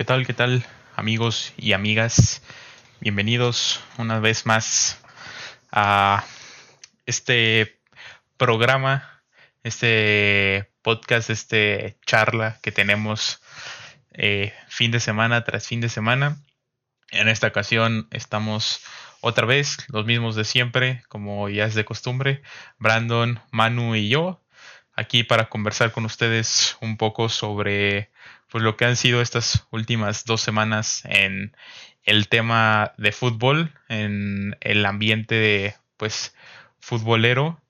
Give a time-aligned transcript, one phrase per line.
[0.00, 0.26] ¿Qué tal?
[0.26, 0.64] ¿Qué tal
[0.96, 2.40] amigos y amigas?
[3.00, 4.98] Bienvenidos una vez más
[5.70, 6.24] a
[7.04, 7.78] este
[8.38, 9.22] programa,
[9.62, 13.42] este podcast, este charla que tenemos
[14.14, 16.38] eh, fin de semana tras fin de semana.
[17.10, 18.80] En esta ocasión estamos
[19.20, 22.40] otra vez los mismos de siempre, como ya es de costumbre,
[22.78, 24.39] Brandon, Manu y yo,
[25.00, 28.10] aquí para conversar con ustedes un poco sobre
[28.50, 31.56] pues, lo que han sido estas últimas dos semanas en
[32.04, 36.34] el tema de fútbol, en el ambiente pues
[36.80, 37.60] futbolero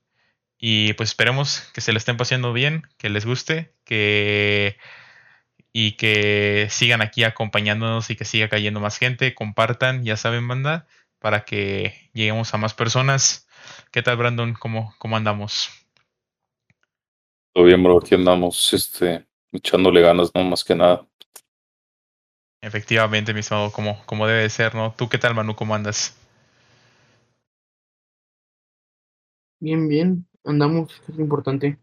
[0.58, 4.76] y pues esperemos que se le estén pasando bien, que les guste, que
[5.72, 10.88] y que sigan aquí acompañándonos y que siga cayendo más gente, compartan, ya saben, banda,
[11.20, 13.46] para que lleguemos a más personas.
[13.92, 14.54] ¿Qué tal, Brandon?
[14.54, 15.79] ¿Cómo, cómo andamos?
[17.52, 20.44] Todo bien, bro, aquí andamos, este, echándole ganas, ¿no?
[20.44, 21.06] Más que nada.
[22.62, 24.94] Efectivamente, mi estimado, como, como debe ser, ¿no?
[24.96, 25.56] ¿Tú qué tal, Manu?
[25.56, 26.16] ¿Cómo andas?
[29.58, 31.78] Bien, bien, andamos, es importante.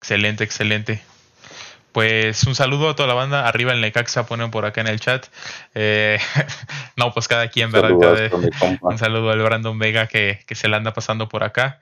[0.00, 1.02] Excelente, excelente.
[1.96, 3.48] Pues un saludo a toda la banda.
[3.48, 5.28] Arriba en Necaxa ponen por acá en el chat.
[5.74, 6.18] Eh,
[6.96, 8.30] no, pues cada quien, ¿verdad?
[8.82, 11.80] un saludo al Brandon Vega que, que, se la anda pasando por acá.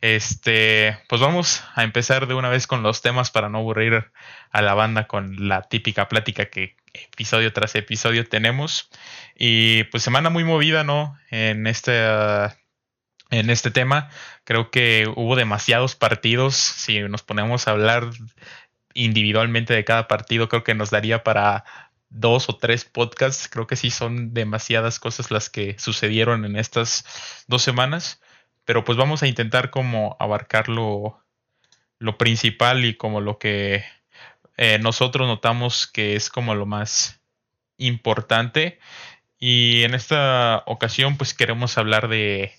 [0.00, 4.12] Este, pues vamos a empezar de una vez con los temas para no aburrir
[4.52, 8.88] a la banda con la típica plática que episodio tras episodio tenemos.
[9.36, 11.18] Y pues semana muy movida, ¿no?
[11.28, 12.04] En este
[13.30, 14.10] en este tema.
[14.44, 16.54] Creo que hubo demasiados partidos.
[16.54, 18.10] Si nos ponemos a hablar
[18.96, 21.64] individualmente de cada partido, creo que nos daría para
[22.08, 23.48] dos o tres podcasts.
[23.48, 27.04] Creo que sí son demasiadas cosas las que sucedieron en estas
[27.46, 28.20] dos semanas.
[28.64, 31.22] Pero pues vamos a intentar como abarcar lo,
[32.18, 33.84] principal y como lo que
[34.56, 37.20] eh, nosotros notamos que es como lo más
[37.78, 38.80] importante.
[39.38, 42.54] Y en esta ocasión pues queremos hablar de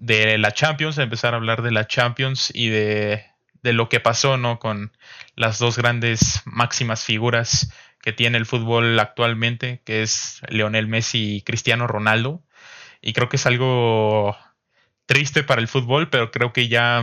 [0.00, 3.26] de la Champions, empezar a hablar de la Champions y de,
[3.62, 4.58] de, lo que pasó, ¿no?
[4.58, 4.92] Con
[5.36, 7.72] las dos grandes máximas figuras
[8.02, 12.42] que tiene el fútbol actualmente, que es Leonel Messi y Cristiano Ronaldo.
[13.02, 14.36] Y creo que es algo
[15.06, 17.02] triste para el fútbol, pero creo que ya,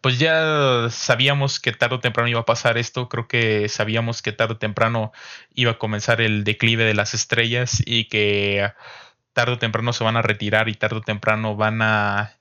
[0.00, 4.32] pues ya sabíamos que tarde o temprano iba a pasar esto, creo que sabíamos que
[4.32, 5.12] tarde o temprano
[5.54, 8.72] iba a comenzar el declive de las estrellas y que
[9.36, 12.32] tarde o temprano se van a retirar y tarde o temprano van a,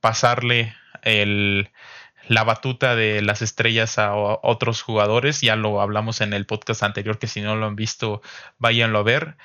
[0.00, 5.40] pasarle la batuta de las estrellas a, otros jugadores.
[5.40, 8.22] Ya lo hablamos en el podcast anterior, que si no lo han visto,
[8.58, 9.36] váyanlo a ver,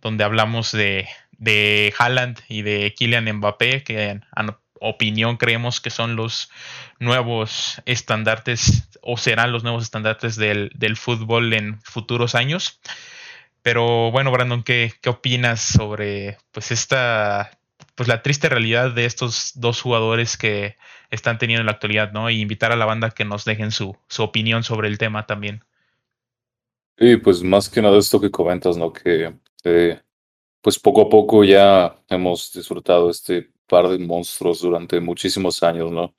[0.00, 4.24] donde hablamos de, de Haaland y de Kylian Mbappé, que en,
[4.84, 6.50] opinión creemos que son los
[6.98, 12.80] nuevos estandartes o serán los nuevos estandartes del, del fútbol en futuros años.
[13.62, 17.52] Pero bueno, Brandon, ¿qué, qué opinas sobre pues esta
[17.94, 20.76] pues la triste realidad de estos dos jugadores que
[21.10, 22.30] están teniendo en la actualidad, ¿no?
[22.30, 25.64] Y invitar a la banda que nos dejen su, su opinión sobre el tema también.
[26.98, 28.92] Sí, pues más que nada esto que comentas, ¿no?
[28.92, 30.00] Que eh,
[30.60, 36.14] pues poco a poco ya hemos disfrutado este par de monstruos durante muchísimos años, ¿no?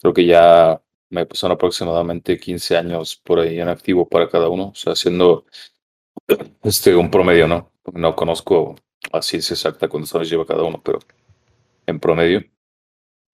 [0.00, 4.68] Creo que ya me pasaron aproximadamente 15 años por ahí en activo para cada uno,
[4.68, 5.46] o sea, haciendo
[6.62, 7.72] este, un promedio, ¿no?
[7.92, 8.76] No conozco
[9.12, 10.98] a ciencia exacta cuántos años lleva cada uno, pero
[11.86, 12.44] en promedio.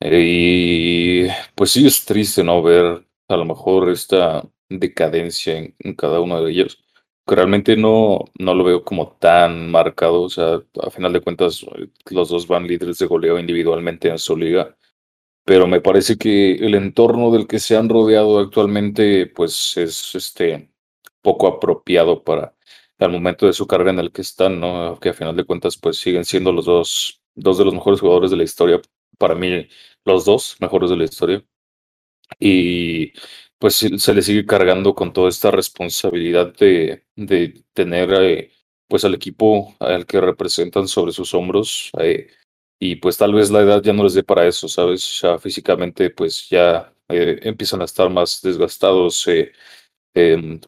[0.00, 2.62] y pues sí es triste, ¿no?
[2.62, 6.82] Ver a lo mejor esta decadencia en, cada uno de ellos.
[7.26, 10.22] Realmente no, no lo veo como tan marcado.
[10.22, 11.64] O sea, a final de cuentas,
[12.10, 14.76] los dos van líderes de goleo individualmente en su liga.
[15.44, 20.70] Pero me parece que el entorno del que se han rodeado actualmente, pues es este
[21.22, 22.55] poco apropiado para
[22.98, 24.98] al momento de su carrera en el que están, ¿no?
[25.00, 28.30] Que a final de cuentas, pues siguen siendo los dos, dos de los mejores jugadores
[28.30, 28.80] de la historia.
[29.18, 29.68] Para mí,
[30.04, 31.44] los dos mejores de la historia.
[32.38, 33.12] Y
[33.58, 38.52] pues se le sigue cargando con toda esta responsabilidad de, de tener eh,
[38.88, 41.90] pues al equipo al que representan sobre sus hombros.
[42.00, 42.28] Eh,
[42.78, 45.20] y pues tal vez la edad ya no les dé para eso, ¿sabes?
[45.22, 49.26] Ya físicamente pues ya eh, empiezan a estar más desgastados.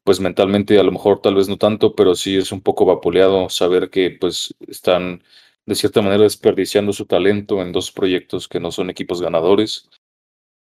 [0.05, 3.49] Pues mentalmente a lo mejor tal vez no tanto, pero sí es un poco vapuleado
[3.49, 5.23] saber que pues están
[5.65, 9.89] de cierta manera desperdiciando su talento en dos proyectos que no son equipos ganadores.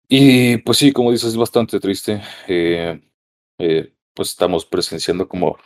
[0.08, 2.22] Y pues sí, como dices, es bastante triste.
[2.48, 3.00] Eh,
[3.58, 5.58] eh, pues estamos presenciando como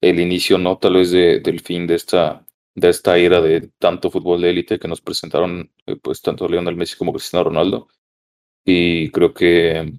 [0.00, 0.78] el inicio, ¿no?
[0.78, 2.44] Tal vez de, del fin de esta,
[2.74, 6.76] de esta era de tanto fútbol de élite que nos presentaron eh, pues tanto Lionel
[6.76, 7.88] Messi como Cristiano Ronaldo.
[8.64, 9.92] Y creo que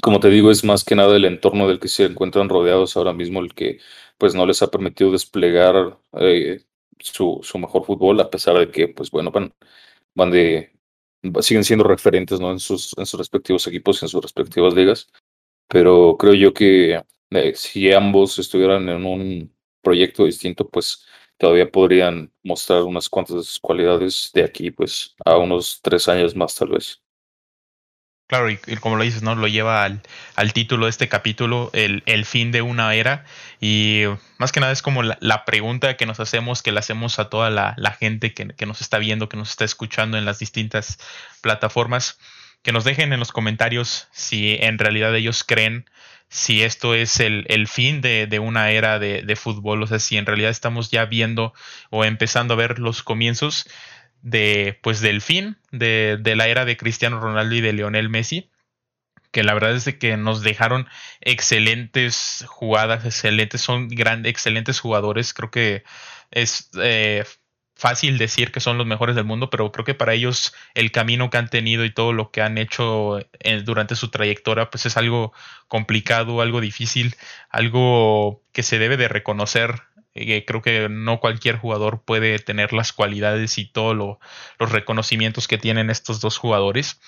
[0.00, 3.12] como te digo, es más que nada el entorno del que se encuentran rodeados ahora
[3.12, 3.78] mismo el que
[4.18, 6.64] pues no les ha permitido desplegar eh,
[6.98, 9.52] su, su, mejor fútbol, a pesar de que, pues bueno, van,
[10.14, 10.72] van de,
[11.40, 12.52] siguen siendo referentes ¿no?
[12.52, 15.08] en, sus, en sus respectivos equipos y en sus respectivas ligas.
[15.68, 21.06] Pero creo yo que eh, si ambos estuvieran en un proyecto distinto, pues
[21.38, 26.68] todavía podrían mostrar unas cuantas cualidades de aquí, pues a unos tres años más tal
[26.70, 27.02] vez.
[28.26, 29.34] Claro, y, como lo dices, ¿no?
[29.34, 30.00] Lo lleva al,
[30.36, 33.26] al título de este capítulo, el, el, fin de una era.
[33.60, 34.04] Y
[34.38, 37.28] más que nada es como la, la pregunta que nos hacemos, que le hacemos a
[37.28, 40.38] toda la, la gente que, que, nos está viendo, que nos está escuchando en las
[40.38, 40.98] distintas
[41.42, 42.18] plataformas.
[42.62, 45.84] Que nos dejen en los comentarios si en realidad ellos creen
[46.32, 49.98] si esto es el, el fin de, de, una era de, de fútbol, o sea,
[49.98, 51.52] si en realidad estamos ya viendo
[51.90, 53.68] o empezando a ver los comienzos
[54.22, 58.50] de pues del fin de, de, la era de Cristiano Ronaldo y de Lionel Messi
[59.32, 60.86] que la verdad es que nos dejaron
[61.20, 65.34] excelentes jugadas excelentes son grandes excelentes jugadores.
[65.34, 65.84] Creo que
[66.30, 67.24] es eh,
[67.74, 71.30] fácil decir que son los mejores del mundo pero creo que para ellos el camino
[71.30, 74.96] que han tenido y todo lo que han hecho en, durante su trayectoria pues es
[74.96, 75.32] algo
[75.66, 77.16] complicado algo difícil
[77.50, 79.82] algo que se debe de reconocer
[80.14, 84.20] creo que no cualquier jugador puede tener las cualidades y todos lo,
[84.58, 87.00] los reconocimientos que tienen estos dos jugadores.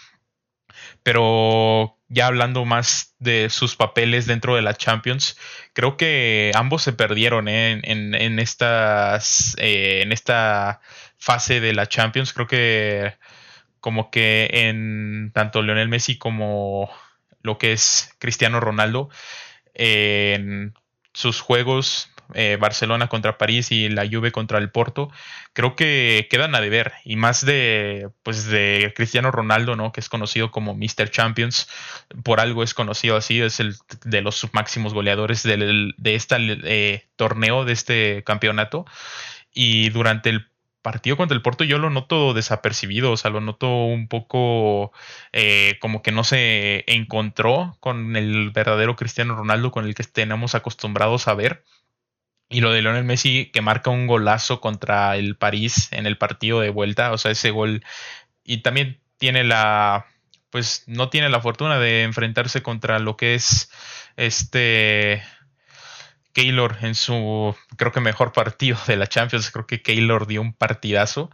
[1.02, 5.36] Pero ya hablando más de sus papeles dentro de la Champions,
[5.72, 7.72] creo que ambos se perdieron ¿eh?
[7.72, 10.80] en, en, eh, en esta
[11.18, 12.32] fase de la Champions.
[12.32, 13.14] Creo que
[13.80, 16.90] como que en tanto Lionel Messi como
[17.42, 19.10] lo que es Cristiano Ronaldo,
[19.74, 20.74] en
[21.12, 25.10] sus juegos eh, Barcelona contra París y la Juve contra el Porto,
[25.52, 26.92] creo que quedan a deber.
[27.04, 29.92] Y más de, pues de Cristiano Ronaldo, ¿no?
[29.92, 31.10] Que es conocido como Mr.
[31.10, 31.68] Champions.
[32.22, 37.64] Por algo es conocido así, es el de los máximos goleadores del, de este torneo,
[37.64, 38.86] de este campeonato.
[39.52, 40.48] Y durante el
[40.84, 44.92] partido contra el Porto yo lo noto desapercibido, o sea, lo noto un poco
[45.32, 50.54] eh, como que no se encontró con el verdadero Cristiano Ronaldo con el que tenemos
[50.54, 51.64] acostumbrados a ver.
[52.48, 56.60] Y lo de Lionel Messi que marca un golazo contra el París en el partido
[56.60, 57.84] de vuelta, o sea, ese gol.
[58.44, 60.06] Y también tiene la,
[60.50, 63.70] pues no tiene la fortuna de enfrentarse contra lo que es
[64.16, 65.22] este
[66.34, 69.50] Keylor en su, creo que mejor partido de la Champions.
[69.50, 71.30] Creo que Keylor dio un partidazo.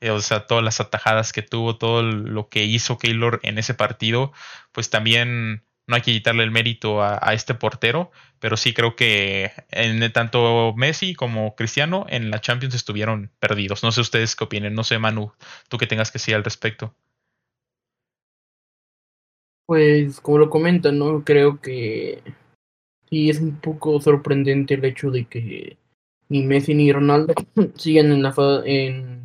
[0.00, 3.74] Eh, o sea, todas las atajadas que tuvo, todo lo que hizo Keylor en ese
[3.74, 4.32] partido,
[4.72, 9.52] pues también no hay que quitarle el mérito a, este portero, pero sí creo que
[9.70, 13.82] en tanto Messi como Cristiano en la Champions estuvieron perdidos.
[13.82, 15.32] No sé ustedes qué opinen, no sé Manu,
[15.68, 16.94] tú que tengas que decir al respecto.
[19.66, 21.24] Pues como lo comentan, ¿no?
[21.24, 22.22] Creo que
[23.08, 25.78] sí es un poco sorprendente el hecho de que
[26.28, 27.34] ni Messi ni Ronaldo
[27.76, 28.34] sigan en la
[28.64, 29.24] en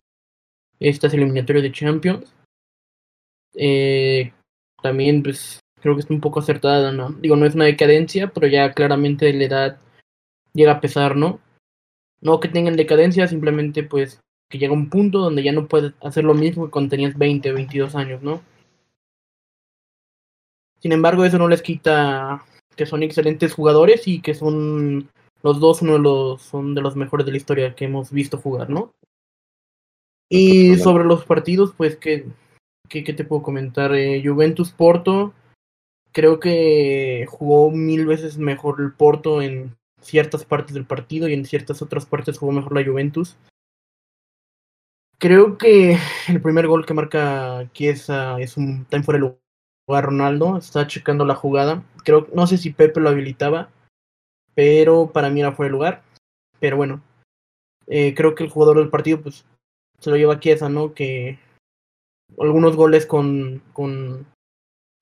[0.80, 2.34] estas eliminatorias de Champions.
[3.54, 4.32] Eh,
[4.82, 7.12] también pues creo que está un poco acertada, ¿no?
[7.12, 9.80] Digo, no es una decadencia, pero ya claramente la edad
[10.54, 11.40] llega a pesar, ¿no?
[12.22, 16.24] No que tengan decadencia, simplemente pues que llega un punto donde ya no puedes hacer
[16.24, 18.42] lo mismo que cuando tenías 20 o 22 años, ¿no?
[20.80, 22.44] Sin embargo, eso no les quita
[22.76, 25.10] que son excelentes jugadores y que son
[25.44, 28.38] los dos uno de los son de los mejores de la historia que hemos visto
[28.38, 28.94] jugar, ¿no?
[30.30, 32.28] Y sobre los partidos, pues que
[32.90, 33.94] ¿qué, te puedo comentar?
[33.96, 35.34] Eh, Juventus Porto
[36.20, 41.46] creo que jugó mil veces mejor el Porto en ciertas partes del partido y en
[41.46, 43.38] ciertas otras partes jugó mejor la Juventus.
[45.18, 45.98] Creo que
[46.28, 49.38] el primer gol que marca Chiesa es un time fuera de
[49.88, 51.86] lugar Ronaldo, está checando la jugada.
[52.04, 53.70] Creo no sé si Pepe lo habilitaba,
[54.56, 56.04] pero para mí era fuera de lugar.
[56.60, 57.02] Pero bueno,
[57.88, 59.46] eh, creo que el jugador del partido pues
[60.00, 60.94] se lo lleva Chiesa, ¿no?
[60.94, 61.40] Que
[62.38, 64.28] algunos goles con, con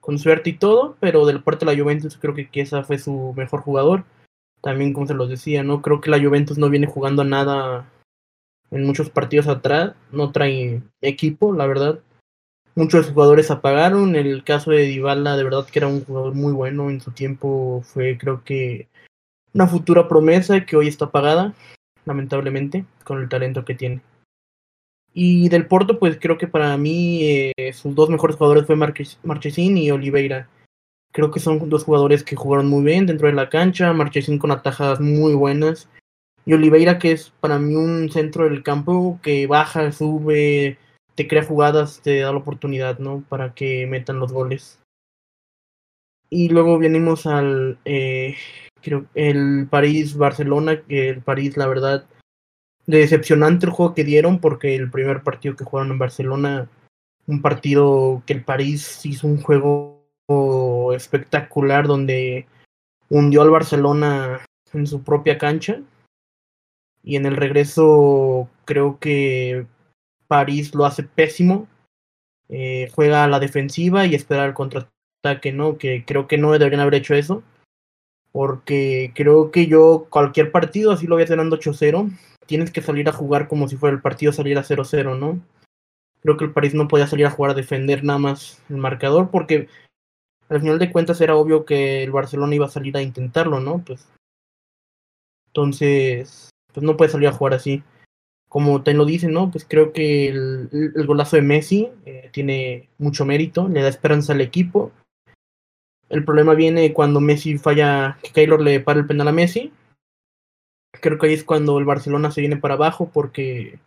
[0.08, 3.34] con suerte y todo, pero del parte de la Juventus creo que Chiesa fue su
[3.36, 4.06] mejor jugador.
[4.62, 7.92] También, como se los decía, no creo que la Juventus no viene jugando nada
[8.72, 12.00] en muchos partidos atrás, no trae equipo, la verdad.
[12.74, 16.90] Muchos jugadores apagaron, el caso de Dybala de verdad que era un jugador muy bueno
[16.90, 18.88] en su tiempo, fue creo que
[19.54, 21.54] una futura promesa que hoy está apagada,
[22.06, 24.02] lamentablemente, con el talento que tiene.
[25.20, 29.76] Y del Porto, pues creo que para mí eh, sus dos mejores jugadores fue Marchesín
[29.76, 30.48] y Oliveira.
[31.12, 33.92] Creo que son dos jugadores que jugaron muy bien dentro de la cancha.
[33.94, 35.90] Marchesín con atajadas muy buenas.
[36.46, 40.78] Y Oliveira, que es para mí un centro del campo que baja, sube,
[41.16, 43.24] te crea jugadas, te da la oportunidad, ¿no?
[43.28, 44.80] Para que metan los goles.
[46.30, 48.36] Y luego venimos al eh,
[48.84, 52.06] creo, el París-Barcelona, que el París, la verdad,
[52.88, 56.70] decepcionante el juego que dieron, porque el primer partido que jugaron en Barcelona,
[57.28, 59.98] un partido que el París hizo un juego
[60.94, 62.48] espectacular donde
[63.10, 65.82] hundió al Barcelona en su propia cancha.
[67.04, 69.66] Y en el regreso creo que
[70.28, 71.68] París lo hace pésimo.
[72.50, 75.78] Eh, juega a la defensiva y espera el contraataque, ¿no?
[75.78, 77.44] Que creo que no deberían haber hecho eso.
[78.32, 82.12] Porque creo que yo, cualquier partido, así lo voy ganando 8-0,
[82.48, 85.40] tienes que salir a jugar como si fuera el partido salir a 0-0, ¿no?
[86.22, 89.30] Creo que el París no podía salir a jugar a defender nada más el marcador
[89.30, 89.68] porque
[90.50, 93.84] al final de cuentas era obvio que el Barcelona iba a salir a intentarlo, ¿no?
[93.86, 94.08] Pues
[95.48, 97.84] entonces, pues no puede salir a jugar así
[98.50, 99.52] como te lo dicen, ¿no?
[99.52, 104.42] Pues creo que el, golazo de Messi eh, tiene mucho mérito, le da esperanza al
[104.42, 104.92] equipo.
[106.10, 109.74] El problema viene cuando Messi falla, que Keylor le para el penal a Messi.
[111.08, 113.80] Creo que ahí es cuando el Barcelona se viene para abajo porque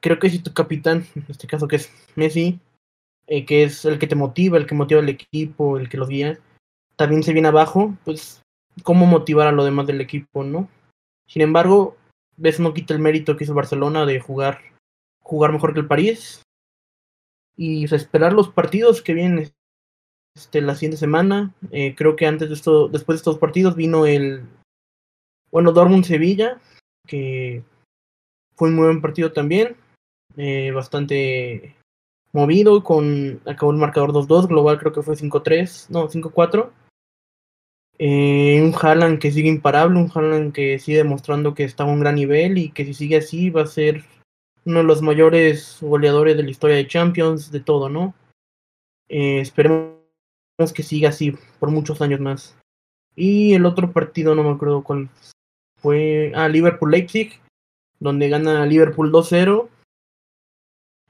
[0.00, 2.58] creo que si tu capitán, en este caso que es Messi,
[3.26, 6.06] eh, que es el que te motiva, el que motiva al equipo, el que lo
[6.06, 6.38] guía,
[6.96, 8.40] también se viene abajo, pues
[8.84, 10.70] cómo motivar a lo demás del equipo, ¿no?
[11.26, 11.98] Sin embargo,
[12.42, 14.62] eso no quita el mérito que hizo Barcelona de jugar,
[15.20, 16.40] jugar mejor que el París.
[17.54, 19.52] Y esperar los partidos que vienen
[20.34, 21.52] este, la siguiente semana.
[21.70, 24.46] Eh, creo que antes de esto, después de estos partidos vino el
[25.50, 26.60] bueno Dortmund Sevilla,
[27.06, 27.62] que
[28.54, 29.76] fue un muy buen partido también.
[30.36, 31.76] Eh, bastante
[32.32, 36.70] movido, con acabó el marcador 2-2, global creo que fue 5-3, no, 5-4.
[38.00, 41.98] Eh, un Haaland que sigue imparable, un Haaland que sigue demostrando que está a un
[41.98, 44.04] gran nivel y que si sigue así va a ser
[44.64, 48.14] uno de los mayores goleadores de la historia de Champions, de todo, ¿no?
[49.08, 49.96] Eh, esperemos
[50.74, 52.56] que siga así por muchos años más.
[53.16, 55.08] Y el otro partido, no me acuerdo cuál
[55.80, 57.40] fue, ah, Liverpool-Leipzig,
[58.00, 59.68] donde gana Liverpool 2-0.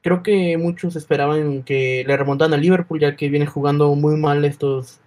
[0.01, 4.45] Creo que muchos esperaban que le remontaran a Liverpool, ya que viene jugando muy mal
[4.45, 5.01] estas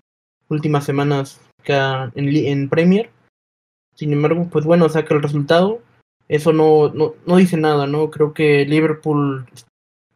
[0.50, 3.10] últimas semanas en, en Premier.
[3.96, 5.82] Sin embargo, pues bueno, saca el resultado.
[6.28, 8.10] Eso no, no, no dice nada, ¿no?
[8.10, 9.46] Creo que Liverpool,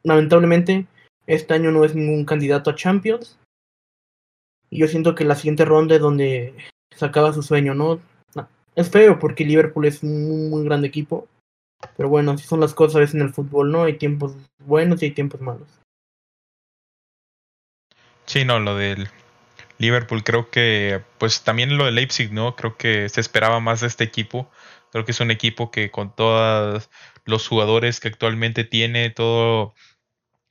[0.04, 0.88] lamentablemente,
[1.28, 3.38] este año no es ningún candidato a Champions.
[4.70, 6.56] Y yo siento que la siguiente ronda es donde
[6.96, 8.00] sacaba su sueño, ¿no?
[8.76, 11.28] Es feo porque Liverpool es un muy grande equipo.
[11.98, 13.84] Pero bueno, así son las cosas a veces en el fútbol, ¿no?
[13.84, 15.68] Hay tiempos buenos y hay tiempos malos.
[18.26, 19.08] Sí, no, lo del
[19.78, 22.56] Liverpool creo que, pues también lo de Leipzig, ¿no?
[22.56, 24.50] Creo que se esperaba más de este equipo.
[24.92, 26.90] Creo que es un equipo que con todos
[27.26, 29.74] los jugadores que actualmente tiene, todo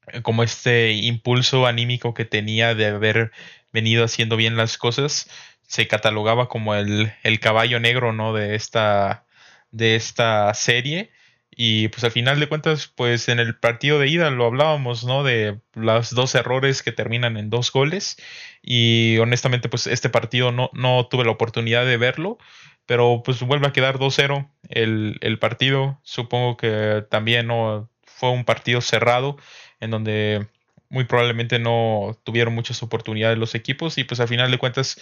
[0.09, 3.33] eh, como este impulso anímico que tenía de haber
[3.73, 5.29] venido haciendo bien las cosas,
[5.67, 8.33] se catalogaba como el, el caballo negro, ¿no?
[8.33, 9.27] De esta,
[9.71, 11.11] de esta serie
[11.57, 15.23] y pues al final de cuentas, pues en el partido de ida lo hablábamos, ¿no?
[15.23, 18.17] De los dos errores que terminan en dos goles.
[18.63, 22.39] Y honestamente, pues este partido no, no tuve la oportunidad de verlo.
[22.87, 26.01] Pero pues vuelve a quedar 2-0 el, el, partido.
[26.03, 29.37] Supongo que también no fue un partido cerrado
[29.81, 30.47] en donde
[30.91, 33.97] muy probablemente no tuvieron muchas oportunidades los equipos.
[33.99, 35.01] Y pues al final de cuentas,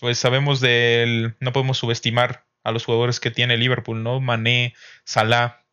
[0.00, 1.36] pues sabemos del.
[1.40, 4.20] no podemos subestimar a los jugadores que tiene Liverpool, ¿no?
[4.20, 5.64] Mané, Salah,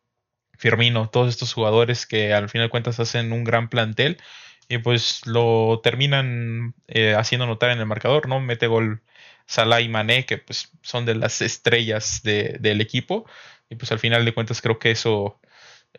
[0.58, 4.18] Firmino, todos estos jugadores que al final de cuentas hacen un gran plantel
[4.68, 8.40] y pues lo terminan eh, haciendo notar en el marcador, ¿no?
[8.40, 9.02] Mete gol
[9.46, 13.26] Salah y Mané, que pues son de las estrellas del equipo
[13.68, 15.40] y pues al final de cuentas creo que eso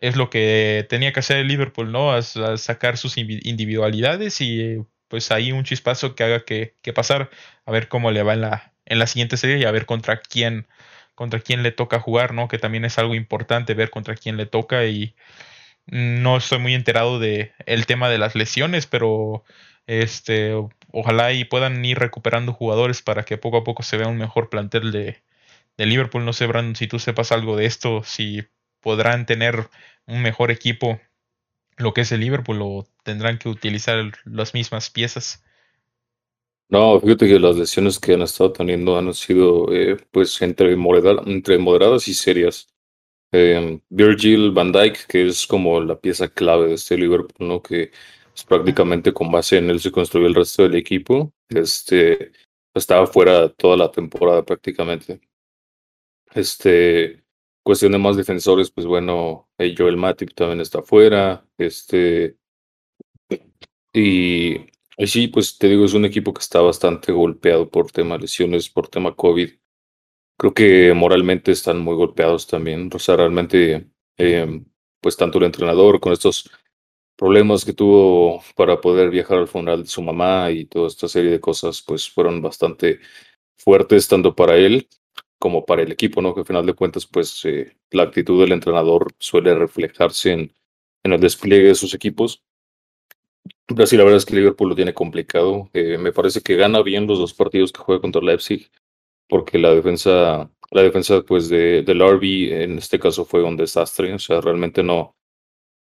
[0.00, 2.12] es lo que tenía que hacer el Liverpool, ¿no?
[2.12, 7.30] A, sacar sus individualidades y pues ahí un chispazo que haga que, que pasar,
[7.66, 10.20] a ver cómo le va en la, en la siguiente serie y a ver contra
[10.20, 10.66] quién,
[11.14, 12.48] contra quién le toca jugar, ¿no?
[12.48, 15.14] Que también es algo importante ver contra quién le toca y
[15.86, 19.44] no estoy muy enterado de el tema de las lesiones, pero
[19.86, 20.54] este
[20.92, 24.50] ojalá y puedan ir recuperando jugadores para que poco a poco se vea un mejor
[24.50, 25.22] plantel de,
[25.78, 26.24] de Liverpool.
[26.24, 28.44] No sé, Brandon, si tú sepas algo de esto, si
[28.80, 29.68] podrán tener
[30.06, 31.00] un mejor equipo
[31.78, 35.44] lo que es el Liverpool o tendrán que utilizar las mismas piezas.
[36.68, 40.72] No, fíjate que las lesiones que han estado teniendo han sido eh, pues entre,
[41.26, 42.68] entre moderadas y serias.
[43.32, 47.62] Eh, Virgil van Dijk, que es como la pieza clave de este Liverpool, ¿no?
[47.62, 47.90] Que
[48.34, 51.32] es prácticamente con base en él se construyó el resto del equipo.
[51.48, 52.32] Este
[52.74, 55.20] estaba fuera toda la temporada prácticamente.
[56.34, 57.24] Este,
[57.68, 61.46] cuestión de más defensores, pues bueno, eh, Joel Matip también está fuera.
[61.58, 62.38] Este,
[63.92, 64.56] y
[65.06, 68.88] Sí, pues te digo, es un equipo que está bastante golpeado por tema lesiones, por
[68.88, 69.50] tema COVID.
[70.38, 72.90] Creo que moralmente están muy golpeados también.
[72.94, 74.64] O sea, realmente, em,
[75.00, 76.50] pues tanto el entrenador con estos
[77.16, 81.30] problemas que tuvo para poder viajar al funeral de su mamá y toda esta serie
[81.32, 83.00] de cosas, pues fueron bastante
[83.58, 84.88] fuertes tanto para él
[85.38, 86.34] como para el equipo, ¿no?
[86.34, 90.52] Que al final de cuentas, pues eh, la actitud del entrenador suele reflejarse en,
[91.04, 92.44] en el despliegue de sus equipos.
[93.86, 95.70] Sí, la verdad es que Liverpool lo tiene complicado.
[95.74, 98.70] Eh, me parece que gana bien los dos partidos que juega contra Leipzig,
[99.28, 104.12] porque la defensa, la defensa pues de, del RB en este caso fue un desastre.
[104.14, 105.16] O sea, realmente no,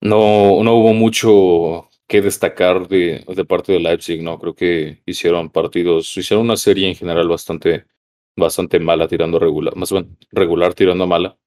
[0.01, 4.39] no, no hubo mucho que destacar de, de parte de Leipzig, ¿no?
[4.39, 7.87] Creo que hicieron partidos, hicieron una serie en general bastante,
[8.37, 11.39] bastante mala tirando regular, más bien regular tirando mala.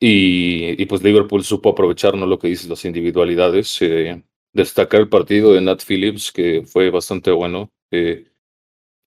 [0.00, 2.26] Y, y pues Liverpool supo aprovechar, ¿no?
[2.26, 3.78] Lo que dices, las individualidades.
[3.82, 7.72] Eh, destacar el partido de Nat Phillips, que fue bastante bueno.
[7.90, 8.26] Eh,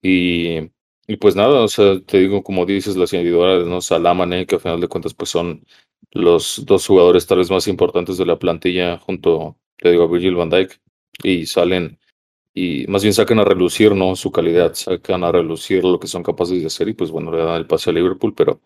[0.02, 0.60] y,
[1.08, 3.82] y, pues nada, o sea, te digo, como dices, las individualidades, ¿no?
[3.82, 5.66] Salamane, que al final de cuentas, pues son
[6.12, 10.36] los dos jugadores tal vez más importantes de la plantilla, junto, te digo, a Virgil
[10.36, 10.82] van Dijk,
[11.24, 12.00] y salen
[12.54, 14.16] y más bien sacan a relucir, ¿no?
[14.16, 17.44] Su calidad, sacan a relucir lo que son capaces de hacer, y pues bueno, le
[17.44, 18.62] dan el pase a Liverpool, pero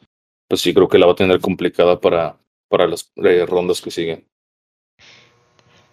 [0.48, 2.38] pues sí creo que la va a tener complicada para,
[2.70, 4.28] para las eh, rondas que siguen.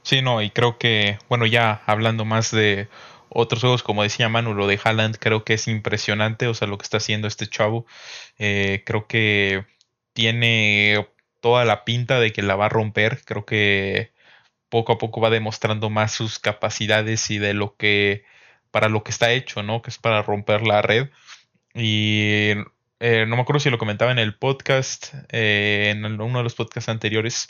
[0.02, 2.88] Sí, no, y creo que, bueno, ya hablando más de
[3.28, 6.76] otros juegos, como decía Manu, lo de Haaland creo que es impresionante, o sea, lo
[6.78, 7.86] que está haciendo este chavo.
[8.38, 9.64] Eh, creo que
[10.12, 11.08] tiene
[11.40, 13.22] toda la pinta de que la va a romper.
[13.24, 14.11] Creo que
[14.72, 18.24] poco a poco va demostrando más sus capacidades y de lo que,
[18.70, 19.82] para lo que está hecho, ¿no?
[19.82, 21.10] Que es para romper la red.
[21.74, 22.52] Y
[22.98, 26.54] eh, no me acuerdo si lo comentaba en el podcast, eh, en uno de los
[26.54, 27.48] podcasts anteriores,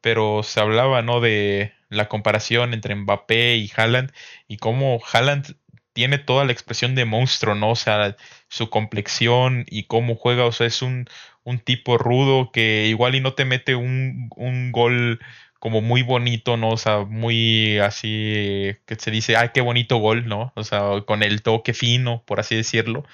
[0.00, 1.20] pero se hablaba, ¿no?
[1.20, 4.10] De la comparación entre Mbappé y Haaland
[4.48, 5.56] y cómo Haaland
[5.92, 7.72] tiene toda la expresión de monstruo, ¿no?
[7.72, 8.16] O sea,
[8.48, 11.06] su complexión y cómo juega, o sea, es un,
[11.44, 15.20] un tipo rudo que igual y no te mete un, un gol
[15.62, 16.70] como muy bonito, ¿no?
[16.70, 20.52] O sea, muy así que se dice, ay, qué bonito gol, ¿no?
[20.56, 23.04] O sea, con el toque fino, por así decirlo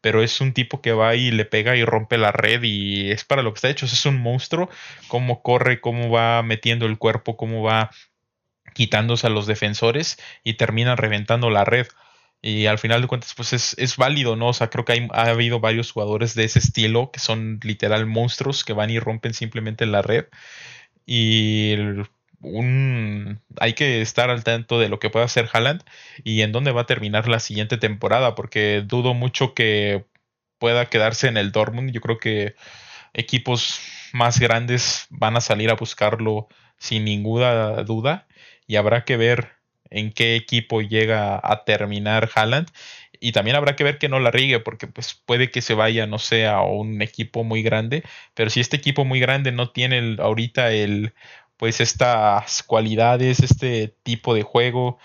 [0.00, 3.24] pero es un tipo que va y le pega y rompe la red y es
[3.24, 3.86] para lo que está hecho.
[3.86, 4.68] Es un monstruo,
[5.06, 7.90] cómo corre, cómo va metiendo el cuerpo, cómo va
[8.74, 11.86] quitándose a los defensores y termina reventando la red.
[12.42, 14.48] Y al final de cuentas, pues es, es válido, ¿no?
[14.48, 18.04] O sea, creo que hay, ha habido varios jugadores de ese estilo que son literal
[18.06, 20.26] monstruos que van y rompen simplemente la red.
[21.06, 21.74] Y
[22.40, 25.82] un, hay que estar al tanto de lo que pueda hacer Haaland
[26.24, 30.04] y en dónde va a terminar la siguiente temporada, porque dudo mucho que
[30.58, 31.92] pueda quedarse en el Dortmund.
[31.92, 32.54] Yo creo que
[33.14, 33.80] equipos
[34.12, 38.26] más grandes van a salir a buscarlo sin ninguna duda
[38.66, 39.52] y habrá que ver
[39.90, 42.68] en qué equipo llega a terminar Haaland
[43.22, 46.06] y también habrá que ver que no la rigue porque pues puede que se vaya
[46.06, 48.02] no sé a un equipo muy grande
[48.34, 51.14] pero si este equipo muy grande no tiene ahorita el
[51.62, 54.98] pues estas cualidades, este tipo de juego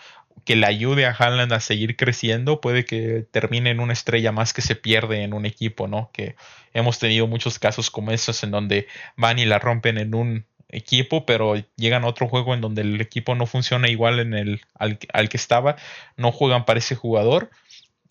[0.44, 4.54] que le ayude a Haaland a seguir creciendo, puede que termine en una estrella más
[4.54, 6.10] que se pierde en un equipo, ¿no?
[6.12, 6.36] Que
[6.74, 11.28] hemos tenido muchos casos como esos en donde van y la rompen en un equipo,
[11.28, 14.98] pero llegan a otro juego en donde el equipo no funciona igual en el al,
[14.98, 15.76] que estaba,
[16.16, 17.52] no juegan para ese jugador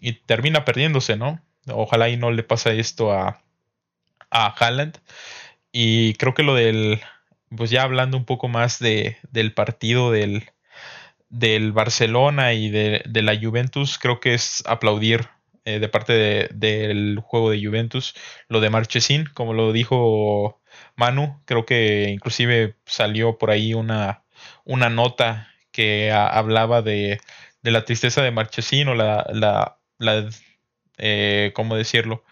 [0.00, 1.40] y termina perdiéndose, ¿no?
[1.68, 3.42] Ojalá y no le pase esto a,
[4.30, 4.98] a Haaland.
[5.72, 7.00] Y creo que lo del
[7.54, 10.50] pues ya hablando un poco más de, del partido del,
[11.28, 15.28] del Barcelona y de, de, la Juventus, creo que es aplaudir
[15.64, 18.14] eh, de parte del juego de Juventus
[18.48, 20.61] lo de Marchesín, como lo dijo
[20.96, 24.22] Manu, creo que inclusive salió por ahí una,
[24.64, 27.20] una nota que hablaba de,
[27.62, 30.28] de, la tristeza de Marchesín o la, la, la
[30.98, 32.24] eh, ¿cómo decirlo?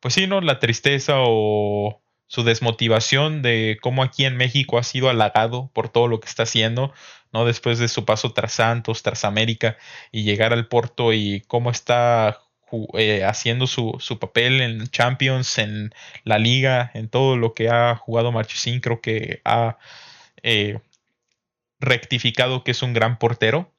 [0.00, 0.40] Pues sí, ¿no?
[0.40, 6.08] La tristeza o su desmotivación de cómo aquí en México ha sido halagado por todo
[6.08, 6.92] lo que está haciendo,
[7.32, 7.44] ¿no?
[7.44, 9.76] Después de su paso tras Santos, tras América
[10.12, 12.40] y llegar al Porto y cómo está
[12.94, 15.92] eh, haciendo su, su, papel en Champions, en
[16.24, 19.76] la liga, en todo lo que ha jugado Marchesín, creo que ha
[20.42, 20.78] eh,
[21.80, 23.72] rectificado que es un gran portero.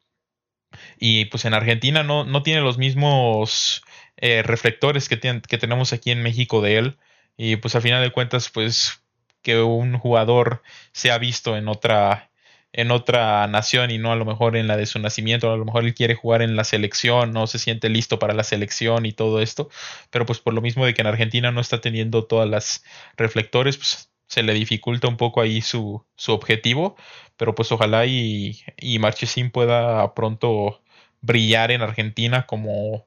[0.99, 3.83] Y pues en Argentina no, no tiene los mismos
[4.17, 6.97] eh, reflectores que, que tenemos aquí en México de él.
[7.37, 9.01] Y pues al final de cuentas, pues
[9.41, 12.31] que un jugador sea visto en otra
[12.73, 15.65] en otra nación y no a lo mejor en la de su nacimiento, a lo
[15.65, 19.11] mejor él quiere jugar en la selección, no se siente listo para la selección y
[19.11, 19.69] todo esto,
[20.09, 22.83] pero pues por lo mismo de que en Argentina no está teniendo todas las
[23.17, 26.95] reflectores, pues se le dificulta un poco ahí su, su objetivo,
[27.35, 30.81] pero pues ojalá y, y Marchesín pueda pronto
[31.19, 33.05] brillar en Argentina como,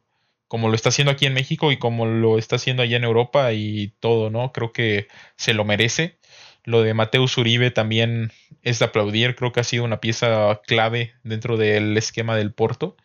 [0.49, 3.55] como lo está haciendo aquí en México y como lo está haciendo allá en Europa
[3.55, 4.53] y todo, ¿no?
[4.53, 6.19] Creo que se lo merece.
[6.65, 8.31] Lo de Mateus Uribe también
[8.63, 12.97] es de aplaudir, creo que ha sido una pieza clave dentro del esquema del Porto.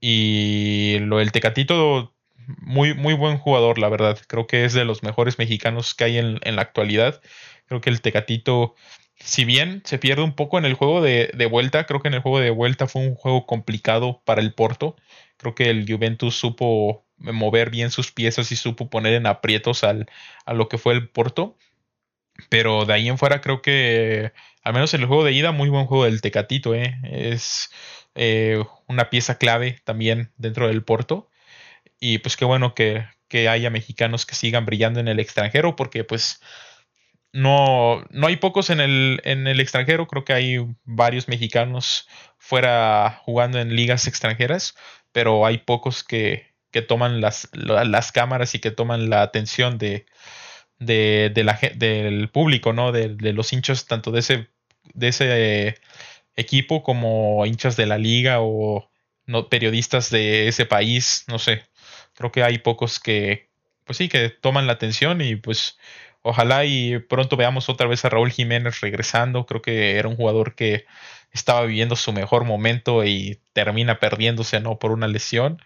[0.00, 2.14] Y lo del Tecatito,
[2.58, 4.18] muy, muy buen jugador, la verdad.
[4.26, 7.20] Creo que es de los mejores mexicanos que hay en, en la actualidad.
[7.66, 8.74] Creo que el Tecatito
[9.20, 12.20] si bien se pierde un poco en el juego de, vuelta, creo que en el
[12.20, 14.96] juego de vuelta fue un juego complicado para el Porto.
[15.36, 20.06] Creo que el Juventus supo mover bien sus piezas y supo poner en aprietos al,
[20.46, 21.56] a lo que fue el Porto.
[22.48, 24.32] Pero de ahí en fuera creo que,
[24.62, 26.74] al menos en el juego de ida, muy buen juego del Tecatito.
[26.74, 26.98] ¿eh?
[27.04, 27.70] Es
[28.14, 31.29] eh, una pieza clave también dentro del Porto.
[32.00, 36.02] Y pues qué bueno que, que haya mexicanos que sigan brillando en el extranjero porque
[36.04, 36.40] pues
[37.32, 42.08] no, no hay pocos en el, en el extranjero, creo que hay varios mexicanos
[42.38, 44.74] fuera jugando en ligas extranjeras,
[45.12, 50.06] pero hay pocos que, que toman las, las, cámaras y que toman la atención de,
[50.78, 52.92] la, del público, ¿no?
[52.92, 54.48] De, de, los hinchas tanto de ese,
[54.94, 55.74] de ese
[56.36, 58.90] equipo como hinchas de la liga o
[59.26, 61.69] no, periodistas de ese país, no sé.
[62.20, 63.48] Creo que hay pocos que,
[63.84, 65.78] pues sí, que toman la atención y pues
[66.22, 69.46] Ojalá y pronto veamos otra vez a Raúl Jiménez regresando.
[69.46, 70.84] Creo que era un jugador que
[71.32, 75.62] estaba viviendo su mejor momento y termina perdiéndose no por una lesión.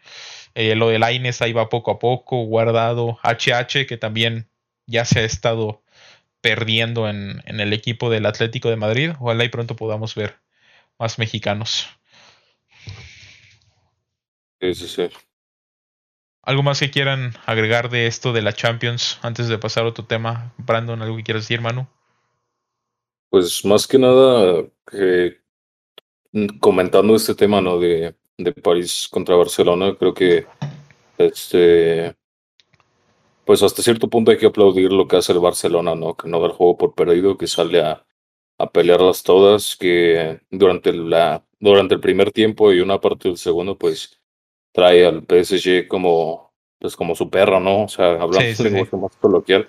[0.55, 3.19] Eh, lo de Laines ahí va poco a poco, guardado.
[3.23, 4.49] HH que también
[4.87, 5.83] ya se ha estado
[6.40, 9.12] perdiendo en, el equipo del Atlético de Madrid.
[9.19, 10.37] Ojalá y pronto podamos ver
[10.99, 11.88] más mexicanos.
[14.61, 15.09] Sí, sí, sí.
[16.46, 20.04] ¿Algo más que quieran agregar de esto de la Champions antes de pasar a otro
[20.04, 20.52] tema?
[20.59, 21.87] Brandon, ¿algo que quieras decir, Manu?
[23.30, 24.64] Pues más que nada,
[26.61, 27.78] comentando este tema ¿no?
[27.78, 30.46] de, de París contra Barcelona, creo que
[31.18, 32.14] este
[33.44, 36.16] pues hasta cierto punto hay que aplaudir lo que hace el Barcelona, ¿no?
[36.16, 38.07] Que no da el juego por perdido, que sale a,
[38.59, 43.76] a pelearlas todas, que durante la durante el primer tiempo y una parte del segundo,
[43.78, 44.20] pues
[44.74, 47.84] trae al PSG como, pues como su perro, ¿no?
[47.84, 49.68] O sea, hablando de más coloquial,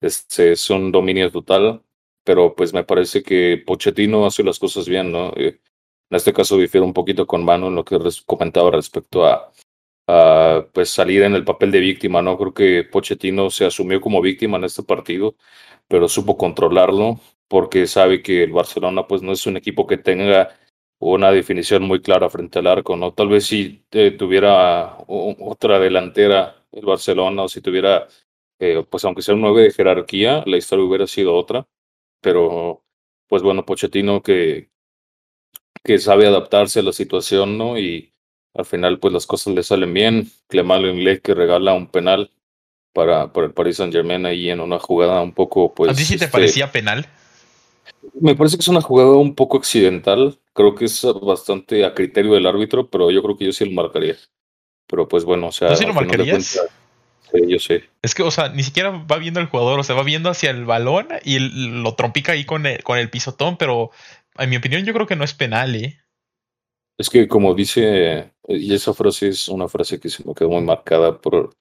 [0.00, 1.82] este es un dominio total,
[2.24, 5.32] pero pues me parece que Pochettino hace las cosas bien, ¿no?
[5.36, 5.58] Eh,
[6.10, 9.52] en este caso difiere un poquito con Mano en lo que comentaba respecto a,
[10.06, 12.38] a, pues salir en el papel de víctima, ¿no?
[12.38, 15.34] Creo que Pochettino se asumió como víctima en este partido,
[15.88, 20.56] pero supo controlarlo porque sabe que el Barcelona pues no es un equipo que tenga
[20.98, 23.12] una definición muy clara frente al arco, ¿no?
[23.12, 28.08] Tal vez si eh, tuviera otra delantera el Barcelona o si tuviera,
[28.58, 31.66] eh, pues aunque sea un 9 de jerarquía, la historia hubiera sido otra,
[32.20, 32.84] pero
[33.28, 34.70] pues bueno, Pochettino que,
[35.84, 37.78] que sabe adaptarse a la situación, ¿no?
[37.78, 38.12] Y
[38.54, 40.30] al final pues las cosas le salen bien.
[40.48, 42.32] Clemalo Inglés que regala un penal
[42.92, 45.92] para, para el Paris Saint Germain ahí en una jugada un poco pues...
[45.92, 47.06] ¿A ti sí te este parecía penal?
[48.20, 50.38] Me parece que es una jugada un poco accidental.
[50.52, 53.72] Creo que es bastante a criterio del árbitro, pero yo creo que yo sí lo
[53.72, 54.16] marcaría.
[54.86, 55.68] Pero pues bueno, o sea.
[55.68, 56.60] ¿Tú sí lo marcarías?
[57.32, 57.84] sí, yo sé.
[58.02, 60.50] Es que, o sea, ni siquiera va viendo el jugador, o sea, va viendo hacia
[60.50, 63.90] el balón y lo trompica ahí con el, con el pisotón, pero
[64.38, 65.98] en mi opinión yo creo que no es penal, ¿eh?
[66.96, 70.62] Es que como dice, y esa frase es una frase que se me quedó muy
[70.62, 71.56] marcada por,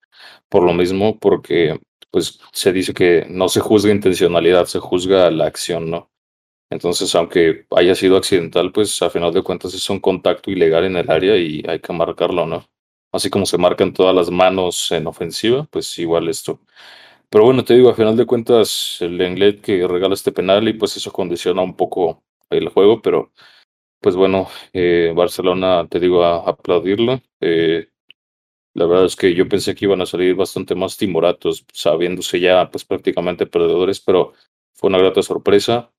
[0.50, 5.46] por lo mismo, porque pues se dice que no se juzga intencionalidad, se juzga la
[5.46, 6.10] acción, ¿no?
[6.70, 10.98] Entonces, aunque haya sido accidental, pues a final de cuentas es un contacto ilegal en
[10.98, 12.66] el área y hay que marcarlo, ¿no?
[13.12, 16.60] Así como se marcan todas las manos en ofensiva, pues igual esto.
[17.30, 20.74] Pero bueno, te digo, a final de cuentas, el Englet que regala este penal y
[20.74, 23.32] pues eso condiciona un poco el juego, pero
[24.02, 27.22] pues bueno, eh, Barcelona, te digo, a aplaudirlo.
[27.42, 27.90] Eh,
[28.74, 32.70] la verdad es que yo pensé que iban a salir bastante más timoratos, sabiéndose ya
[32.72, 34.34] pues prácticamente perdedores, pero
[34.74, 35.92] fue una grata sorpresa.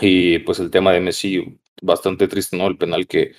[0.00, 2.66] Y pues el tema de Messi, bastante triste, ¿no?
[2.66, 3.32] El penal que,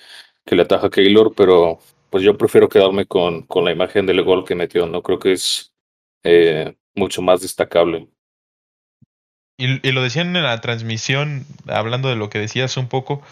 [0.44, 1.78] que le ataja a Keylor, pero
[2.10, 5.02] pues yo prefiero quedarme con, con la imagen del gol que metió, ¿no?
[5.02, 5.74] Creo que es
[6.22, 8.08] eh, mucho más destacable.
[9.58, 13.22] Y, y, lo decían en la transmisión, hablando de lo que decías un poco,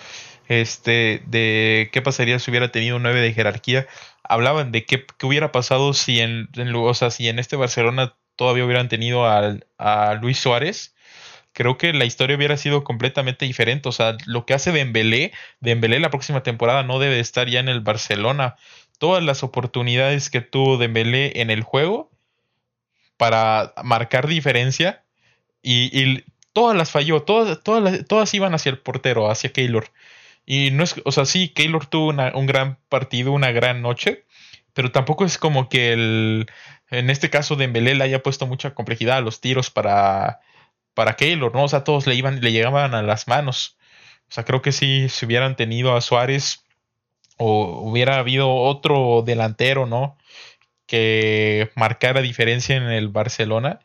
[0.48, 3.86] este, de qué pasaría si hubiera tenido un 9 de jerarquía.
[4.22, 8.16] Hablaban de qué, qué hubiera pasado si en, en, o sea, si en este Barcelona
[8.36, 10.93] todavía hubieran tenido a Luis Suárez
[11.54, 13.88] creo que la historia hubiera sido completamente diferente.
[13.88, 17.68] O sea, lo que hace Dembélé, Dembélé la próxima temporada no debe estar ya en
[17.68, 18.56] el Barcelona.
[18.98, 22.10] Todas las oportunidades que tuvo Dembélé en el juego
[23.16, 25.04] para marcar diferencia
[25.62, 29.90] y, todas las falló, todas, todas, todas iban hacia el portero, hacia Keylor.
[30.46, 34.24] Y no es, o sea, sí, Keylor tuvo un gran partido, una gran noche,
[34.72, 36.46] pero tampoco es como que el,
[36.90, 40.40] en este caso Dembélé le haya puesto mucha complejidad a los tiros para,
[40.94, 41.64] para Keylor, ¿no?
[41.64, 43.76] O sea, todos le iban, le llegaban a las manos.
[44.28, 46.64] O sea, creo que si, si hubieran tenido a Suárez
[47.36, 50.16] o hubiera habido otro delantero, ¿no?
[50.86, 53.80] Que marcara diferencia en el Barcelona,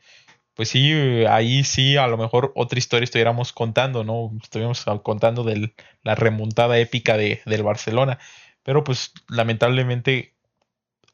[0.60, 0.92] pues sí,
[1.30, 4.32] ahí sí, a lo mejor otra historia estuviéramos contando, ¿no?
[4.44, 8.20] Estuviéramos contando de la remontada épica de, del Barcelona.
[8.64, 10.34] Pero pues lamentablemente,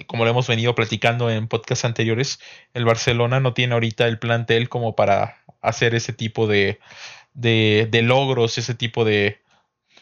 [0.07, 2.39] como lo hemos venido platicando en podcasts anteriores,
[2.73, 6.79] el Barcelona no tiene ahorita el plantel como para hacer ese tipo de,
[7.33, 9.39] de, de logros, ese tipo de,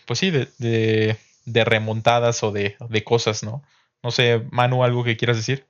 [0.05, 3.63] pues sí, de, de, de remontadas o de, de cosas, ¿no?
[4.01, 5.65] No sé, Manu, algo que quieras decir.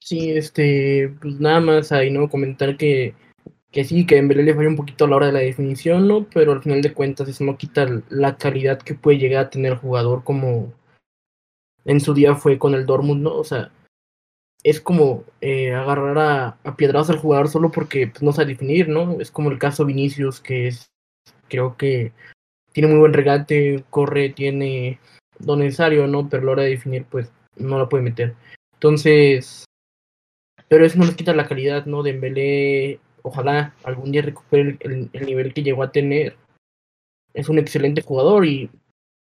[0.00, 2.28] Sí, este, pues nada más ahí, ¿no?
[2.28, 3.14] Comentar que,
[3.70, 6.26] que sí, que en le falla un poquito a la hora de la definición, ¿no?
[6.32, 9.72] Pero al final de cuentas eso no quita la calidad que puede llegar a tener
[9.72, 10.72] el jugador como
[11.84, 13.34] en su día fue con el Dortmund, ¿no?
[13.34, 13.70] O sea,
[14.62, 16.18] es como eh, agarrar
[16.64, 19.20] a, piedrados al jugador solo porque pues, no sabe definir, ¿no?
[19.20, 20.90] Es como el caso Vinicius, que es,
[21.48, 22.12] creo que
[22.72, 24.98] tiene muy buen regate, corre, tiene
[25.44, 26.28] lo necesario, ¿no?
[26.28, 28.34] Pero a la hora de definir, pues no lo puede meter.
[28.74, 29.64] Entonces,
[30.68, 32.02] pero eso no les quita la calidad, ¿no?
[32.02, 36.36] De Dembélé, ojalá algún día recupere el, nivel que llegó a tener.
[37.34, 38.70] Es un excelente jugador y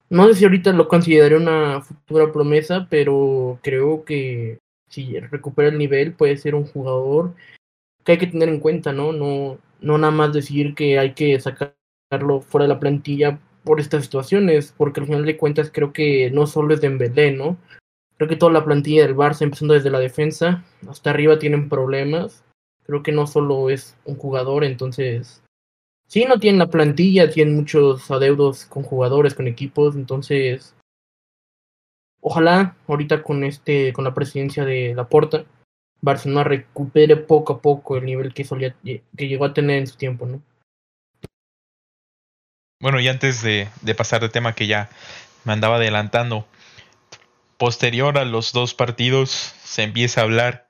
[0.09, 4.59] no sé si ahorita lo consideraría una futura promesa, pero creo que
[4.89, 7.35] si recupera el nivel puede ser un jugador
[8.05, 9.13] que hay que tener en cuenta, ¿no?
[9.13, 14.05] No, no nada más decir que hay que sacarlo fuera de la plantilla por estas
[14.05, 17.59] situaciones, porque al final de cuentas creo que no solo es Dembélé, ¿no?
[18.17, 22.45] Creo que toda la plantilla del Barça, empezando desde la defensa hasta arriba, tienen problemas.
[22.85, 25.43] Creo que no solo es un jugador, entonces.
[26.07, 30.76] Sí, no tienen la plantilla, tienen muchos adeudos con jugadores, con equipos, entonces.
[32.29, 35.45] Ojalá ahorita con este, con la presidencia de Laporta,
[36.01, 39.97] Barcelona recupere poco a poco el nivel que solía, que llegó a tener en su
[39.97, 40.43] tiempo, ¿no?
[42.81, 44.91] Bueno, y antes de, de pasar de tema que ya
[45.45, 46.49] me andaba adelantando,
[47.59, 49.31] Posterior a los dos partidos
[49.63, 50.69] se empieza a hablar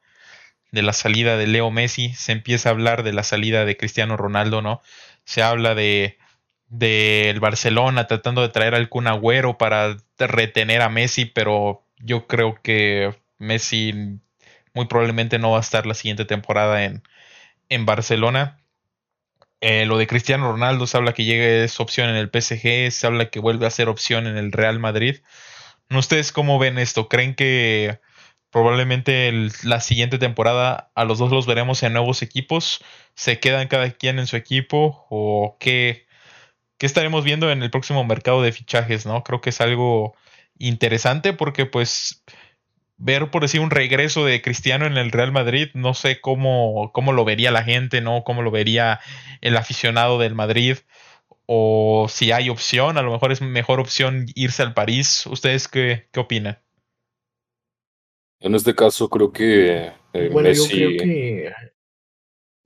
[0.72, 4.18] de la salida de Leo Messi, se empieza a hablar de la salida de Cristiano
[4.18, 4.82] Ronaldo, ¿no?
[5.24, 6.18] Se habla de
[6.68, 13.14] del Barcelona tratando de traer al Agüero para retener a Messi, pero yo creo que
[13.38, 14.20] Messi
[14.74, 17.02] muy probablemente no va a estar la siguiente temporada en,
[17.68, 18.58] en Barcelona.
[19.60, 23.06] Eh, lo de Cristiano Ronaldo se habla que llegue esa opción en el PSG, se
[23.06, 25.20] habla que vuelve a ser opción en el Real Madrid.
[25.90, 27.08] ¿Ustedes cómo ven esto?
[27.08, 28.00] ¿Creen que
[28.50, 32.84] probablemente la siguiente temporada a los dos los veremos en nuevos equipos?
[33.14, 35.06] ¿Se quedan cada quien en su equipo?
[35.10, 36.05] ¿O qué,
[36.78, 39.06] qué estaremos viendo en el próximo mercado de fichajes?
[39.06, 39.22] ¿no?
[39.22, 40.14] Creo que es algo
[40.58, 42.24] interesante porque pues
[42.96, 47.12] ver por decir un regreso de Cristiano en el Real Madrid, no sé cómo, cómo
[47.12, 48.24] lo vería la gente, ¿no?
[48.24, 49.00] Cómo lo vería
[49.40, 50.78] el aficionado del Madrid
[51.46, 55.26] o si hay opción, a lo mejor es mejor opción irse al París.
[55.26, 56.58] ¿Ustedes qué, qué opinan?
[58.40, 60.78] En este caso creo que eh, bueno, Messi...
[60.78, 61.52] yo creo que...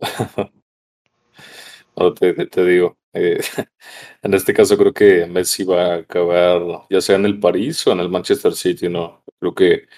[2.50, 3.40] te, digo, eh,
[4.22, 7.92] en este caso creo que Messi va a acabar ya sea en el París o
[7.92, 9.24] en el Manchester City, ¿no?
[9.38, 9.88] Creo que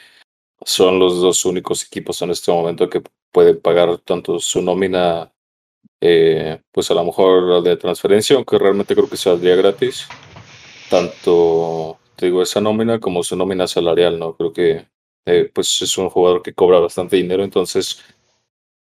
[0.64, 5.32] son los dos únicos equipos en este momento que pueden pagar tanto su nómina
[6.04, 10.08] eh, pues a lo mejor de transferencia, aunque realmente creo que saldría gratis,
[10.90, 14.36] tanto, digo, esa nómina como su nómina salarial, ¿no?
[14.36, 14.88] Creo que
[15.26, 18.02] eh, pues es un jugador que cobra bastante dinero, entonces,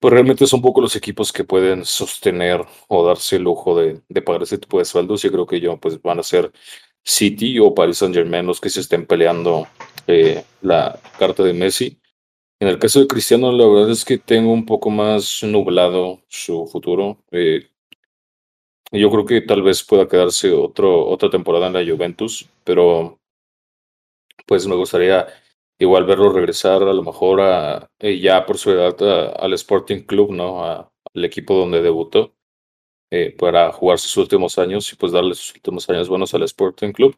[0.01, 4.21] pues realmente son poco los equipos que pueden sostener o darse el lujo de, de
[4.23, 6.51] pagar ese tipo de sueldos y creo que yo, pues van a ser
[7.03, 9.67] City o Paris Saint Germain los que se estén peleando
[10.07, 11.99] eh, la carta de Messi.
[12.59, 16.65] En el caso de Cristiano, la verdad es que tengo un poco más nublado su
[16.65, 17.23] futuro.
[17.29, 17.69] Eh,
[18.91, 23.19] yo creo que tal vez pueda quedarse otro, otra temporada en la Juventus, pero
[24.47, 25.27] pues me gustaría
[25.83, 28.95] igual verlo regresar a lo mejor a, eh, ya por su edad
[29.41, 30.63] al Sporting Club, ¿no?
[30.63, 32.35] al equipo donde debutó,
[33.11, 36.91] eh, para jugar sus últimos años y pues darle sus últimos años buenos al Sporting
[36.91, 37.17] Club.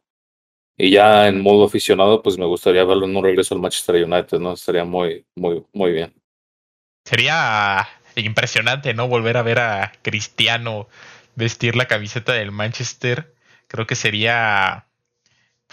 [0.78, 4.40] Y ya en modo aficionado, pues me gustaría verlo en un regreso al Manchester United,
[4.40, 4.54] ¿no?
[4.54, 6.16] Estaría muy, muy, muy bien.
[7.06, 9.08] Sería impresionante, ¿no?
[9.08, 10.88] Volver a ver a Cristiano
[11.36, 13.36] vestir la camiseta del Manchester.
[13.68, 14.83] Creo que sería,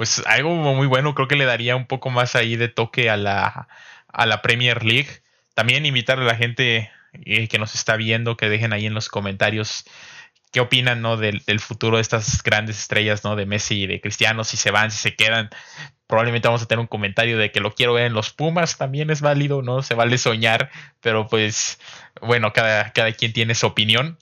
[0.01, 1.15] pues, algo muy bueno.
[1.15, 3.69] Creo que le daría un poco más ahí de toque a la,
[4.09, 5.11] a la Premier League.
[5.53, 9.11] También invitar a la gente eh, que nos está viendo que dejen ahí en los
[9.11, 9.85] comentarios
[10.53, 11.19] qué opinan, ¿no?
[11.19, 13.37] Del, del, futuro de estas grandes estrellas, ¿no?
[13.37, 15.51] De Messi y de Cristiano, si se van, si se quedan.
[16.07, 19.11] Probablemente vamos a tener un comentario de que lo quiero ver en los Pumas, también
[19.11, 19.83] es válido, ¿no?
[19.83, 20.71] Se vale soñar,
[21.03, 21.79] pero pues,
[22.23, 24.17] bueno, cada, cada quien tiene su opinión.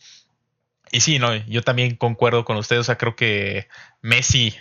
[0.91, 3.69] Y sí, no, yo también concuerdo con ustedes, o sea, creo que
[4.03, 4.57] Messi,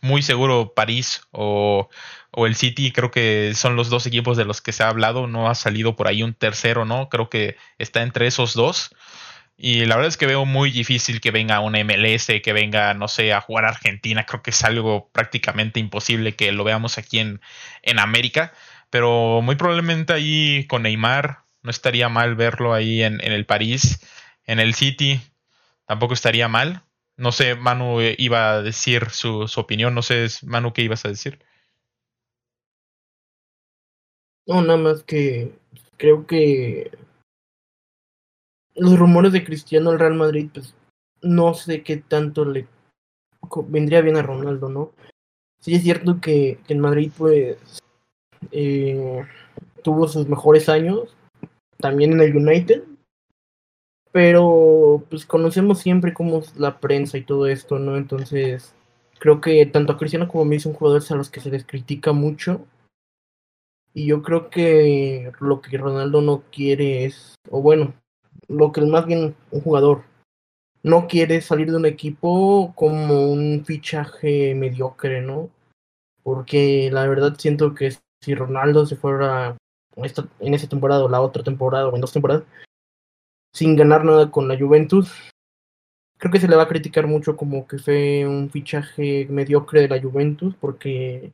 [0.00, 1.88] muy seguro París o,
[2.30, 5.26] o el City, creo que son los dos equipos de los que se ha hablado,
[5.26, 7.08] no ha salido por ahí un tercero, ¿no?
[7.08, 8.90] Creo que está entre esos dos.
[9.60, 13.08] Y la verdad es que veo muy difícil que venga una MLS, que venga, no
[13.08, 14.24] sé, a jugar a Argentina.
[14.24, 17.40] Creo que es algo prácticamente imposible que lo veamos aquí en,
[17.82, 18.52] en América.
[18.90, 24.00] Pero muy probablemente ahí con Neymar, no estaría mal verlo ahí en, en el París.
[24.44, 25.20] En el City
[25.86, 26.82] tampoco estaría mal.
[27.18, 29.94] No sé, Manu iba a decir su, su opinión.
[29.94, 31.40] No sé, Manu, ¿qué ibas a decir?
[34.46, 35.52] No, nada más que
[35.98, 36.90] creo que
[38.76, 40.74] los rumores de Cristiano al Real Madrid, pues
[41.20, 42.68] no sé qué tanto le
[43.66, 44.92] vendría bien a Ronaldo, ¿no?
[45.60, 47.58] Sí es cierto que, que en Madrid, pues,
[48.52, 49.26] eh,
[49.82, 51.16] tuvo sus mejores años,
[51.78, 52.84] también en el United,
[54.18, 57.96] pero pues conocemos siempre cómo es la prensa y todo esto, ¿no?
[57.96, 58.74] Entonces,
[59.20, 61.64] creo que tanto a Cristiano como a mí son jugadores a los que se les
[61.64, 62.66] critica mucho
[63.94, 67.94] y yo creo que lo que Ronaldo no quiere es, o bueno,
[68.48, 70.02] lo que más bien un jugador
[70.82, 75.48] no quiere salir de un equipo como un fichaje mediocre, ¿no?
[76.24, 79.56] Porque la verdad siento que si Ronaldo se fuera
[79.94, 82.42] esta, en esa temporada o la otra temporada o en dos temporadas
[83.52, 85.12] sin ganar nada con la Juventus,
[86.18, 89.88] creo que se le va a criticar mucho como que fue un fichaje mediocre de
[89.88, 91.32] la Juventus porque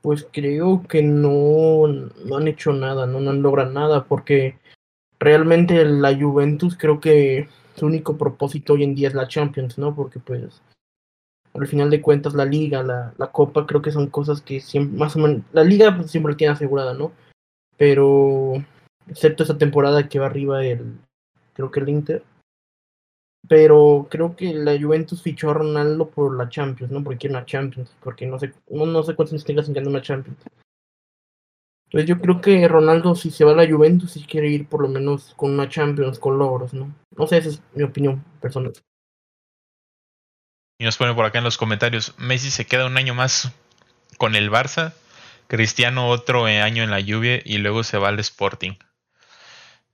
[0.00, 3.20] pues creo que no, no han hecho nada, ¿no?
[3.20, 4.56] no han logrado nada, porque
[5.18, 9.94] realmente la Juventus creo que su único propósito hoy en día es la Champions, ¿no?
[9.94, 10.62] Porque pues
[11.54, 14.96] al final de cuentas la liga, la, la copa, creo que son cosas que siempre,
[14.98, 17.12] más o menos, la liga pues, siempre tiene asegurada, ¿no?
[17.76, 18.54] Pero
[19.08, 20.98] excepto esa temporada que va arriba el,
[21.58, 22.22] creo que el Inter,
[23.48, 27.02] pero creo que la Juventus fichó a Ronaldo por la Champions, ¿no?
[27.02, 29.88] Porque quiere una Champions, porque no sé, no, no sé cuántos años tenga sin ganar
[29.88, 30.38] una Champions.
[31.86, 34.82] Entonces yo creo que Ronaldo si se va a la Juventus sí quiere ir por
[34.82, 36.94] lo menos con una Champions, con logros, ¿no?
[37.16, 38.72] No sé, esa es mi opinión personal.
[40.78, 43.52] Y nos pone por acá en los comentarios, Messi se queda un año más
[44.16, 44.92] con el Barça,
[45.48, 48.74] Cristiano otro año en la lluvia y luego se va al Sporting.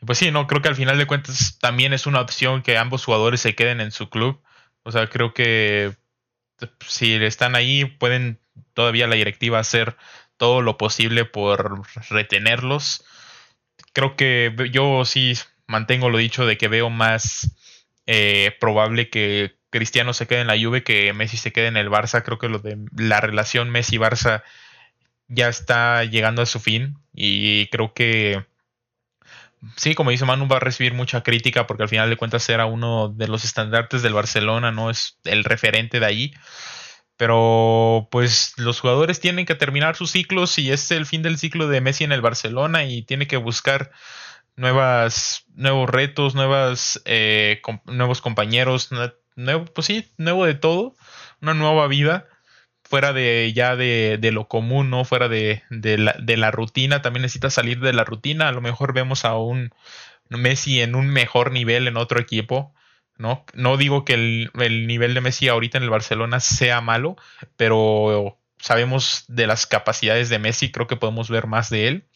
[0.06, 3.04] Pues sí, no, creo que al final de cuentas también es una opción que ambos
[3.04, 4.42] jugadores se queden en su club.
[4.82, 5.96] O sea, creo que
[6.86, 8.40] si están ahí, pueden
[8.74, 9.96] todavía la directiva hacer
[10.36, 13.04] todo lo posible por retenerlos.
[13.92, 15.34] Creo que yo sí
[15.66, 17.56] mantengo lo dicho de que veo más
[18.06, 21.90] eh, probable que Cristiano se quede en la Juve que Messi se quede en el
[21.90, 22.22] Barça.
[22.22, 24.42] Creo que lo de la relación Messi-Barça
[25.28, 28.44] ya está llegando a su fin y creo que
[29.76, 32.66] sí, como dice Manu, va a recibir mucha crítica porque al final de cuentas era
[32.66, 36.34] uno de los estandartes del Barcelona, no es el referente de ahí.
[37.16, 41.68] Pero pues los jugadores tienen que terminar sus ciclos y es el fin del ciclo
[41.68, 43.92] de Messi en el Barcelona y tiene que buscar
[44.56, 48.90] nuevas, nuevos retos, nuevas, eh, nuevos compañeros,
[49.36, 50.96] nuevo, pues sí, nuevo de todo,
[51.40, 52.26] una nueva vida
[52.84, 55.04] fuera de ya de, de lo común, ¿no?
[55.04, 58.48] Fuera de, de, la, de la rutina, también necesita salir de la rutina.
[58.48, 59.72] A lo mejor vemos a un
[60.28, 62.74] Messi en un mejor nivel en otro equipo.
[63.16, 63.44] ¿no?
[63.54, 67.16] No digo que el, el, nivel de Messi ahorita en el Barcelona sea malo,
[67.56, 72.08] pero sabemos de las capacidades de Messi, creo que podemos ver más de él.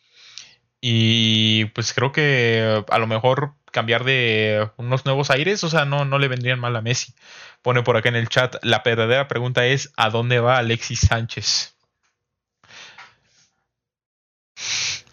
[0.81, 6.05] Y pues creo que a lo mejor cambiar de unos nuevos aires, o sea, no,
[6.05, 7.15] no le vendrían mal a Messi.
[7.63, 11.77] Pone por acá en el chat, la verdadera pregunta es, ¿a dónde va Alexis Sánchez?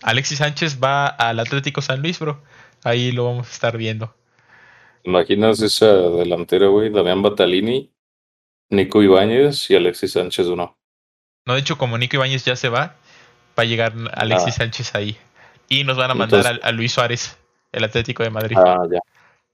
[0.01, 2.43] Alexis Sánchez va al Atlético San Luis, bro.
[2.83, 4.15] Ahí lo vamos a estar viendo.
[5.03, 6.91] ¿Imaginas esa delantera, güey?
[6.91, 7.91] Damián Batalini,
[8.69, 10.77] Nico Ibáñez y Alexis Sánchez uno.
[11.45, 12.95] No, de hecho, como Nico Ibáñez ya se va,
[13.57, 14.57] va a llegar Alexis ah.
[14.57, 15.17] Sánchez ahí.
[15.67, 17.37] Y nos van a mandar Entonces, a, a, Luis Suárez,
[17.71, 18.57] el Atlético de Madrid.
[18.59, 18.99] Ah, ya.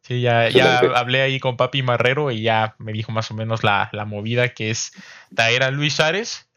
[0.01, 3.63] Sí, ya, ya hablé ahí con Papi Marrero y ya me dijo más o menos
[3.63, 4.93] la, la movida que es
[5.35, 6.49] traer a Luis Suárez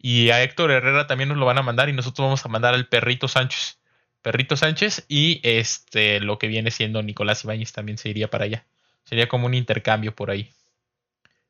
[0.00, 2.74] y a Héctor Herrera también nos lo van a mandar y nosotros vamos a mandar
[2.74, 3.78] al Perrito Sánchez.
[4.22, 8.64] Perrito Sánchez y este lo que viene siendo Nicolás Ibáñez también se iría para allá.
[9.04, 10.52] Sería como un intercambio por ahí.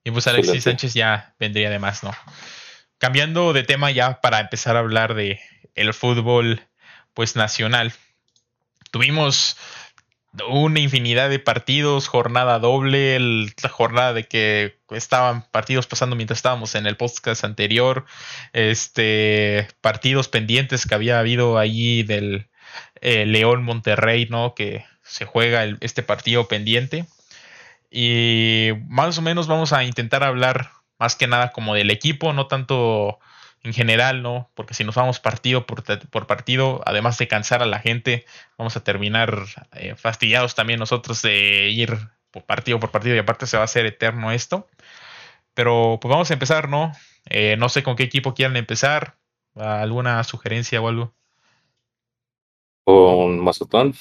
[0.05, 0.81] Y pues Alexis Excelente.
[0.83, 2.15] Sánchez ya vendría de más, ¿no?
[2.99, 5.41] Cambiando de tema ya para empezar a hablar de
[5.75, 6.63] el fútbol
[7.15, 7.93] pues nacional.
[8.91, 9.57] Tuvimos
[10.49, 16.75] una infinidad de partidos, jornada doble, la jornada de que estaban partidos pasando mientras estábamos
[16.75, 18.05] en el podcast anterior,
[18.53, 22.49] este partidos pendientes que había habido allí del
[23.01, 24.55] eh, León Monterrey, ¿no?
[24.55, 27.07] Que se juega este partido pendiente.
[27.91, 32.47] Y más o menos vamos a intentar hablar más que nada como del equipo, no
[32.47, 33.19] tanto
[33.63, 34.51] en general, ¿no?
[34.55, 38.25] Porque si nos vamos partido por, partido, además de cansar a la gente,
[38.57, 41.99] vamos a terminar eh, fastidiados también nosotros de ir
[42.31, 44.69] por partido por partido y aparte se va a hacer eterno esto.
[45.55, 46.93] Pero pues vamos a empezar, ¿no?
[47.27, 49.17] Eh, no sé con qué equipo quieran empezar.
[49.55, 51.13] ¿Alguna sugerencia o algo?
[52.85, 53.93] Con Mazatlán.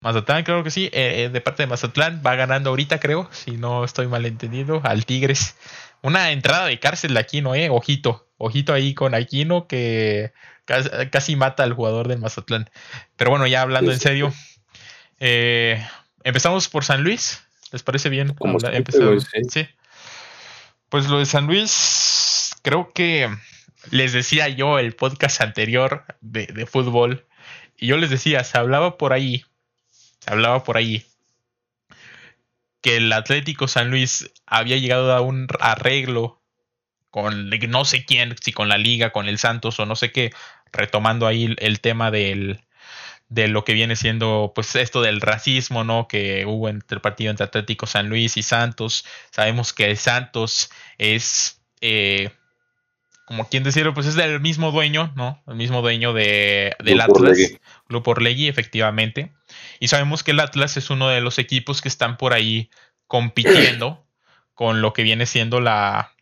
[0.00, 0.88] Mazatlán, creo que sí.
[0.92, 5.04] Eh, de parte de Mazatlán va ganando ahorita, creo, si no estoy mal entendido, al
[5.04, 5.56] Tigres.
[6.02, 7.68] Una entrada de cárcel de Aquino, eh.
[7.70, 10.32] Ojito, ojito ahí con Aquino que
[11.10, 12.70] casi, mata al jugador del Mazatlán.
[13.16, 14.32] Pero bueno, ya hablando en serio,
[15.18, 15.84] eh,
[16.24, 17.42] empezamos por San Luis.
[17.72, 18.34] ¿Les parece bien?
[19.48, 19.68] sí.
[20.88, 23.28] Pues lo de San Luis, creo que
[23.90, 27.26] les decía yo el podcast anterior de, de fútbol.
[27.76, 29.44] Y yo les decía, se hablaba por ahí,
[30.20, 31.06] se hablaba por ahí
[32.80, 36.40] que el Atlético San Luis había llegado a un arreglo
[37.10, 40.32] con no sé quién, si con la liga, con el Santos o no sé qué,
[40.72, 42.60] retomando ahí el tema del,
[43.30, 46.08] de lo que viene siendo pues esto del racismo, ¿no?
[46.08, 49.04] Que hubo entre el partido entre Atlético San Luis y Santos.
[49.30, 52.30] Sabemos que Santos es, eh,
[53.26, 55.42] como quien decirlo, pues es del mismo dueño, ¿no?
[55.46, 57.38] El mismo dueño de, del Atlas,
[57.88, 59.32] Grupo Orlegui, efectivamente.
[59.80, 62.70] Y sabemos que el Atlas es uno de los equipos que están por ahí
[63.08, 64.06] compitiendo
[64.54, 66.12] con lo que viene siendo la,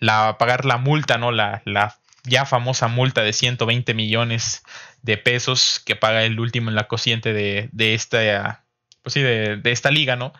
[0.00, 1.30] la pagar la multa, ¿no?
[1.30, 4.64] La, la ya famosa multa de 120 millones
[5.02, 8.64] de pesos que paga el último en la cociente de, de esta,
[9.02, 10.32] pues sí, de, de, esta liga, ¿no?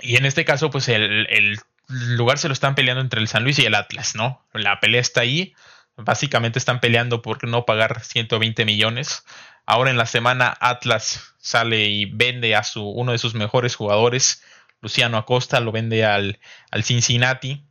[0.00, 3.44] Y en este caso, pues el, el, lugar se lo están peleando entre el San
[3.44, 4.44] Luis y el Atlas, ¿no?
[4.52, 5.54] La pelea está ahí.
[5.96, 9.24] Básicamente están peleando por no pagar 120 millones.
[9.70, 14.42] Ahora en la semana Atlas sale y vende a su, uno de sus mejores jugadores,
[14.80, 16.38] Luciano Acosta, lo vende al,
[16.70, 17.66] al Cincinnati,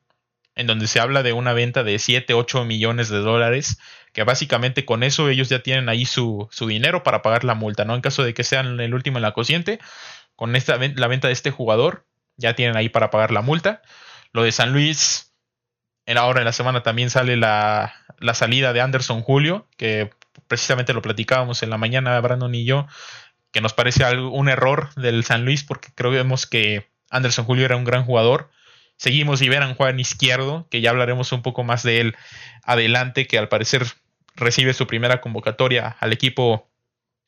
[0.53, 3.79] en donde se habla de una venta de 7, 8 millones de dólares,
[4.13, 7.83] que básicamente con eso ellos ya tienen ahí su, su, dinero para pagar la multa,
[7.83, 7.95] ¿no?
[7.95, 9.79] En caso de que sean el último en la cociente,
[10.35, 13.81] con esta, la venta de este jugador, ya tienen ahí para pagar la multa.
[14.33, 15.33] Lo de San Luis,
[16.05, 20.11] en ahora en la semana también sale la, la salida de Anderson Julio, que
[20.47, 22.87] precisamente lo platicábamos en la mañana, Brandon y yo,
[23.51, 27.85] que nos parece un error del San Luis porque creemos que Anderson Julio era un
[27.85, 28.49] gran jugador.
[28.97, 32.15] Seguimos y verán Juan Izquierdo, que ya hablaremos un poco más de él
[32.63, 33.85] adelante, que al parecer
[34.35, 36.69] recibe su primera convocatoria al equipo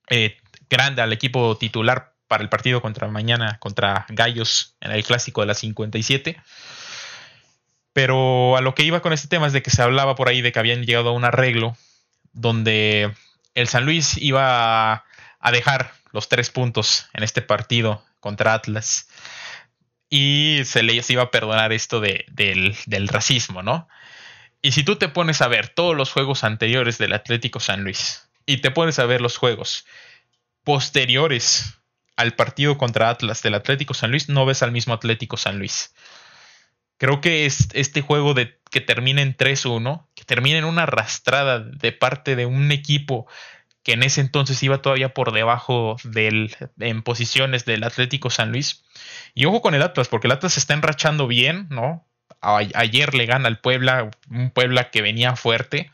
[0.10, 0.38] eh,
[0.70, 5.48] grande, al equipo titular para el partido contra mañana, contra Gallos en el clásico de
[5.48, 6.38] la 57.
[7.94, 10.42] Pero a lo que iba con este tema es de que se hablaba por ahí
[10.42, 11.76] de que habían llegado a un arreglo
[12.34, 13.14] donde
[13.56, 15.06] el San Luis iba
[15.40, 19.08] a dejar los tres puntos en este partido contra Atlas
[20.10, 23.88] y se les iba a perdonar esto de, del, del, racismo, ¿no?
[24.62, 28.30] Y si tú te pones a ver todos los juegos anteriores del Atlético San Luis
[28.46, 29.86] y te pones a ver los juegos
[30.64, 31.80] posteriores
[32.18, 35.94] al partido contra Atlas del Atlético San Luis, no ves al mismo Atlético San Luis.
[36.98, 41.60] Creo que es este juego de que termina en 3-1, que termina en una arrastrada
[41.60, 43.26] de parte de un equipo
[43.82, 48.84] que en ese entonces iba todavía por debajo del, en posiciones del Atlético San Luis.
[49.34, 52.06] Y ojo con el Atlas, porque el Atlas se está enrachando bien, ¿no?
[52.42, 55.90] ayer le gana al Puebla, un Puebla que venía fuerte.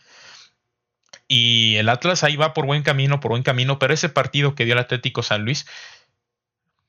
[1.29, 4.65] Y el Atlas ahí va por buen camino, por buen camino, pero ese partido que
[4.65, 5.65] dio el Atlético San Luis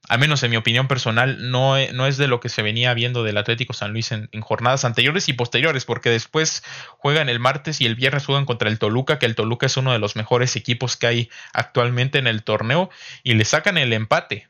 [0.08, 2.94] al menos en mi opinión personal, no, e, no, es de lo que se venía
[2.94, 6.62] viendo del Atlético San Luis en, jornadas anteriores y posteriores, porque después
[6.98, 9.92] juegan el martes y el viernes juegan contra el Toluca, que el Toluca es uno
[9.92, 12.90] de los mejores equipos que hay actualmente en el torneo,
[13.22, 14.48] y le sacan el empate.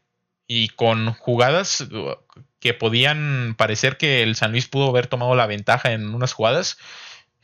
[0.48, 2.14] Y con jugadas uh,
[2.60, 6.78] que podían parecer que el San Luis pudo haber tomado la ventaja en unas jugadas,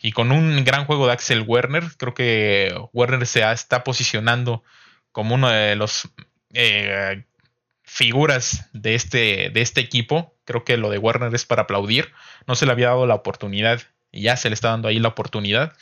[0.02, 4.64] y con un gran juego de Axel Werner, creo que Werner se está posicionando
[5.12, 6.08] como uno de los
[6.54, 7.24] eh,
[7.82, 10.34] figuras de este, de este equipo.
[10.44, 12.12] Creo que lo de Werner es para aplaudir.
[12.46, 15.08] No se le había dado la oportunidad y ya se le está dando ahí la
[15.08, 15.74] oportunidad.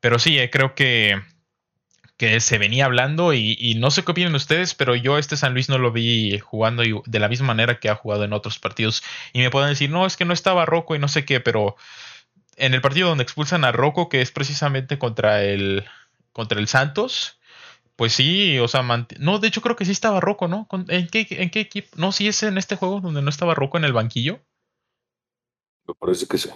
[0.00, 1.20] Pero sí, eh, creo que,
[2.16, 5.68] que se venía hablando y, no sé qué opinan ustedes, pero yo este San Luis
[5.68, 9.02] no lo vi jugando de la misma manera que ha jugado en otros partidos.
[9.32, 11.76] Y me pueden decir, no, es que no estaba Rocco y no sé qué, pero
[12.56, 15.84] en el partido donde expulsan a Rocco, que es precisamente contra el,
[16.32, 17.40] contra el Santos,
[18.02, 18.82] Pues sí, o sea,
[19.20, 20.66] no, de hecho creo que sí estaba Rocco, ¿no?
[20.88, 21.88] ¿En qué, en qué equipo?
[21.96, 24.40] No, sí es en este juego donde no estaba Rocco en el banquillo.
[25.86, 26.50] Me parece que sí.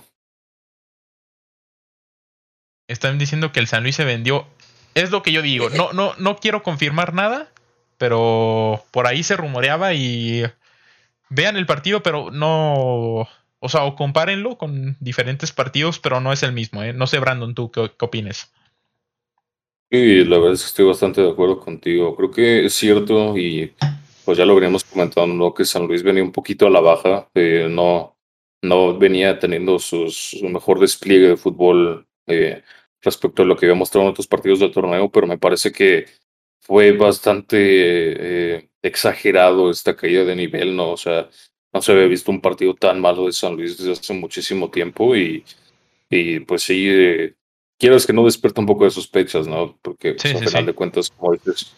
[2.89, 4.49] Están diciendo que el San Luis se vendió.
[4.97, 5.71] Es lo que yo digo.
[5.71, 7.49] No, no, no quiero confirmar nada,
[7.97, 10.43] pero por ahí se rumoreaba y
[11.29, 13.29] vean el partido, pero no.
[13.61, 16.83] O sea, o compárenlo con diferentes partidos, pero no es el mismo.
[16.83, 16.93] ¿eh?
[16.93, 18.53] No sé, Brandon, tú qué, qué opines.
[19.91, 22.17] Sí, la verdad es que estoy bastante de acuerdo contigo.
[22.17, 23.73] Creo que es cierto y
[24.25, 25.55] pues ya lo veníamos comentando, ¿no?
[25.55, 28.17] Que San Luis venía un poquito a la baja, eh, no,
[28.63, 32.63] no venía teniendo sus, su mejor despliegue de fútbol eh,
[33.01, 36.07] respecto a lo que había mostrado en otros partidos del torneo, pero me parece que
[36.61, 40.91] fue bastante eh, exagerado esta caída de nivel, ¿no?
[40.93, 41.29] O sea,
[41.73, 45.15] no se había visto un partido tan malo de San Luis desde hace muchísimo tiempo
[45.17, 45.45] y,
[46.11, 46.89] y pues sí,
[47.79, 49.77] quieras que no despierta un poco de sospechas, ¿no?
[49.83, 51.75] Porque pues, al final de cuentas, como dices,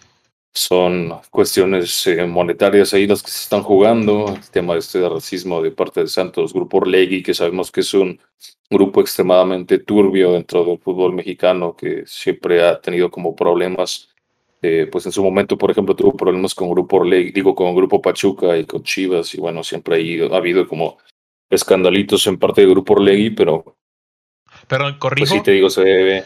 [0.55, 5.63] son cuestiones eh, monetarias ahí las que se están jugando, el tema este de racismo
[5.63, 8.19] de parte de Santos, Grupo Orlegui, que sabemos que es un
[8.71, 14.09] grupo extremadamente turbio dentro del fútbol mexicano, que siempre ha tenido como problemas,
[14.63, 18.03] eh, pues en su momento, por ejemplo, tuvo problemas con Grupo Orlegui, digo, con Grupo
[18.03, 20.99] Pachuca y con Chivas, y bueno, siempre ha habido como
[21.51, 23.77] escandalitos en parte del Grupo Orlegui, pero
[24.69, 25.29] pero corrijo.
[25.29, 26.25] Pues sí, te digo, se debe.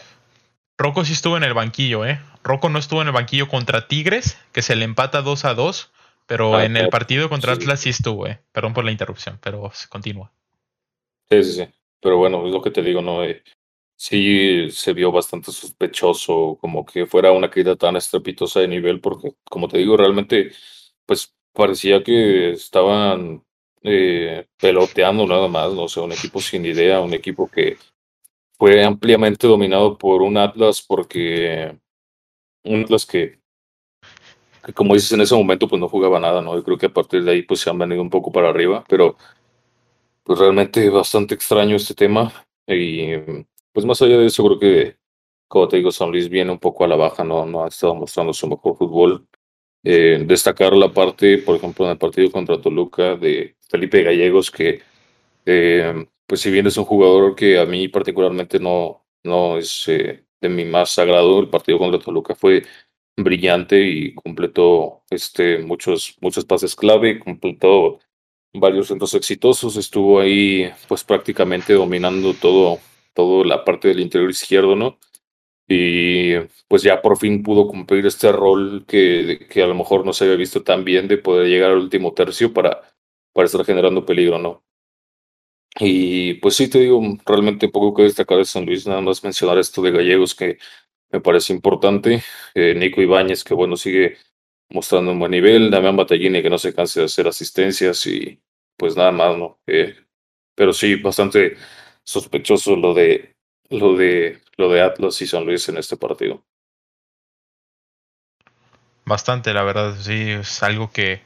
[0.77, 2.19] Rocco sí estuvo en el banquillo, ¿eh?
[2.43, 5.91] Rocco no estuvo en el banquillo contra Tigres, que se le empata 2 a 2,
[6.27, 8.39] pero ah, en el partido contra Atlas sí estuvo, ¿eh?
[8.51, 10.31] Perdón por la interrupción, pero se continúa.
[11.29, 11.67] Sí, sí, sí.
[12.01, 13.23] Pero bueno, es lo que te digo, ¿no?
[13.23, 13.43] Eh,
[13.95, 19.33] sí se vio bastante sospechoso, como que fuera una caída tan estrepitosa de nivel, porque,
[19.45, 20.51] como te digo, realmente,
[21.05, 23.43] pues parecía que estaban
[23.83, 25.83] eh, peloteando nada más, ¿no?
[25.83, 27.77] O sea, un equipo sin idea, un equipo que
[28.63, 31.77] fue ampliamente dominado por un Atlas porque
[32.63, 33.41] un Atlas que,
[34.73, 36.55] como dices en ese momento pues no jugaba nada, ¿no?
[36.55, 38.85] Yo creo que a partir de ahí pues se han venido un poco para arriba,
[38.87, 39.17] pero
[40.23, 42.31] pues realmente bastante extraño este tema
[42.65, 43.17] y
[43.73, 44.97] pues más allá de eso creo que
[45.49, 47.95] como te digo San Luis viene un poco a la baja, no, no ha estado
[47.95, 49.27] mostrando su mejor fútbol.
[49.83, 54.81] Eh, destacar la parte, por ejemplo, en el partido contra Toluca de Felipe Gallegos que
[55.45, 60.25] eh, pues si bien es un jugador que a mí particularmente no, no es eh,
[60.41, 62.63] de mi más sagrado, el partido contra Toluca fue
[63.17, 67.99] brillante y completó este, muchos, muchos pases clave, completó
[68.53, 72.79] varios centros exitosos, estuvo ahí pues prácticamente dominando todo,
[73.13, 74.99] todo la parte del interior izquierdo, ¿no?
[75.67, 76.35] Y
[76.67, 80.25] pues ya por fin pudo cumplir este rol que, que a lo mejor no se
[80.25, 82.81] había visto tan bien de poder llegar al último tercio para,
[83.33, 84.63] para estar generando peligro, ¿no?
[85.79, 89.57] Y pues sí, te digo, realmente poco que destacar de San Luis, nada más mencionar
[89.57, 90.59] esto de Gallegos que
[91.11, 92.23] me parece importante.
[92.53, 94.17] Eh, Nico Ibáñez, que bueno, sigue
[94.69, 95.71] mostrando un buen nivel.
[95.71, 98.39] Damián Batallini, que no se canse de hacer asistencias y
[98.77, 99.59] pues nada más, ¿no?
[99.67, 99.95] Eh,
[100.55, 101.57] pero sí, bastante
[102.03, 103.35] sospechoso lo de,
[103.69, 106.43] lo de, lo de Atlas y San Luis en este partido.
[109.05, 111.21] Bastante, la verdad, sí, es algo que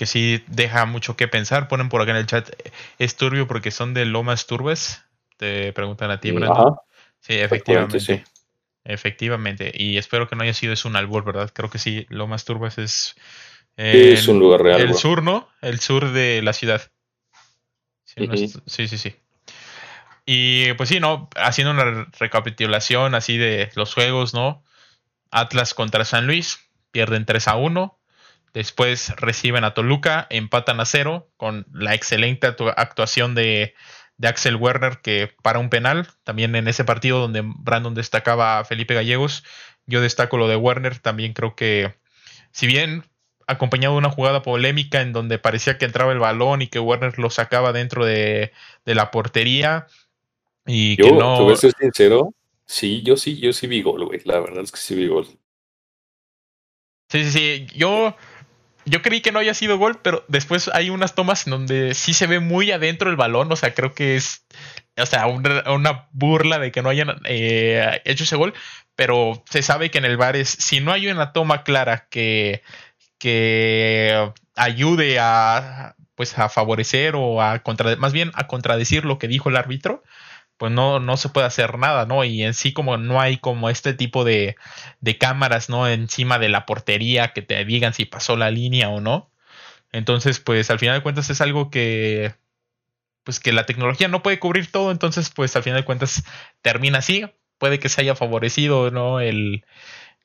[0.00, 1.68] que sí deja mucho que pensar.
[1.68, 2.48] Ponen por acá en el chat,
[2.98, 5.04] es turbio porque son de Lomas Turbes.
[5.36, 6.74] Te preguntan a ti, Brandon.
[7.18, 8.00] Sí, efectivamente.
[8.00, 8.22] Sí.
[8.82, 9.70] Efectivamente.
[9.74, 11.50] Y espero que no haya sido eso un albur, ¿verdad?
[11.52, 13.14] Creo que sí, Lomas Turbes es...
[13.76, 14.80] es un lugar real.
[14.80, 15.50] El sur, ¿no?
[15.60, 16.80] El sur de la ciudad.
[18.06, 18.26] Sí,
[18.64, 19.16] sí, sí, sí.
[20.24, 21.28] Y pues sí, ¿no?
[21.36, 24.64] Haciendo una recapitulación así de los juegos, ¿no?
[25.30, 26.58] Atlas contra San Luis,
[26.90, 27.99] pierden 3 a 1.
[28.52, 33.74] Después reciben a Toluca, empatan a cero con la excelente actuación de,
[34.22, 36.08] Axel Werner que para un penal.
[36.24, 39.44] También en ese partido donde Brandon destacaba a Felipe Gallegos,
[39.86, 40.98] yo destaco lo de Werner.
[40.98, 41.94] También creo que,
[42.50, 43.04] si bien
[43.46, 47.18] acompañado de una jugada polémica en donde parecía que entraba el balón y que Werner
[47.18, 48.52] lo sacaba dentro de,
[48.84, 49.86] la portería.
[50.66, 51.36] Y yo, que no.
[51.36, 52.34] Te voy a ser sincero,
[52.66, 54.20] sí, yo sí, yo sí vi gol, güey.
[54.24, 55.26] La verdad es que sí vi gol.
[57.08, 57.66] Sí, sí, sí.
[57.74, 58.16] Yo
[58.90, 62.12] yo creí que no haya sido gol, pero después hay unas tomas en donde sí
[62.12, 63.50] se ve muy adentro el balón.
[63.52, 64.44] O sea, creo que es,
[64.98, 68.52] o sea, una, burla de que no hayan eh, hecho ese gol.
[68.96, 72.62] Pero se sabe que en el bar es, si no hay una toma clara que,
[73.18, 79.28] que ayude a, pues, a favorecer o a contra, más bien a contradecir lo que
[79.28, 80.02] dijo el árbitro,
[80.60, 82.22] pues no, no se puede hacer nada, ¿no?
[82.22, 84.56] Y en sí como no hay como este tipo de,
[85.00, 85.88] de cámaras, ¿no?
[85.88, 89.32] Encima de la portería que te digan si pasó la línea o no.
[89.90, 92.34] Entonces, pues al final de cuentas es algo que,
[93.24, 96.24] pues que la tecnología no puede cubrir todo, entonces pues al final de cuentas
[96.60, 97.24] termina así.
[97.56, 99.20] Puede que se haya favorecido, ¿no?
[99.20, 99.64] El,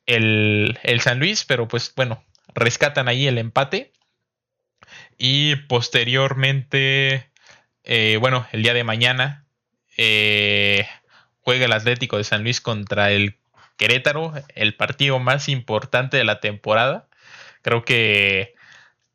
[0.06, 3.94] el, el San Luis, pero pues bueno, rescatan ahí el empate.
[5.18, 7.32] Y posteriormente,
[7.86, 9.45] eh, bueno, el día de mañana
[9.98, 10.88] eh,
[11.42, 13.38] juega el Atlético de San Luis contra el
[13.78, 17.08] Querétaro, el partido más importante de la temporada.
[17.62, 18.56] Creo que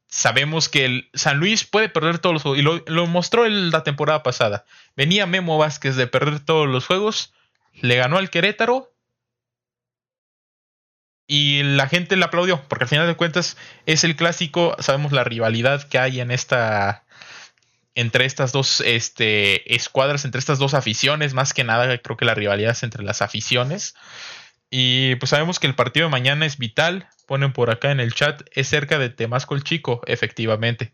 [0.07, 3.83] sabemos que el San Luis puede perder todos los juegos y lo, lo mostró la
[3.83, 4.65] temporada pasada.
[4.97, 7.33] Venía Memo Vázquez de perder todos los juegos,
[7.75, 8.93] le ganó al Querétaro
[11.27, 13.57] y la gente le aplaudió, porque al final de cuentas
[13.87, 17.05] es el clásico, sabemos la rivalidad que hay en esta
[17.95, 22.35] entre estas dos este, escuadras, entre estas dos aficiones, más que nada creo que la
[22.35, 23.95] rivalidad es entre las aficiones.
[24.71, 28.15] Y pues sabemos que el partido de mañana es vital, ponen por acá en el
[28.15, 30.93] chat, es cerca de Temasco el Chico, efectivamente.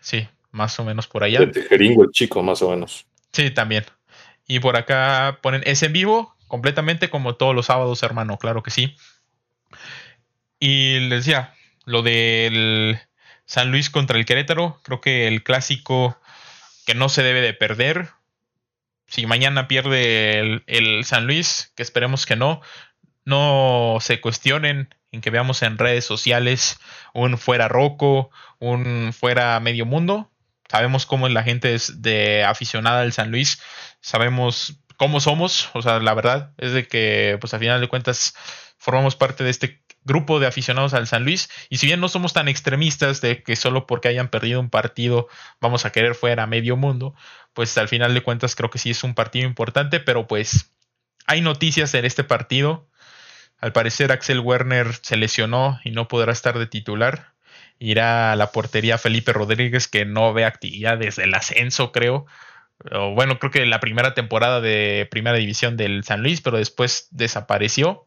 [0.00, 1.40] Sí, más o menos por allá.
[1.40, 3.06] De Tejeringo el Chico, más o menos.
[3.32, 3.84] Sí, también.
[4.46, 8.70] Y por acá ponen, es en vivo, completamente como todos los sábados, hermano, claro que
[8.70, 8.96] sí.
[10.58, 11.54] Y les decía,
[11.84, 12.98] lo del
[13.44, 16.18] San Luis contra el Querétaro, creo que el clásico
[16.86, 18.10] que no se debe de perder.
[19.06, 22.60] Si mañana pierde el, San Luis, que esperemos que no,
[23.24, 26.78] no se cuestionen en que veamos en redes sociales
[27.12, 30.30] un fuera roco, un fuera medio mundo.
[30.68, 33.60] Sabemos cómo es la gente de aficionada del San Luis,
[34.00, 38.34] sabemos cómo somos, o sea, la verdad es de que, pues a final de cuentas,
[38.78, 41.48] formamos parte de este grupo de aficionados al San Luis.
[41.68, 45.28] Y si bien no somos tan extremistas de que solo porque hayan perdido un partido
[45.60, 47.14] vamos a querer fuera medio mundo,
[47.52, 50.72] pues al final de cuentas creo que sí es un partido importante, pero pues
[51.26, 52.88] hay noticias en este partido.
[53.58, 57.32] Al parecer Axel Werner se lesionó y no podrá estar de titular.
[57.78, 62.26] Irá a la portería Felipe Rodríguez que no ve actividad desde el ascenso, creo.
[62.90, 67.08] O bueno, creo que la primera temporada de primera división del San Luis, pero después
[67.10, 68.06] desapareció.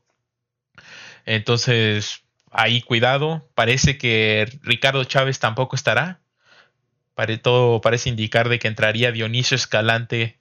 [1.26, 3.50] Entonces, ahí cuidado.
[3.56, 6.22] Parece que Ricardo Chávez tampoco estará.
[7.42, 10.40] todo parece indicar de que entraría Dionisio Escalante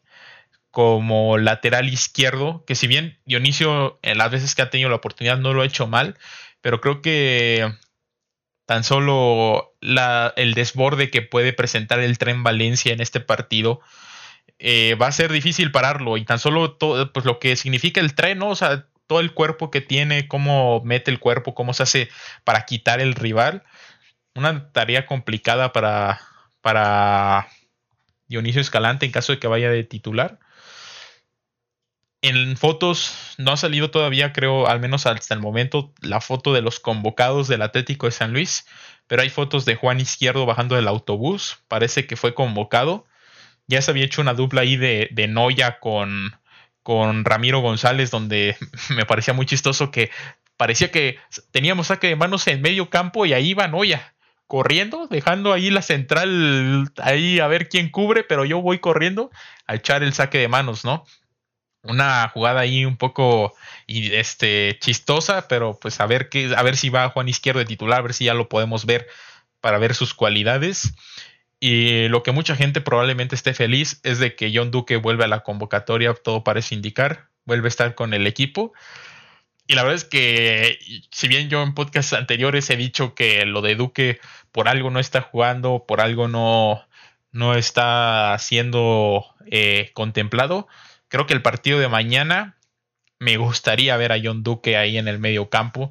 [0.71, 5.39] como lateral izquierdo, que si bien Dionisio en las veces que ha tenido la oportunidad
[5.39, 6.19] no lo ha hecho mal,
[6.61, 7.73] pero creo que
[8.67, 13.81] tan solo el desborde que puede presentar el tren Valencia en este partido
[14.59, 18.15] eh, va a ser difícil pararlo y tan solo todo, pues lo que significa el
[18.15, 18.49] tren, ¿no?
[18.49, 22.09] o sea, todo el cuerpo que tiene, cómo mete el cuerpo, cómo se hace
[22.45, 23.63] para quitar el rival.
[24.35, 26.21] Una tarea complicada para,
[26.61, 27.49] para
[28.27, 30.39] Dionisio Escalante en caso de que vaya de titular.
[32.23, 36.63] En fotos no ha salido todavía, creo, al menos hasta el momento, la foto de
[36.63, 38.67] los convocados del Atlético de San Luis,
[39.07, 43.05] pero hay fotos de Juan Izquierdo bajando del autobús, parece que fue convocado.
[43.67, 46.35] Ya se había hecho una dupla ahí de, de Noya con,
[46.85, 48.57] con Ramiro González, donde
[48.91, 50.11] me parecía muy chistoso que
[50.57, 51.19] parecía que
[51.51, 54.15] teníamos saque de manos en medio campo y ahí iba Noya
[54.47, 59.31] corriendo, dejando ahí la central ahí a ver quién cubre, pero yo voy corriendo
[59.67, 61.05] a echar el saque de manos, ¿no?
[61.83, 63.55] Una jugada ahí un poco
[63.89, 67.99] este chistosa, pero pues a ver qué, a ver si va Juan Izquierdo de titular,
[67.99, 69.09] a ver si ya lo podemos ver
[69.61, 70.95] para ver sus cualidades.
[71.67, 75.29] Y lo que mucha gente probablemente esté feliz es de que John Duque vuelve a
[75.29, 78.75] la convocatoria, todo parece indicar, vuelve a estar con el equipo.
[79.67, 80.79] Y la verdad es que,
[81.11, 84.21] si bien yo en podcasts anteriores he dicho que lo de Duque
[84.53, 86.87] por algo no está jugando, por algo no,
[87.33, 90.69] no está siendo eh, contemplado,
[91.09, 92.59] creo que el partido de mañana
[93.19, 95.91] me gustaría ver a John Duque ahí en el medio campo.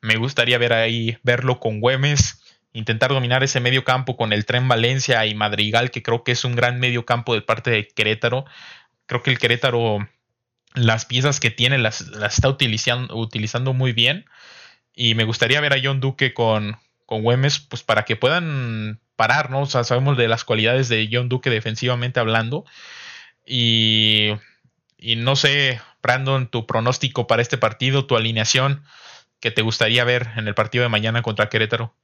[0.00, 2.41] Me gustaría ver ahí, verlo con Güemes
[2.72, 6.44] intentar dominar ese medio campo con el Tren Valencia y Madrigal, que creo que es
[6.44, 8.44] un gran medio campo de parte de Querétaro.
[9.06, 10.08] Creo que el Querétaro,
[10.74, 14.24] las piezas que tiene, las, está utilizando, utilizando muy bien.
[14.94, 19.50] Y me gustaría ver a John Duque con, con Güemes, pues para que puedan parar,
[19.50, 19.62] ¿no?
[19.62, 22.64] O sea, sabemos de las cualidades de John Duque defensivamente hablando.
[23.46, 24.30] Y,
[24.98, 28.84] y no sé, Brandon, tu pronóstico para este partido, tu alineación
[29.40, 31.94] que te gustaría ver en el partido de mañana contra Querétaro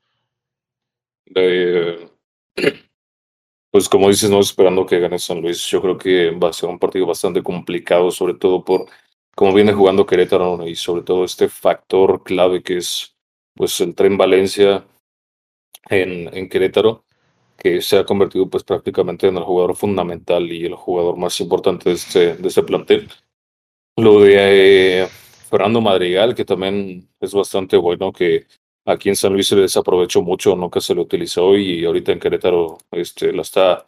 [3.71, 6.69] pues como dices, no esperando que gane San Luis, yo creo que va a ser
[6.69, 8.87] un partido bastante complicado, sobre todo por
[9.35, 13.15] cómo viene jugando Querétaro y sobre todo este factor clave que es
[13.55, 14.87] pues el tren Valencia
[15.89, 17.05] en, en Querétaro,
[17.57, 21.91] que se ha convertido pues prácticamente en el jugador fundamental y el jugador más importante
[21.91, 23.09] de este, de este plantel.
[23.97, 25.09] Lo de eh,
[25.51, 28.47] Fernando Madrigal, que también es bastante bueno, que
[28.89, 32.19] Aquí en San Luis se le desaprovechó mucho, nunca se lo utilizó y ahorita en
[32.19, 33.85] Querétaro este, la, está,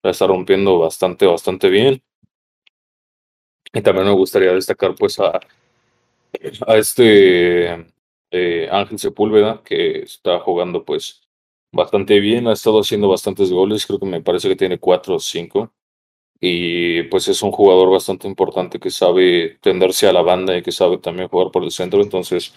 [0.00, 2.00] la está rompiendo bastante, bastante bien.
[3.72, 5.40] Y también me gustaría destacar pues a,
[6.76, 7.84] este
[8.30, 11.22] eh, Ángel Sepúlveda, que está jugando pues
[11.72, 15.18] bastante bien, ha estado haciendo bastantes goles, creo que me parece que tiene cuatro o
[15.18, 15.72] cinco.
[16.40, 20.70] Y pues es un jugador bastante importante que sabe tenderse a la banda y que
[20.70, 22.00] sabe también jugar por el centro.
[22.02, 22.54] Entonces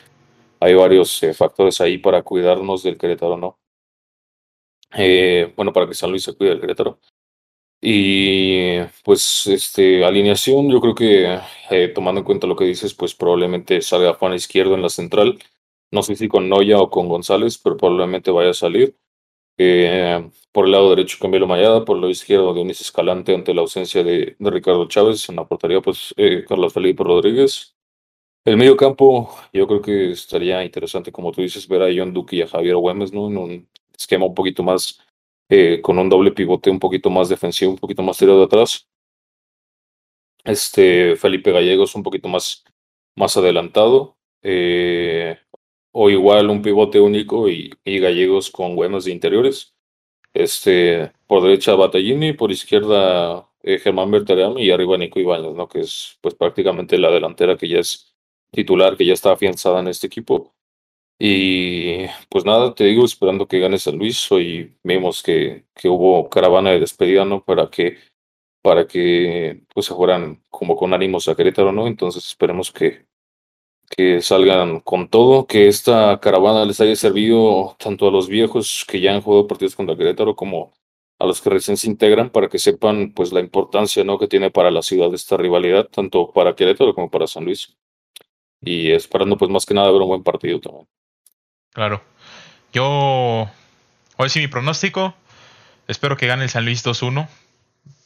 [0.60, 3.60] hay varios eh, factores ahí para cuidarnos del Querétaro, ¿no?
[4.96, 7.00] Eh, bueno, para que San Luis se cuide del Querétaro.
[7.82, 11.40] Y pues, este, alineación, yo creo que
[11.70, 15.40] eh, tomando en cuenta lo que dices, pues probablemente salga Juan Izquierdo en la central.
[15.92, 18.98] No sé si con Noya o con González, pero probablemente vaya a salir.
[19.60, 23.62] Eh, por el lado derecho Camilo Mayada, por el lado izquierdo Dionis Escalante ante la
[23.62, 27.77] ausencia de, de Ricardo Chávez, en la portería pues eh, Carlos Felipe Rodríguez.
[28.48, 32.38] El medio campo, yo creo que estaría interesante, como tú dices, ver a John Duque
[32.38, 33.28] y a Javier Güemes, ¿no?
[33.28, 35.02] En un esquema un poquito más
[35.50, 38.88] eh, con un doble pivote un poquito más defensivo, un poquito más tirado de atrás.
[40.46, 42.64] Este Felipe Gallegos un poquito más,
[43.18, 44.16] más adelantado.
[44.42, 45.38] Eh,
[45.92, 49.76] o igual un pivote único y, Gallegos con buenos de interiores.
[50.34, 55.68] Este, por derecha Battaglini, por izquierda eh, Germán Berterame y arriba Nico Ibáñez, ¿no?
[55.68, 58.17] Que es pues prácticamente la delantera que ya es
[58.52, 60.54] titular, que ya está afianzada en este equipo.
[61.20, 64.32] Y pues nada, te digo, esperando que gane San Luis.
[64.32, 67.44] Hoy vimos que, que hubo caravana de despedida, ¿no?
[67.44, 67.98] Para que,
[68.62, 71.88] para que pues se fueran como con ánimos a Querétaro, ¿no?
[71.88, 73.08] Entonces esperemos que,
[73.90, 79.00] que salgan con todo, que esta caravana les haya servido tanto a los viejos que
[79.02, 80.74] ya han jugado partidos contra Querétaro como
[81.20, 84.20] a los que recién se integran para que sepan pues la importancia ¿no?
[84.20, 87.76] que tiene para la ciudad esta rivalidad, tanto para Querétaro como para San Luis.
[88.62, 90.88] Y esperando pues más que nada ver un buen partido también.
[91.74, 92.04] Claro.
[92.74, 93.50] Yo
[94.18, 95.16] hoy sí mi pronóstico.
[95.88, 97.28] Espero que gane el San Luis 2-1.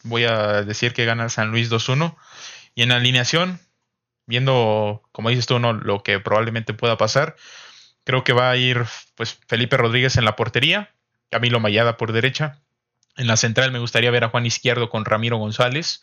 [0.04, 2.16] Voy a decir que gana el San Luis 2-1.
[2.76, 3.60] Y en la alineación,
[4.26, 5.74] viendo, como dices tú, ¿no?
[5.74, 7.36] lo que probablemente pueda pasar,
[8.04, 8.86] creo que va a ir
[9.16, 10.92] pues Felipe Rodríguez en la portería,
[11.30, 12.60] Camilo Mayada por derecha.
[13.18, 16.02] En la central me gustaría ver a Juan Izquierdo con Ramiro González.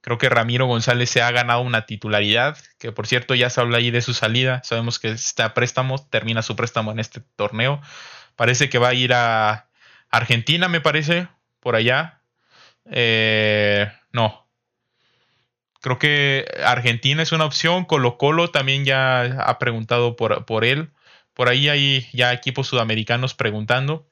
[0.00, 3.78] Creo que Ramiro González se ha ganado una titularidad, que por cierto ya se habla
[3.78, 4.60] ahí de su salida.
[4.64, 7.80] Sabemos que está a préstamo, termina su préstamo en este torneo.
[8.36, 9.68] Parece que va a ir a
[10.10, 11.28] Argentina, me parece,
[11.60, 12.22] por allá.
[12.90, 14.48] Eh, no.
[15.80, 17.84] Creo que Argentina es una opción.
[17.84, 20.90] Colo Colo también ya ha preguntado por, por él.
[21.34, 24.06] Por ahí hay ya equipos sudamericanos preguntando.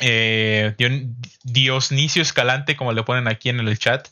[0.00, 0.74] Eh,
[1.44, 4.08] Dionisio Escalante, como le ponen aquí en el chat,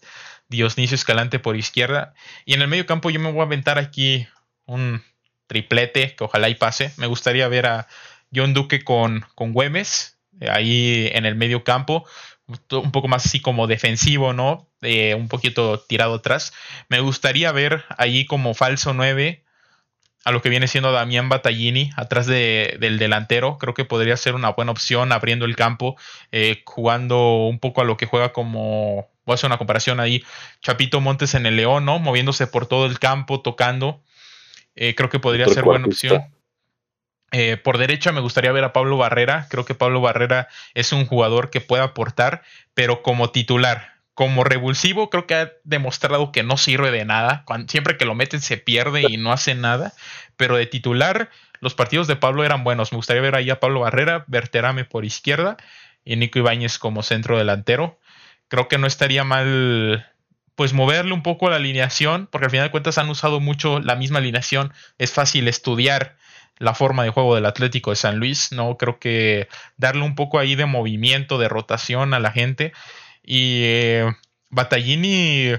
[0.51, 2.13] Dionisio Escalante por izquierda.
[2.45, 4.27] Y en el medio campo yo me voy a aventar aquí
[4.67, 5.03] un
[5.47, 6.93] triplete que ojalá y pase.
[6.97, 7.87] Me gustaría ver a
[8.35, 12.05] John Duque con, con Güemes eh, ahí en el medio campo.
[12.73, 14.69] Un poco más así como defensivo, ¿no?
[14.83, 16.53] Eh, un poquito tirado atrás.
[16.89, 19.45] Me gustaría ver ahí como falso 9
[20.25, 23.57] a lo que viene siendo Damián Battaglini atrás del delantero.
[23.59, 25.97] Creo que podría ser una buena opción abriendo el campo,
[26.33, 30.25] eh, jugando un poco a lo que juega como voy a hacer una comparación ahí,
[30.61, 32.01] Chapito Montes en el León, ¿no?
[32.01, 34.03] Moviéndose por todo el campo, tocando.
[34.75, 36.25] Eh, creo que podría ser buena opción.
[37.31, 39.47] Eh, por derecha me gustaría ver a Pablo Barrera.
[39.49, 42.43] Creo que Pablo Barrera es un jugador que puede aportar,
[42.75, 44.01] pero como titular.
[44.15, 47.45] Como revulsivo, creo que ha demostrado que no sirve de nada.
[47.69, 49.93] siempre que lo meten se pierde y no hace nada.
[50.37, 52.91] Pero de titular, los partidos de Pablo eran buenos.
[52.91, 55.57] Me gustaría ver ahí a Pablo Barrera, Berterame por izquierda
[56.05, 58.01] y Nico Ibáñez como centro delantero
[58.51, 60.07] creo que no estaría mal
[60.57, 63.97] pues moverle un poco la alineación, porque al final de cuentas han usado mucho la
[63.97, 66.19] misma alineación, es fácil estudiar
[66.59, 68.77] la forma de juego del Atlético de San Luis, ¿no?
[68.77, 69.49] Creo que
[69.79, 72.75] darle un poco ahí de movimiento, de rotación a la gente.
[73.23, 74.13] Y eh,
[74.51, 75.53] Battaglini,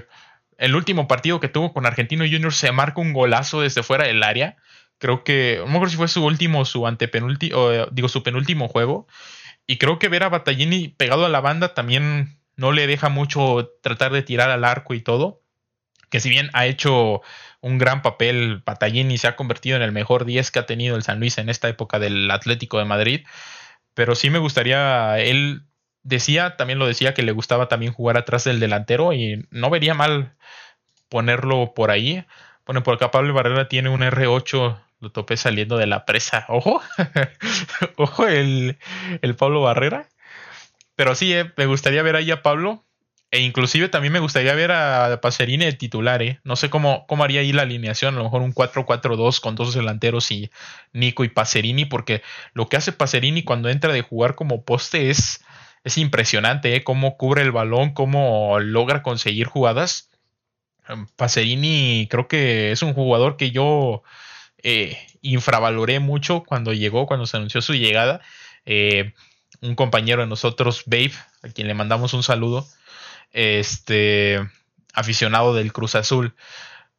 [0.58, 4.22] el último partido que tuvo con Argentino Junior, se marca un golazo desde fuera del
[4.22, 4.56] área.
[4.98, 9.08] Creo que, no me acuerdo si fue su último, su antepenúltimo, digo, su penúltimo juego.
[9.66, 13.72] Y creo que ver a Battaglini pegado a la banda también no le deja mucho
[13.82, 15.42] tratar de tirar al arco y todo.
[16.10, 17.22] Que si bien ha hecho
[17.60, 21.02] un gran papel y se ha convertido en el mejor 10 que ha tenido el
[21.02, 23.24] San Luis en esta época del Atlético de Madrid.
[23.94, 25.64] Pero sí me gustaría, él
[26.02, 29.94] decía, también lo decía, que le gustaba también jugar atrás del delantero y no vería
[29.94, 30.34] mal
[31.08, 32.24] ponerlo por ahí.
[32.64, 36.46] Pone por acá Pablo Barrera tiene un R8, lo topé saliendo de la presa.
[36.48, 36.80] Ojo,
[37.96, 38.78] ojo el,
[39.22, 40.08] el Pablo Barrera.
[41.02, 42.84] Pero sí, eh, me gustaría ver ahí a Pablo.
[43.32, 46.38] E inclusive también me gustaría ver a Pacerini de titular, ¿eh?
[46.44, 49.74] No sé cómo, cómo haría ahí la alineación, a lo mejor un 4-4-2 con dos
[49.74, 50.52] delanteros y
[50.92, 52.22] Nico y Pacerini, porque
[52.54, 55.44] lo que hace Pacerini cuando entra de jugar como poste es,
[55.82, 56.84] es impresionante, ¿eh?
[56.84, 60.08] Cómo cubre el balón, cómo logra conseguir jugadas.
[61.16, 64.04] Pacerini creo que es un jugador que yo
[64.62, 68.20] eh, infravaloré mucho cuando llegó, cuando se anunció su llegada.
[68.66, 69.14] Eh,
[69.62, 72.66] un compañero de nosotros, Babe, a quien le mandamos un saludo,
[73.32, 74.38] este
[74.92, 76.34] aficionado del Cruz Azul,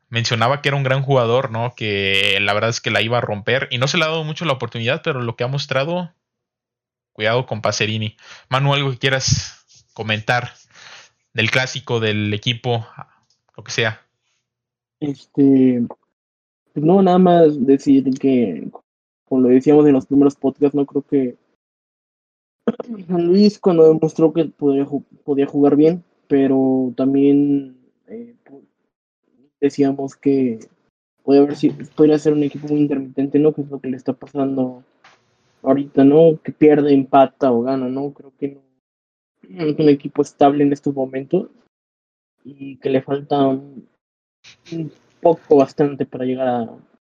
[0.09, 1.73] mencionaba que era un gran jugador, ¿no?
[1.75, 4.23] Que la verdad es que la iba a romper y no se le ha dado
[4.23, 6.13] mucho la oportunidad, pero lo que ha mostrado,
[7.11, 8.15] cuidado con Pacerini.
[8.49, 10.53] Manu, algo que quieras comentar
[11.33, 12.87] del clásico, del equipo,
[13.57, 14.01] lo que sea.
[14.99, 15.83] Este,
[16.73, 18.67] pues no, nada más decir que,
[19.25, 21.42] como lo decíamos en los primeros podcasts, no creo que
[23.07, 24.85] San Luis cuando demostró que podía,
[25.23, 28.35] podía jugar bien, pero también eh,
[29.59, 30.59] decíamos que
[31.23, 31.55] puede haber
[31.95, 33.53] podría ser un equipo muy intermitente, ¿no?
[33.53, 34.83] Que es lo que le está pasando
[35.61, 36.39] ahorita, ¿no?
[36.43, 38.11] Que pierde, empata o gana, ¿no?
[38.13, 38.57] Creo que
[39.49, 41.49] no es un equipo estable en estos momentos
[42.43, 43.87] y que le falta un,
[45.21, 46.61] poco bastante para llegar a,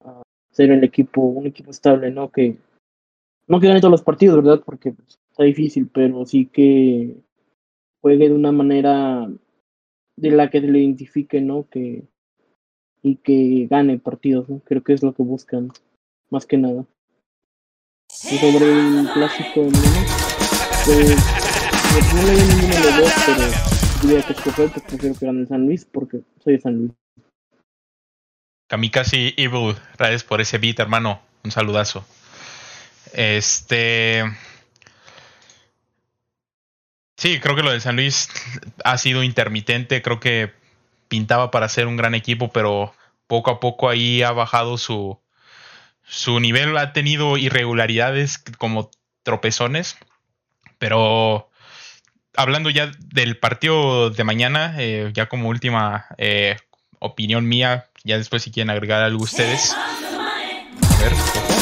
[0.05, 2.29] a, ser el equipo, un equipo estable, ¿no?
[2.29, 2.57] Que
[3.47, 4.61] no que gane todos los partidos, ¿verdad?
[4.65, 7.15] Porque pues, está difícil, pero sí que
[8.01, 9.29] juegue de una manera
[10.15, 11.67] de la que se le identifique, ¿no?
[11.69, 12.07] Que
[13.03, 14.61] y que gane partidos, ¿no?
[14.61, 15.69] Creo que es lo que buscan,
[16.31, 16.85] más que nada.
[18.09, 19.69] Y sobre el clásico de
[20.85, 25.25] pues, no le doy ninguno de los dos, pero diría que escoger, pues prefiero que
[25.27, 26.91] gane San Luis porque soy de San Luis.
[28.67, 31.21] Kamikaze Evil, gracias por ese beat, hermano.
[31.43, 32.03] Un saludazo.
[33.13, 34.23] Este.
[37.17, 38.29] Sí, creo que lo de San Luis
[38.83, 40.01] ha sido intermitente.
[40.03, 40.53] Creo que
[41.07, 42.93] pintaba para ser un gran equipo, pero
[43.25, 45.19] poco a poco ahí ha bajado su,
[46.03, 48.91] su nivel, ha tenido irregularidades como
[49.23, 49.97] tropezones,
[50.77, 51.49] pero
[52.35, 56.57] hablando ya del partido de mañana, eh, ya como última eh,
[56.99, 59.73] opinión mía, ya después si quieren agregar algo ustedes.
[59.73, 61.56] A ver,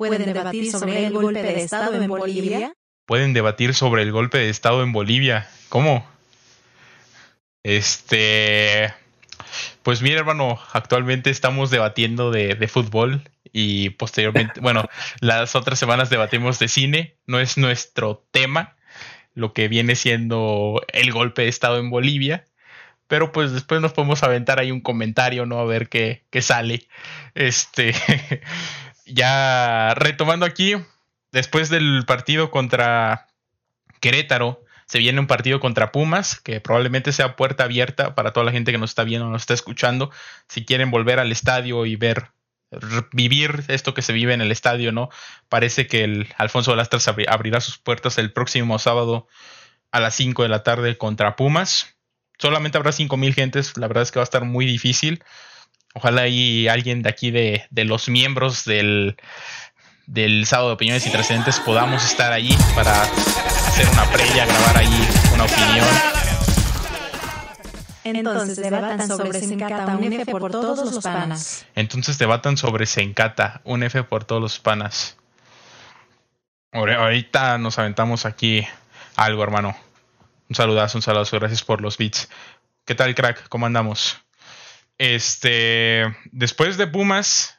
[0.00, 2.72] ¿Pueden debatir sobre el golpe de Estado en Bolivia?
[3.04, 5.46] pueden debatir sobre el golpe de Estado en Bolivia.
[5.68, 6.08] ¿Cómo?
[7.64, 8.94] Este.
[9.82, 14.88] Pues mira, hermano, actualmente estamos debatiendo de, fútbol y posteriormente, bueno,
[15.20, 18.76] las otras semanas debatimos de cine, no es nuestro tema,
[19.34, 22.46] lo que viene siendo el golpe de Estado en Bolivia,
[23.08, 25.58] pero pues después nos podemos aventar ahí un comentario, ¿no?
[25.58, 26.86] A ver qué, qué sale.
[27.34, 27.92] Este,
[29.12, 30.74] ya retomando aquí,
[31.32, 33.28] después del partido contra
[34.00, 38.52] Querétaro, se viene un partido contra Pumas, que probablemente sea puerta abierta para toda la
[38.52, 40.10] gente que nos está viendo, nos está escuchando.
[40.48, 42.32] Si quieren volver al estadio y ver,
[43.12, 45.08] vivir esto que se vive en el estadio, ¿no?
[45.48, 49.28] Parece que el Alfonso Lastras abrirá sus puertas el próximo sábado
[49.92, 51.94] a las 5 de la tarde contra Pumas.
[52.38, 55.22] Solamente habrá 5 mil gentes, la verdad es que va a estar muy difícil.
[55.94, 59.16] Ojalá y alguien de aquí de, de los miembros del,
[60.06, 65.08] del sábado de opiniones y trascendentes podamos estar allí para hacer una previa, grabar allí
[65.34, 65.86] una opinión.
[68.02, 71.66] Entonces debatan sobre Sencata, un F por todos los panas.
[71.74, 75.16] Entonces debatan sobre Sencata, un F por todos los panas.
[76.72, 78.66] Ahorita nos aventamos aquí
[79.16, 79.76] algo, hermano.
[80.48, 82.28] Un saludazo, un saludazo, gracias por los beats.
[82.84, 83.48] ¿Qué tal, crack?
[83.48, 84.20] ¿Cómo andamos?
[85.00, 87.58] Este, después de Pumas,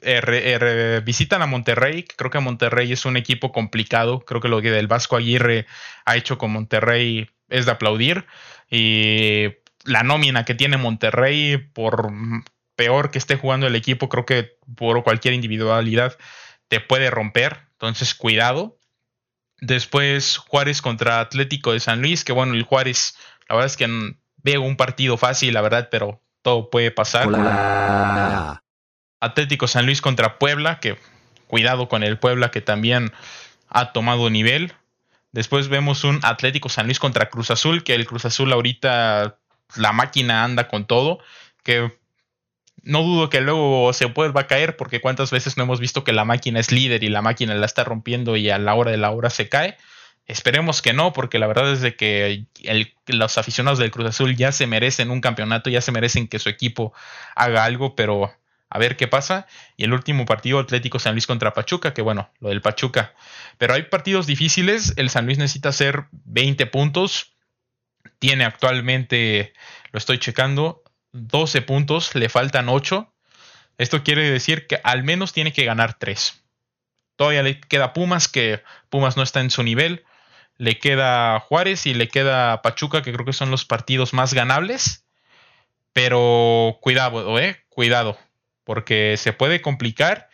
[0.00, 2.04] eh, visitan a Monterrey.
[2.04, 4.20] Creo que Monterrey es un equipo complicado.
[4.20, 5.66] Creo que lo que el Vasco Aguirre
[6.04, 8.26] ha hecho con Monterrey es de aplaudir.
[8.70, 9.48] Y
[9.82, 12.12] la nómina que tiene Monterrey, por
[12.76, 16.16] peor que esté jugando el equipo, creo que por cualquier individualidad
[16.68, 17.62] te puede romper.
[17.72, 18.78] Entonces, cuidado.
[19.60, 23.16] Después Juárez contra Atlético de San Luis, que bueno, el Juárez,
[23.48, 27.28] la verdad es que veo un partido fácil, la verdad, pero todo puede pasar.
[29.20, 30.98] Atlético San Luis contra Puebla, que
[31.46, 33.12] cuidado con el Puebla que también
[33.68, 34.72] ha tomado nivel.
[35.30, 39.38] Después vemos un Atlético San Luis contra Cruz Azul, que el Cruz Azul ahorita
[39.76, 41.20] la máquina anda con todo,
[41.62, 41.96] que
[42.82, 46.12] no dudo que luego se pueda a caer, porque cuántas veces no hemos visto que
[46.12, 48.96] la máquina es líder y la máquina la está rompiendo y a la hora de
[48.96, 49.76] la hora se cae.
[50.26, 52.46] Esperemos que no, porque la verdad es de que
[53.06, 56.48] los aficionados del Cruz Azul ya se merecen un campeonato, ya se merecen que su
[56.48, 56.92] equipo
[57.34, 58.32] haga algo, pero
[58.70, 59.46] a ver qué pasa.
[59.76, 63.14] Y el último partido Atlético San Luis contra Pachuca, que bueno, lo del Pachuca.
[63.58, 67.34] Pero hay partidos difíciles, el San Luis necesita hacer 20 puntos.
[68.18, 69.52] Tiene actualmente,
[69.90, 73.12] lo estoy checando, 12 puntos, le faltan 8.
[73.76, 76.42] Esto quiere decir que al menos tiene que ganar 3.
[77.16, 80.04] Todavía le queda Pumas, que Pumas no está en su nivel.
[80.58, 85.04] Le queda Juárez y le queda Pachuca, que creo que son los partidos más ganables.
[85.92, 87.64] Pero cuidado, ¿eh?
[87.68, 88.18] Cuidado,
[88.64, 90.28] porque se puede complicar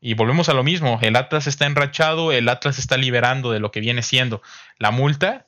[0.00, 0.98] y volvemos a lo mismo.
[1.00, 4.42] El Atlas está enrachado, el Atlas está liberando de lo que viene siendo
[4.78, 5.46] la multa.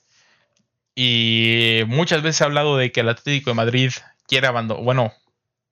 [0.95, 3.93] Y muchas veces ha hablado de que el Atlético de Madrid
[4.29, 4.85] quiere abandonar.
[4.85, 5.13] Bueno,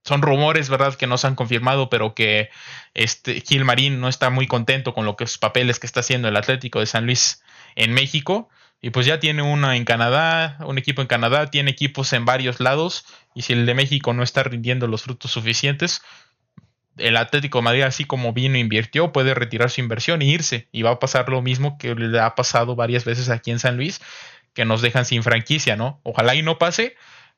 [0.05, 0.95] son rumores, ¿verdad?
[0.95, 2.51] Que no se han confirmado, pero que
[2.95, 6.37] este Gilmarín no está muy contento con lo que sus papeles que está haciendo el
[6.37, 7.43] Atlético de San Luis
[7.77, 8.49] en México.
[8.81, 12.59] Y pues ya tiene una en Canadá, un equipo en Canadá, tiene equipos en varios
[12.59, 13.05] lados.
[13.35, 16.03] Y si el de México no está rindiendo los frutos suficientes,
[16.97, 20.69] el Atlético de Madrid, así como vino e invirtió, puede retirar su inversión e irse.
[20.73, 23.77] Y va a pasar lo mismo que le ha pasado varias veces aquí en San
[23.77, 24.01] Luis,
[24.53, 26.01] que nos dejan sin franquicia, ¿no?
[26.03, 26.97] Ojalá y no pase,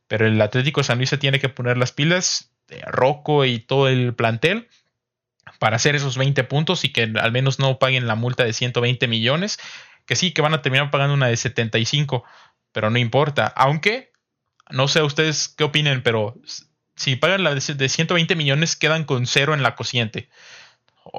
[0.09, 3.59] pero el Atlético de San Luis se tiene que poner las pilas, de Rocco y
[3.59, 4.69] todo el plantel,
[5.59, 9.07] para hacer esos 20 puntos y que al menos no paguen la multa de 120
[9.07, 9.59] millones
[10.07, 12.25] que sí, que van a terminar pagando una de 75,
[12.73, 13.47] pero no importa.
[13.57, 14.13] Aunque,
[14.71, 16.35] no sé ustedes qué opinen, pero
[16.97, 20.29] si pagan la de 120 millones, quedan con cero en la cociente.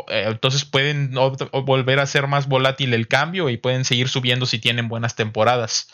[0.08, 4.60] Eh, entonces pueden volver a ser más volátil el cambio y pueden seguir subiendo si
[4.60, 5.90] tienen buenas temporadas.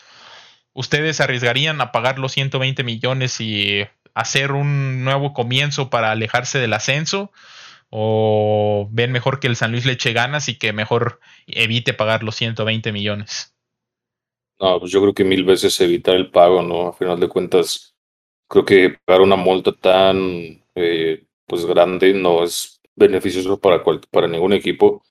[0.73, 6.73] ¿Ustedes arriesgarían a pagar los 120 millones y hacer un nuevo comienzo para alejarse del
[6.73, 7.31] ascenso?
[7.93, 12.23] ¿O ven mejor que el San Luis le eche ganas y que mejor evite pagar
[12.23, 13.53] los 120 millones?
[14.61, 16.87] No, pues yo creo que mil veces evitar el pago, ¿no?
[16.87, 17.93] A final de cuentas,
[18.47, 24.53] creo que pagar una multa tan eh, pues grande no es beneficioso para, para ningún
[24.53, 25.03] equipo.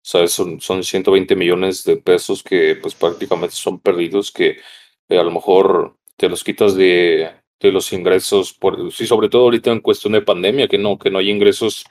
[0.00, 0.32] ¿Sabes?
[0.32, 4.58] Son, son 120 millones de pesos que pues prácticamente son perdidos, que
[5.08, 7.30] eh, a lo mejor te los quitas de,
[7.60, 11.10] de los ingresos, por, sí, sobre todo ahorita en cuestión de pandemia, que no, que
[11.10, 11.84] no hay ingresos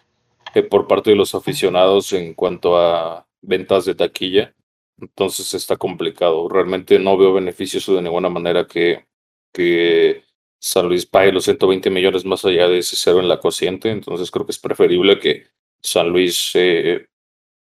[0.64, 4.56] por parte de los aficionados en cuanto a ventas de taquilla.
[5.00, 6.50] Entonces está complicado.
[6.50, 9.06] Realmente no veo beneficioso de ninguna manera que,
[9.54, 10.24] que
[10.60, 13.92] San Luis pague los 120 millones más allá de ese cero en la cociente.
[13.92, 15.48] Entonces creo que es preferible que
[15.82, 17.08] San Luis eh,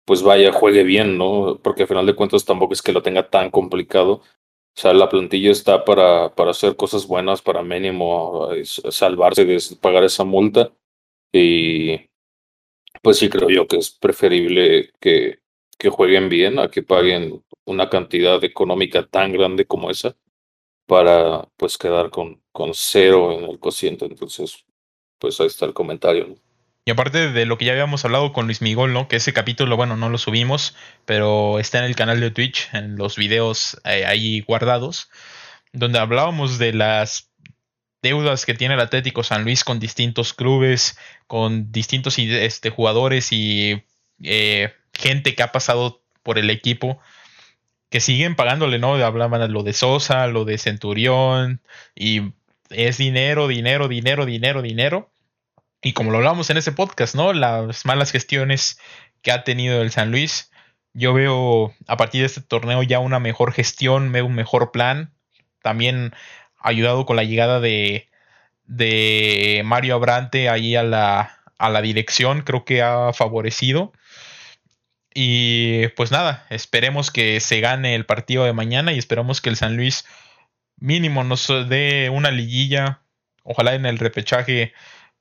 [0.04, 1.60] pues vaya, juegue bien, ¿no?
[1.62, 4.22] Porque al final de cuentas tampoco es que lo tenga tan complicado.
[4.78, 9.58] O sea, la plantilla está para, para hacer cosas buenas, para mínimo eh, salvarse de
[9.80, 10.72] pagar esa multa.
[11.32, 12.07] Y,
[13.02, 15.40] pues sí creo yo que es preferible que,
[15.78, 20.16] que jueguen bien a que paguen una cantidad económica tan grande como esa
[20.86, 24.06] para pues quedar con, con cero en el cociente.
[24.06, 24.64] Entonces,
[25.18, 26.36] pues ahí está el comentario.
[26.86, 29.08] Y aparte de lo que ya habíamos hablado con Luis Miguel, ¿no?
[29.08, 30.74] Que ese capítulo, bueno, no lo subimos,
[31.04, 35.10] pero está en el canal de Twitch, en los videos eh, ahí guardados,
[35.74, 37.27] donde hablábamos de las
[38.02, 43.82] deudas que tiene el Atlético San Luis con distintos clubes, con distintos este, jugadores y
[44.22, 47.00] eh, gente que ha pasado por el equipo
[47.90, 48.94] que siguen pagándole, ¿no?
[48.94, 51.62] Hablaban lo de Sosa, lo de Centurión,
[51.94, 52.32] y
[52.70, 55.10] es dinero, dinero, dinero, dinero, dinero.
[55.80, 57.32] Y como lo hablamos en ese podcast, ¿no?
[57.32, 58.78] Las malas gestiones
[59.22, 60.50] que ha tenido el San Luis.
[60.92, 65.14] Yo veo a partir de este torneo ya una mejor gestión, un mejor plan.
[65.62, 66.12] También
[66.58, 68.08] ayudado con la llegada de,
[69.64, 73.92] Mario Abrante ahí a la, a la dirección, creo que ha favorecido.
[75.14, 79.56] Y pues nada, esperemos que se gane el partido de mañana y esperamos que el
[79.56, 80.04] San Luis
[80.76, 83.00] mínimo nos dé una liguilla.
[83.42, 84.72] Ojalá en el repechaje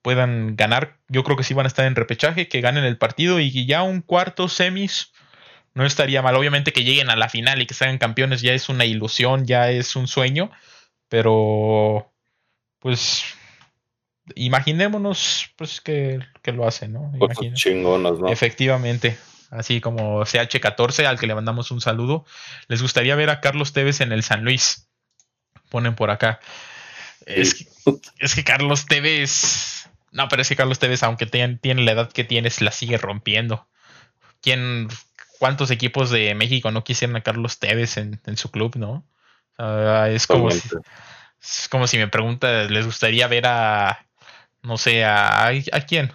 [0.02, 0.98] puedan ganar.
[1.08, 3.84] Yo creo que sí van a estar en repechaje, que ganen el partido y ya
[3.84, 5.14] un cuarto semis
[5.74, 6.36] no estaría mal.
[6.36, 9.70] Obviamente que lleguen a la final y que sean campeones ya es una ilusión, ya
[9.70, 10.52] es un sueño.
[11.10, 12.12] Pero,
[12.80, 13.24] pues,
[14.36, 17.12] imaginémonos pues que, lo hacen, ¿no?
[17.54, 18.28] Chingonas, ¿no?
[18.28, 19.18] Efectivamente.
[19.50, 22.26] Así como CH14, al que le mandamos un saludo.
[22.68, 24.90] Les gustaría ver a Carlos Tevez en el San Luis.
[25.70, 26.40] Ponen por acá.
[27.26, 27.66] Es,
[28.36, 29.90] que, Carlos Tevez.
[30.12, 33.68] No, pero es que Carlos Tevez, aunque tiene, la edad que tienes, la sigue rompiendo.
[34.42, 34.90] ¿Quién,
[35.40, 39.06] ¿Cuántos equipos de México no quisieran a Carlos Tevez en, en su club, no?
[39.58, 40.70] Es, como si,
[41.42, 44.06] es como si me pregunta, ¿les gustaría ver a,
[44.62, 46.12] no sé, a, ¿a quién?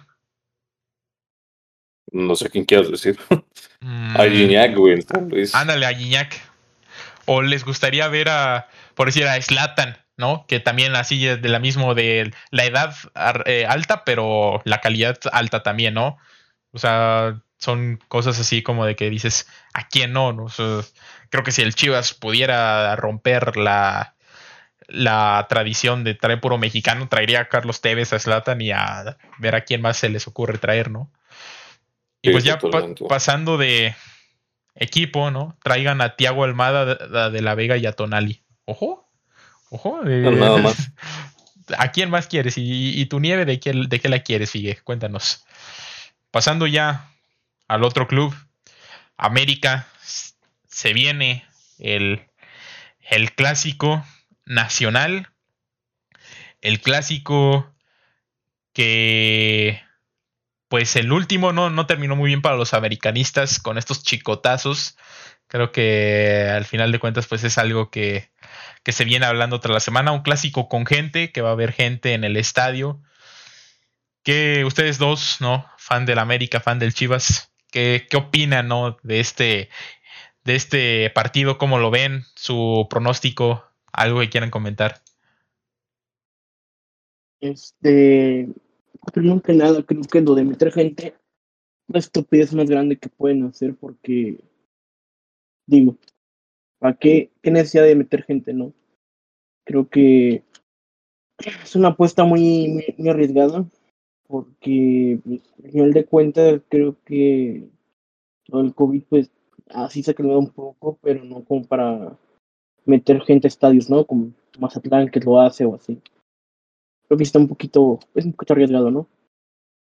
[2.11, 3.19] No sé quién quieres decir.
[3.81, 4.15] Mm.
[4.15, 5.03] a Gignac, güey.
[5.51, 6.39] Ándale, a Gignac.
[7.25, 10.45] O les gustaría ver a, por decir, a Slatan, ¿no?
[10.47, 12.95] Que también así de la misma, de la edad
[13.45, 16.17] eh, alta, pero la calidad alta también, ¿no?
[16.71, 20.33] O sea, son cosas así como de que dices, ¿a quién no?
[20.33, 20.47] ¿no?
[21.29, 24.15] creo que si el Chivas pudiera romper la,
[24.89, 29.55] la tradición de traer puro mexicano, traería a Carlos Tevez, a Slatan y a ver
[29.55, 31.09] a quién más se les ocurre traer, ¿no?
[32.21, 32.59] Y pues ya
[33.07, 33.95] pasando de
[34.75, 35.57] equipo, ¿no?
[35.63, 38.43] Traigan a Tiago Almada de, la Vega y a Tonali.
[38.65, 39.09] Ojo,
[39.69, 40.01] ojo.
[40.03, 40.91] nada más.
[41.77, 42.55] ¿A quién más quieres?
[42.57, 44.79] ¿Y, tu nieve de qué, de qué la quieres, Figue?
[44.83, 45.45] Cuéntanos.
[46.29, 47.12] Pasando ya
[47.73, 48.35] al otro club,
[49.17, 49.87] América,
[50.67, 51.45] se viene
[51.79, 52.21] el,
[52.99, 54.05] el clásico
[54.45, 55.29] nacional,
[56.61, 57.73] el clásico
[58.73, 59.81] que
[60.67, 64.97] pues el último no, no terminó muy bien para los americanistas con estos chicotazos.
[65.47, 68.31] Creo que al final de cuentas pues es algo que,
[68.83, 70.11] que se viene hablando tras la semana.
[70.11, 73.01] Un clásico con gente, que va a haber gente en el estadio.
[74.23, 75.69] Que ustedes dos, ¿no?
[75.77, 78.97] Fan del América, fan del Chivas, ¿qué, qué opinan, ¿no?
[79.03, 79.69] De este,
[80.45, 85.01] de este partido, cómo lo ven, su pronóstico, algo que quieran comentar.
[87.41, 88.47] Este,
[89.11, 91.15] primero que nada, creo que lo de meter gente,
[91.87, 94.39] la estupidez más grande que pueden hacer porque,
[95.65, 95.97] digo,
[96.79, 98.73] ¿para qué, qué necesidad de meter gente, no?
[99.65, 100.43] Creo que
[101.39, 103.65] es una apuesta muy, muy, arriesgada
[104.33, 107.69] porque, pues, al final de cuentas, creo que
[108.45, 109.29] todo el COVID, pues,
[109.69, 112.17] así se ha creado un poco, pero no como para
[112.83, 114.05] meter gente a estadios, ¿no?
[114.07, 116.01] Como Mazatlán que lo hace o así.
[117.07, 119.07] Creo que está un poquito, es un poquito arriesgado, ¿no?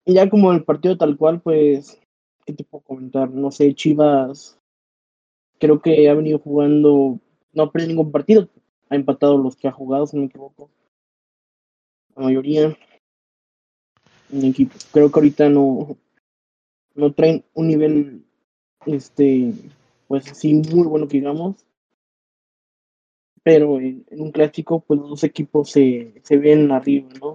[0.05, 1.99] Y ya como el partido tal cual, pues,
[2.45, 3.31] ¿qué te puedo comentar?
[3.31, 4.59] No sé, Chivas
[5.57, 7.19] creo que ha venido jugando,
[7.51, 8.47] no ha perdido ningún partido,
[8.89, 10.69] ha empatado los que ha jugado, si no me equivoco.
[12.15, 12.77] La mayoría
[14.35, 14.75] en equipo.
[14.91, 15.97] Creo que ahorita no,
[16.93, 18.25] no traen un nivel,
[18.85, 19.53] este,
[20.07, 21.55] pues sí, muy bueno que digamos.
[23.43, 27.33] Pero en, un clásico, pues los dos equipos se, se ven arriba, ¿no?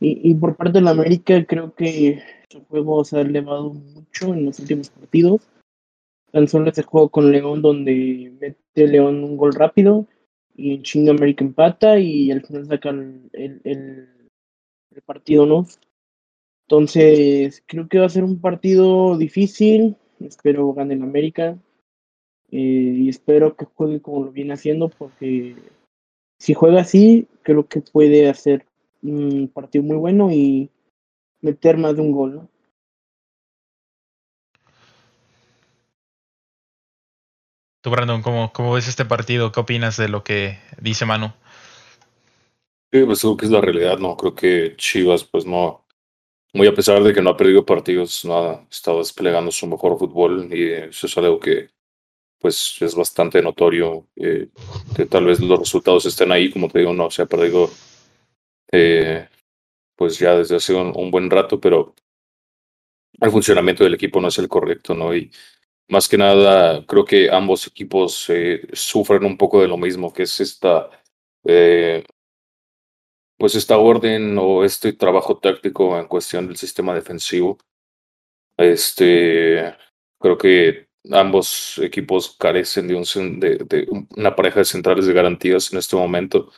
[0.00, 4.32] Y, y por parte de la América, creo que su juego se ha elevado mucho
[4.32, 5.42] en los últimos partidos
[6.30, 10.06] Tan solo ese juego con León donde mete León un gol rápido
[10.54, 14.08] y en chinga América empata y al final sacan el, el,
[15.06, 15.64] partido, ¿no?
[16.70, 19.96] Entonces, creo que va a ser un partido difícil.
[20.20, 21.56] Espero gane el América.
[22.50, 25.56] Eh, y espero que juegue como lo viene haciendo, porque
[26.38, 28.66] si juega así, creo que puede hacer
[29.00, 30.68] un partido muy bueno y
[31.40, 32.48] meter más de un gol, ¿no?
[37.80, 39.52] Tú, Brandon, ¿cómo, ¿cómo ves este partido?
[39.52, 41.32] ¿Qué opinas de lo que dice Manu?
[42.92, 44.18] Sí, pues creo que es la realidad, ¿no?
[44.18, 45.87] Creo que Chivas, pues no,
[46.52, 49.98] muy a pesar de que no ha perdido partidos, no ha estado desplegando su mejor
[49.98, 51.70] fútbol y eso es algo que
[52.38, 54.48] pues es bastante notorio eh,
[54.94, 57.70] que tal vez los resultados estén ahí, como te digo, no se ha perdido
[58.72, 59.28] eh,
[59.96, 61.94] pues ya desde hace un, buen rato, pero
[63.20, 65.14] el funcionamiento del equipo no es el correcto, ¿no?
[65.14, 65.30] Y
[65.88, 70.22] más que nada, creo que ambos equipos eh, sufren un poco de lo mismo, que
[70.24, 70.90] es esta,
[73.38, 77.58] pues esta orden o este trabajo táctico en cuestión del sistema defensivo.
[78.56, 79.74] Este,
[80.18, 85.72] creo que ambos equipos carecen de, un, de, de una pareja de centrales de garantías
[85.72, 86.52] en este momento,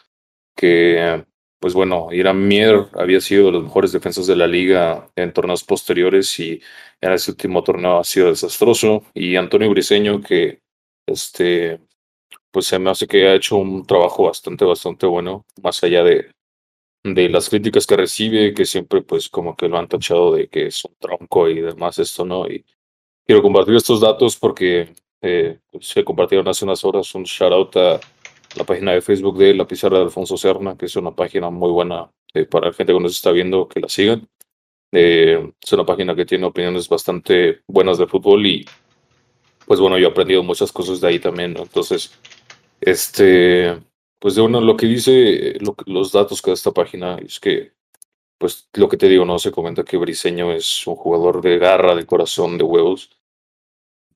[0.57, 1.25] que
[1.61, 5.63] pues bueno, Irán Mier había sido de los mejores defensas de la liga en torneos
[5.63, 6.63] posteriores y
[7.03, 9.05] en ese último torneo ha sido desastroso.
[9.13, 10.63] Y Antonio Briseño, que
[11.07, 11.81] este,
[12.51, 16.31] pues se me hace que ha hecho un trabajo bastante, bastante bueno, más allá de,
[17.03, 20.67] de las críticas que recibe, que siempre pues como que lo han tachado de que
[20.67, 22.47] es un tronco y demás esto, ¿no?
[22.47, 22.65] Y
[23.25, 27.77] quiero compartir estos datos porque eh, pues, se compartieron hace unas horas un shout out
[27.77, 28.01] a
[28.57, 31.71] la página de Facebook de La Pizarra de Alfonso Serna, que es una página muy
[31.71, 34.29] buena eh, para la gente que nos está viendo que la sigan.
[34.93, 38.67] Eh, es una página que tiene opiniones bastante buenas de fútbol y
[39.67, 41.63] pues bueno, yo he aprendido muchas cosas de ahí también, ¿no?
[41.63, 42.13] Entonces,
[42.81, 43.79] este,
[44.21, 47.73] pues de uno, lo que dice, los datos que da esta página es que,
[48.39, 49.39] pues lo que te digo, ¿no?
[49.39, 53.11] Se comenta que Briseño es un jugador de garra, de corazón, de huevos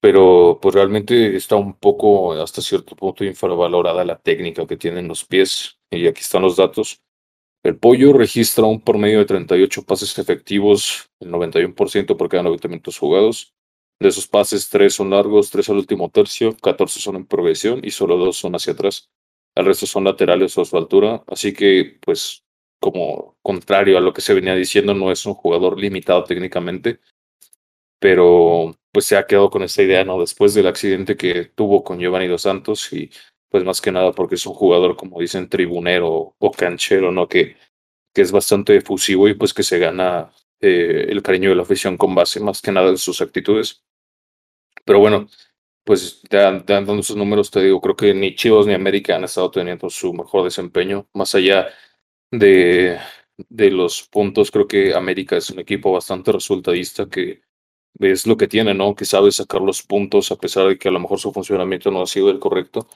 [0.05, 5.25] pero pues realmente está un poco hasta cierto punto infravalorada la técnica que tienen los
[5.25, 5.79] pies.
[5.91, 7.01] Y aquí están los datos.
[7.63, 12.99] El pollo registra un promedio de 38 pases efectivos, el 91% por cada 90 minutos
[12.99, 13.55] jugados.
[13.99, 17.91] De esos pases, 3 son largos, 3 al último tercio, 14 son en progresión y
[17.91, 19.09] solo 2 son hacia atrás.
[19.55, 21.23] El resto son laterales o su altura.
[21.27, 22.45] Así que, pues,
[22.81, 27.01] como contrario a lo que se venía diciendo, no es un jugador limitado técnicamente,
[27.99, 30.21] pero pues se ha quedado con esta idea, ¿no?
[30.21, 33.11] Después del accidente que tuvo con Giovanni Dos Santos y
[33.49, 37.27] pues más que nada porque es un jugador, como dicen, tribunero o canchero, ¿no?
[37.27, 37.57] Que,
[38.13, 41.97] que es bastante efusivo y pues que se gana eh, el cariño de la afición
[41.97, 43.83] con base más que nada en sus actitudes.
[44.85, 45.29] Pero bueno,
[45.85, 49.91] pues dando esos números, te digo, creo que ni Chivas ni América han estado teniendo
[49.91, 51.69] su mejor desempeño, más allá
[52.31, 52.99] de,
[53.37, 57.43] de los puntos, creo que América es un equipo bastante resultadista que
[58.01, 58.95] es lo que tiene, ¿no?
[58.95, 62.03] Que sabe sacar los puntos a pesar de que a lo mejor su funcionamiento no
[62.03, 62.89] ha sido el correcto.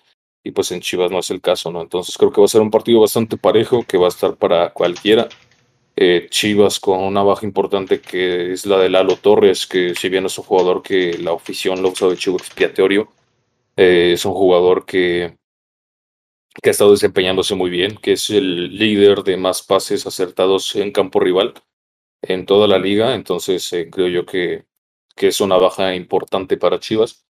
[0.45, 1.83] Y pues en Chivas no es el caso, ¿no?
[1.83, 4.73] Entonces creo que va a ser un partido bastante parejo, que va a estar para
[4.73, 5.29] cualquiera.
[6.01, 10.27] Eh, Chivas con una baja importante que es la de Lalo Torres, que si bien
[10.27, 13.13] es un jugador que la afición lo usa de chivo expiatorio,
[13.77, 15.37] eh, es un jugador que,
[16.63, 20.93] que ha estado desempeñándose muy bien, que es el líder de más pases acertados en
[20.93, 21.55] campo rival
[22.23, 24.67] en toda la liga, entonces eh, creo yo que,
[25.17, 27.27] que es una baja importante para Chivas.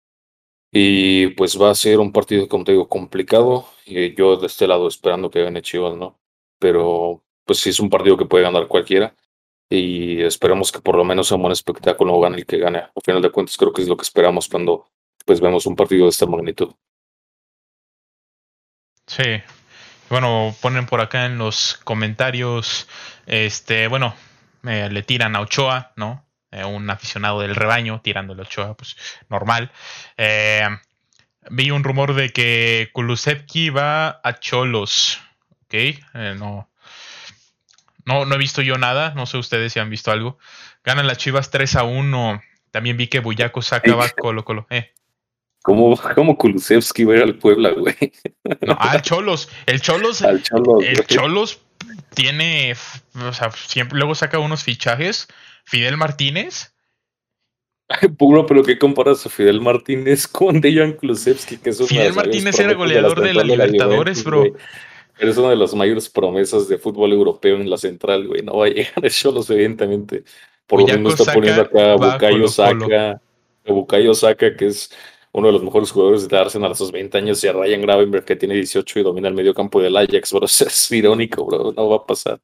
[0.73, 3.69] Y pues va a ser un partido, como te digo, complicado.
[3.87, 6.21] Yo de este lado esperando que gane Chivas, ¿no?
[6.59, 9.15] Pero pues sí es un partido que puede ganar cualquiera.
[9.69, 12.79] Y esperamos que por lo menos sea un buen espectáculo gane el que gane.
[12.79, 14.87] Al final de cuentas creo que es lo que esperamos cuando
[15.25, 16.75] pues vemos un partido de esta magnitud.
[19.07, 19.43] Sí.
[20.09, 22.89] Bueno, ponen por acá en los comentarios,
[23.27, 24.15] este, bueno,
[24.63, 26.25] le tiran a Ochoa, ¿no?
[26.53, 28.97] Eh, un aficionado del rebaño tirándole Ochoa, pues
[29.29, 29.73] normal.
[30.17, 30.67] Eh,
[31.51, 35.21] vi un rumor de que Kulusevski va a Cholos,
[35.65, 35.75] ¿ok?
[35.75, 36.71] Eh, no,
[38.07, 40.39] no, no he visto yo nada, no sé ustedes si han visto algo.
[40.85, 42.41] Ganan las Chivas 3 a 1.
[42.71, 44.67] También vi que Buyaco sacaba Colo Colo.
[44.71, 44.93] Eh.
[45.63, 47.97] ¿Cómo, cómo Kulusevski va a ir al Puebla, güey?
[48.65, 49.49] No, al Cholos.
[49.67, 50.23] El Cholos.
[50.23, 51.61] el Cholos
[52.15, 52.75] tiene.
[53.21, 55.27] O sea, siempre luego saca unos fichajes.
[55.65, 56.73] Fidel Martínez.
[58.17, 61.57] Puro, pero ¿qué comparas a Fidel Martínez con Dejan Kulusevski?
[61.57, 64.45] Que es Fidel Martínez era goleador de, la Libertadores, bro.
[65.19, 68.43] Eres una de las mayores promesas de fútbol europeo en la central, güey.
[68.43, 70.25] No va a llegar a Cholos, evidentemente.
[70.67, 73.21] Por lo menos está poniendo acá a Bukayo Saka.
[73.65, 74.91] A Bukayo Saka, que es
[75.33, 78.25] uno de los mejores jugadores de Arsenal a sus 20 años, y a Ryan Gravenberg,
[78.25, 80.45] que tiene 18 y domina el medio campo del Ajax, bro.
[80.47, 81.73] es irónico, bro.
[81.73, 82.41] No va a pasar.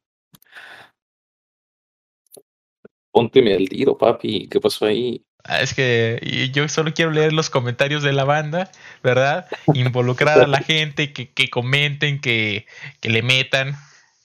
[3.11, 4.47] Pónteme al tiro, papi.
[4.47, 5.23] ¿Qué pasó ahí?
[5.45, 8.71] Ah, es que yo solo quiero leer los comentarios de la banda,
[9.03, 9.45] ¿verdad?
[9.73, 12.65] Involucrar a la gente, que, que comenten, que,
[13.01, 13.75] que, le metan.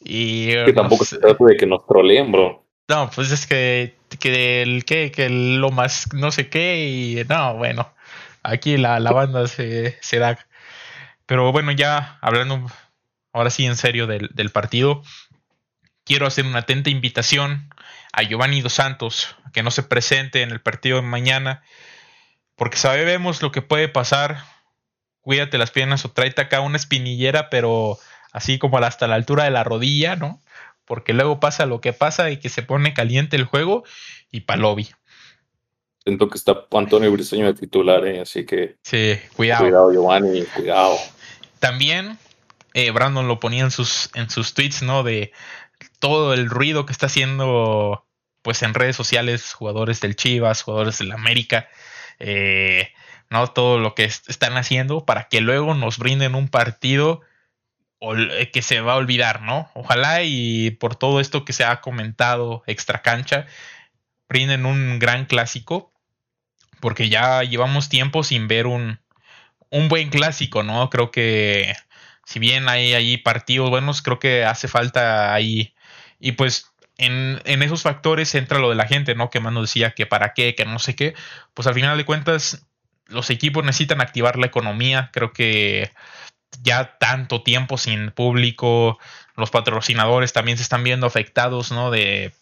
[0.00, 2.64] Y que tampoco se trata de que nos troleen, bro.
[2.88, 7.56] No, pues es que, que el que, que lo más no sé qué, y no,
[7.56, 7.92] bueno,
[8.44, 10.38] aquí la, la banda se, se da.
[11.26, 12.64] Pero bueno, ya hablando
[13.32, 15.02] ahora sí en serio del, del partido,
[16.04, 17.67] quiero hacer una atenta invitación
[18.18, 21.62] a Giovanni Dos Santos que no se presente en el partido de mañana,
[22.56, 24.42] porque sabemos lo que puede pasar.
[25.20, 27.96] Cuídate las piernas o tráete acá una espinillera, pero
[28.32, 30.42] así como hasta la altura de la rodilla, ¿no?
[30.84, 33.84] Porque luego pasa lo que pasa y que se pone caliente el juego
[34.32, 34.88] y palobi.
[36.02, 38.20] Siento que está Antonio Briseño de titular, ¿eh?
[38.20, 38.78] así que.
[38.82, 39.62] Sí, cuidado.
[39.62, 40.96] Cuidado, Giovanni, cuidado.
[41.60, 42.18] También
[42.74, 45.04] eh, Brandon lo ponía en sus, en sus tweets, ¿no?
[45.04, 45.30] De
[46.00, 48.07] todo el ruido que está haciendo
[48.48, 51.68] pues en redes sociales jugadores del Chivas, jugadores del América,
[52.18, 52.94] eh,
[53.28, 57.20] no todo lo que están haciendo para que luego nos brinden un partido
[58.00, 59.70] eh, que se va a olvidar, ¿no?
[59.74, 63.44] Ojalá y por todo esto que se ha comentado extra cancha,
[64.30, 65.92] brinden un gran clásico,
[66.80, 68.98] porque ya llevamos tiempo sin ver un,
[69.68, 70.88] un buen clásico, ¿no?
[70.88, 71.76] Creo que
[72.24, 75.74] si bien hay ahí partidos buenos, creo que hace falta ahí
[76.18, 79.30] y pues en, esos factores entra lo de la gente, ¿no?
[79.30, 81.14] Que Mano decía que para qué, que no sé qué.
[81.54, 82.66] Pues al final de cuentas,
[83.06, 85.10] los equipos necesitan activar la economía.
[85.12, 85.92] Creo que
[86.62, 88.98] ya tanto tiempo sin público,
[89.36, 91.92] los patrocinadores también se están viendo afectados, ¿no?
[91.92, 92.32] De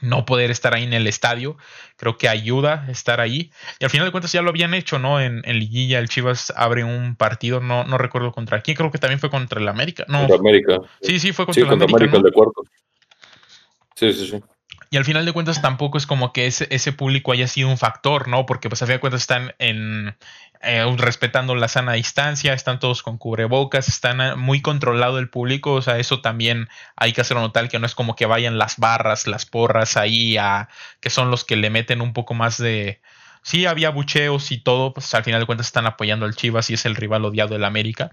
[0.00, 1.58] no poder estar ahí en el estadio.
[1.96, 3.52] Creo que ayuda estar ahí.
[3.78, 5.20] Y al final de cuentas ya lo habían hecho, ¿no?
[5.20, 9.20] En, Liguilla el Chivas abre un partido, no, no recuerdo contra quién, creo que también
[9.20, 10.06] fue contra el América.
[10.08, 10.20] No.
[10.20, 10.80] Contra América.
[11.02, 11.94] Sí, sí, fue contra, el América.
[11.94, 12.62] América el de cuarto.
[13.94, 14.40] Sí, sí, sí.
[14.90, 17.78] Y al final de cuentas tampoco es como que ese, ese público haya sido un
[17.78, 18.44] factor, ¿no?
[18.44, 20.16] Porque pues a fin de cuentas están en
[20.60, 25.72] eh, respetando la sana distancia, están todos con cubrebocas, están eh, muy controlado el público,
[25.72, 28.76] o sea, eso también hay que hacerlo notar que no es como que vayan las
[28.78, 30.68] barras, las porras ahí a
[31.00, 33.00] que son los que le meten un poco más de
[33.42, 36.74] sí había bucheos y todo, pues al final de cuentas están apoyando al Chivas y
[36.74, 38.10] es el rival odiado del América.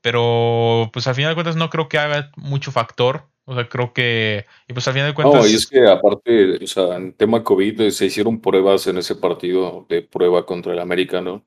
[0.00, 3.31] Pero pues al final de cuentas no creo que haga mucho factor.
[3.52, 4.46] O sea, creo que.
[4.66, 5.42] Y pues al final de cuentas.
[5.42, 8.96] No, y es que aparte, o sea, en tema COVID eh, se hicieron pruebas en
[8.96, 11.46] ese partido de prueba contra el América, ¿no?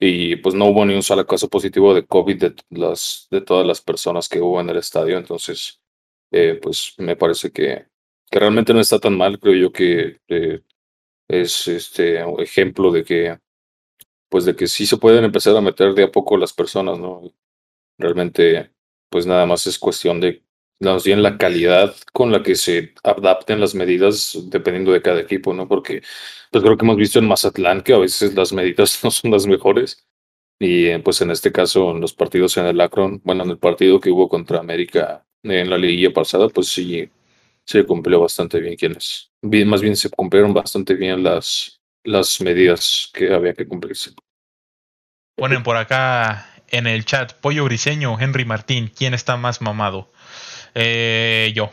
[0.00, 3.66] Y pues no hubo ni un solo caso positivo de COVID de, las, de todas
[3.66, 5.18] las personas que hubo en el estadio.
[5.18, 5.80] Entonces,
[6.30, 7.86] eh, pues me parece que,
[8.30, 9.38] que realmente no está tan mal.
[9.38, 10.62] Creo yo que eh,
[11.28, 13.38] es este ejemplo de que,
[14.30, 17.30] pues de que sí se pueden empezar a meter de a poco las personas, ¿no?
[17.98, 18.72] Realmente,
[19.10, 20.42] pues nada más es cuestión de
[20.82, 25.54] más bien la calidad con la que se adapten las medidas dependiendo de cada equipo,
[25.54, 25.68] ¿no?
[25.68, 26.02] Porque
[26.50, 29.46] pues creo que hemos visto en Mazatlán que a veces las medidas no son las
[29.46, 30.06] mejores.
[30.58, 33.58] Y eh, pues en este caso, en los partidos en el Akron, bueno, en el
[33.58, 37.10] partido que hubo contra América en la liguilla pasada, pues sí,
[37.64, 39.32] se cumplió bastante bien quienes.
[39.40, 44.12] Más bien se cumplieron bastante bien las, las medidas que había que cumplirse.
[45.36, 50.11] Ponen por acá en el chat, Pollo Briseño, Henry Martín, ¿quién está más mamado?
[50.74, 51.70] Eh, yo.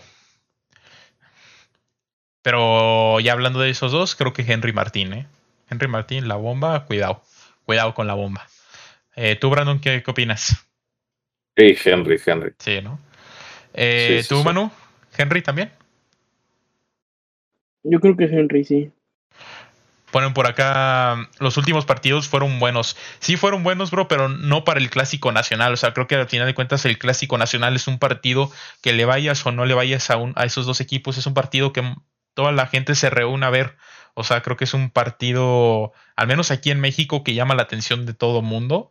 [2.42, 5.28] Pero ya hablando de esos dos, creo que Henry Martín, ¿eh?
[5.70, 7.22] Henry Martín, la bomba, cuidado.
[7.66, 8.48] Cuidado con la bomba.
[9.16, 10.66] Eh, ¿Tú, Brandon, qué, opinas?
[11.58, 12.54] Sí, Henry, Henry.
[12.58, 13.00] Sí, ¿no?
[13.74, 14.72] Eh, ¿Tú, Manu?
[15.18, 15.72] ¿Henry también?
[17.84, 18.92] Yo creo que Henry, sí.
[20.12, 22.98] Ponen por acá, los últimos partidos fueron buenos.
[23.20, 25.74] Sí fueron buenos, bro, pero no para el clásico nacional.
[25.74, 28.94] O sea, creo que al final de cuentas el clásico nacional es un partido que
[28.94, 31.18] le vayas o no le vayas a, un, a esos dos equipos.
[31.18, 31.84] Es un partido que
[32.34, 33.78] toda la gente se reúne a ver.
[34.16, 37.64] O sea, creo que es un partido, al menos aquí en México, que llama la
[37.64, 38.90] atención de todo mundo.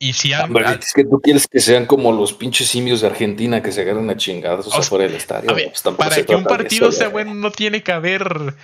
[0.00, 3.60] Y si han, es que tú quieres que sean como los pinches simios de Argentina
[3.62, 5.52] que se agarran a chingados afuera del estadio.
[5.52, 8.54] Pues para que un partido sea bueno, no tiene que haber,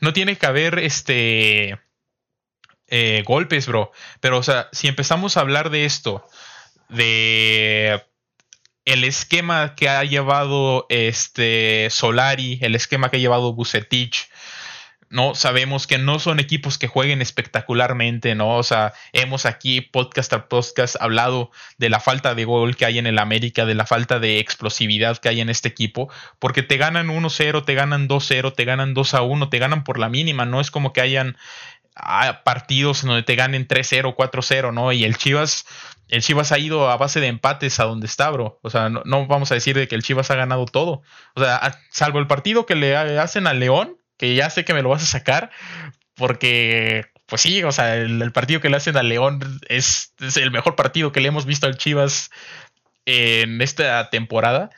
[0.00, 1.80] no tiene que haber este
[2.88, 3.90] eh, golpes, bro.
[4.20, 6.28] Pero, o sea, si empezamos a hablar de esto,
[6.88, 8.00] de
[8.84, 14.28] el esquema que ha llevado este Solari, el esquema que ha llevado Bucetich,
[15.14, 15.36] ¿no?
[15.36, 18.56] Sabemos que no son equipos que jueguen espectacularmente, ¿no?
[18.56, 22.98] O sea, hemos aquí podcast a podcast hablado de la falta de gol que hay
[22.98, 26.10] en el América, de la falta de explosividad que hay en este equipo,
[26.40, 30.46] porque te ganan 1-0, te ganan 2-0, te ganan 2-1, te ganan por la mínima,
[30.46, 31.36] no es como que hayan
[31.94, 34.90] ah, partidos donde te ganen 3-0, 4-0, ¿no?
[34.90, 35.64] Y el Chivas
[36.08, 38.58] el Chivas ha ido a base de empates a donde está, bro.
[38.62, 41.02] O sea, no, no, vamos a decir de que el Chivas ha ganado todo.
[41.34, 44.82] O sea, salvo el partido que le hacen al León, que ya sé que me
[44.82, 45.50] lo vas a sacar,
[46.14, 50.76] porque, pues sí, o sea, el, partido que le hacen al León es, el mejor
[50.76, 52.30] partido que le hemos visto al Chivas
[53.06, 54.70] en esta temporada.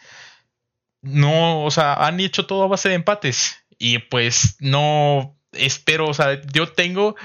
[1.02, 6.14] No, o sea, han hecho todo a base de empates y pues no espero, o
[6.14, 7.16] sea, yo tengo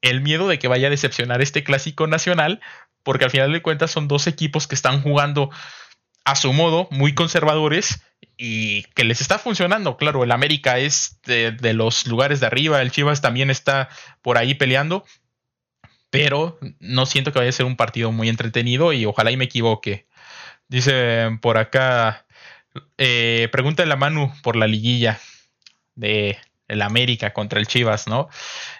[0.00, 2.60] el miedo de que vaya a decepcionar este clásico nacional,
[3.02, 5.50] porque al final de cuentas son dos equipos que están jugando
[6.24, 8.00] a su modo, muy conservadores
[8.36, 9.96] y que les está funcionando.
[9.96, 13.88] Claro, el América es de, los lugares de arriba, el Chivas también está
[14.22, 15.04] por ahí peleando,
[16.10, 19.44] pero no siento que vaya a ser un partido muy entretenido y ojalá y me
[19.46, 20.06] equivoque.
[20.68, 22.26] Dice por acá,
[22.98, 25.20] eh, pregúntale a Manu por la liguilla
[25.94, 26.38] de
[26.68, 28.28] el América contra el Chivas, ¿no?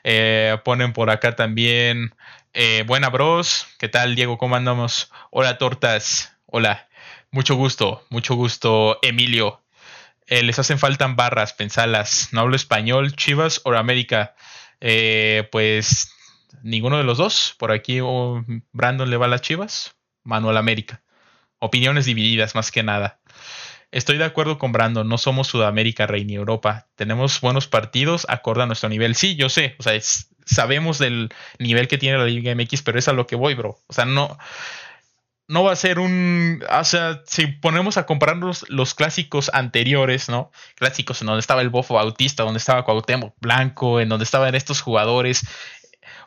[0.03, 2.15] Eh, ponen por acá también,
[2.53, 4.39] eh, buena bros, ¿qué tal Diego?
[4.39, 5.11] ¿Cómo andamos?
[5.31, 6.86] Hola tortas, hola.
[7.37, 9.63] Mucho gusto, mucho gusto, Emilio.
[10.27, 12.31] Eh, les hacen falta barras, pensalas.
[12.33, 14.35] No hablo español, Chivas o América.
[14.81, 16.11] Eh, pues
[16.63, 17.55] ninguno de los dos.
[17.59, 18.43] Por aquí oh,
[18.73, 21.03] Brandon le va a las Chivas, Manuel América.
[21.59, 23.21] Opiniones divididas más que nada.
[23.91, 26.89] Estoy de acuerdo con Brandon, no somos Sudamérica, Rey ni Europa.
[26.95, 29.15] Tenemos buenos partidos acorde a nuestro nivel.
[29.15, 29.93] Sí, yo sé, o sea,
[30.47, 33.79] sabemos del nivel que tiene la Liga MX, pero es a lo que voy, bro.
[33.89, 34.39] O sea, no,
[35.49, 36.65] no va a ser un.
[36.69, 40.51] O sea, si ponemos a compararnos los clásicos anteriores, ¿no?
[40.75, 44.81] Clásicos en donde estaba el Bofo Bautista, donde estaba Cuauhtémoc Blanco, en donde estaban estos
[44.81, 45.47] jugadores.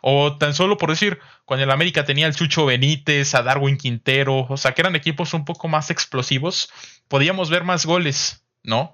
[0.01, 4.45] O tan solo por decir, cuando el América tenía al Chucho Benítez, a Darwin Quintero,
[4.47, 6.71] o sea, que eran equipos un poco más explosivos,
[7.07, 8.93] podíamos ver más goles, ¿no?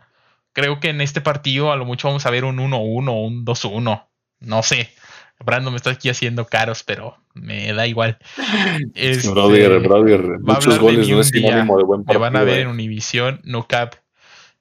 [0.53, 4.07] Creo que en este partido a lo mucho vamos a ver un 1-1, un 2-1,
[4.39, 4.95] no sé.
[5.43, 8.17] Brandon me está aquí haciendo caros, pero me da igual.
[8.95, 12.19] Este, brother, brother, muchos goles no es sinónimo de buen partido.
[12.19, 12.61] Me van a ver eh.
[12.61, 13.95] en Univision, no cap.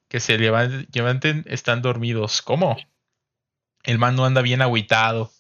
[0.09, 2.43] Que se levanten, están dormidos.
[2.43, 2.77] ¿Cómo?
[3.83, 5.33] El man no anda bien agüitado.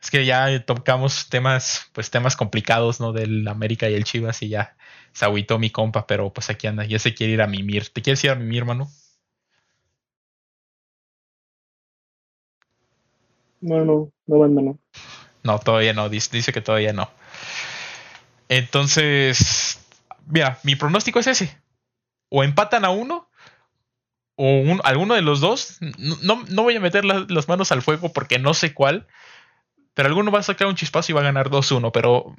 [0.00, 3.12] Es que ya tocamos temas, pues temas complicados, ¿no?
[3.12, 4.76] Del América y el Chivas y ya
[5.12, 7.88] se agüitó mi compa, pero pues aquí anda, ya se quiere ir a mimir.
[7.90, 8.90] ¿Te quieres ir a mimir, hermano?
[13.62, 14.78] No, no, no banda no.
[15.44, 17.10] No, todavía no, dice, que todavía no.
[18.48, 19.80] Entonces,
[20.26, 21.56] mira, mi pronóstico es ese.
[22.28, 23.30] O empatan a uno,
[24.36, 25.78] o alguno de los dos.
[25.80, 29.06] No, no voy a meter las manos al fuego porque no sé cuál.
[29.94, 31.92] Pero alguno va a sacar un chispazo y va a ganar 2-1.
[31.92, 32.34] Pero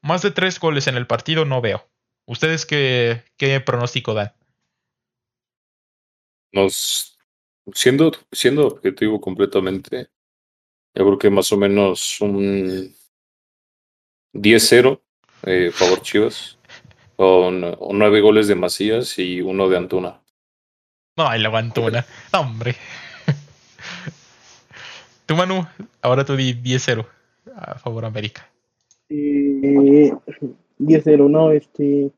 [0.00, 1.88] más de tres goles en el partido no veo.
[2.26, 4.32] ¿Ustedes qué, qué pronóstico dan?
[6.52, 7.18] Nos,
[7.72, 10.10] siendo, siendo objetivo completamente,
[10.94, 12.94] yo creo que más o menos un
[14.34, 15.00] 10-0,
[15.44, 16.58] eh, favor Chivas.
[17.16, 17.60] con
[17.98, 20.20] nueve goles de Macías y uno de Antuna.
[21.16, 22.04] No, el Antuna.
[22.32, 22.74] hombre.
[25.26, 25.66] Tú, Manu,
[26.00, 27.06] ahora tú di 10-0
[27.54, 28.48] a favor América.
[29.10, 30.12] Eh,
[30.78, 32.10] 10-0, no, este.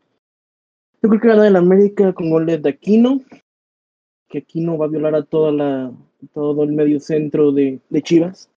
[1.02, 3.20] Yo creo que gana el América con goles de Aquino.
[4.28, 5.92] Que Aquino va a violar a toda la,
[6.34, 8.50] todo el medio centro de, de Chivas.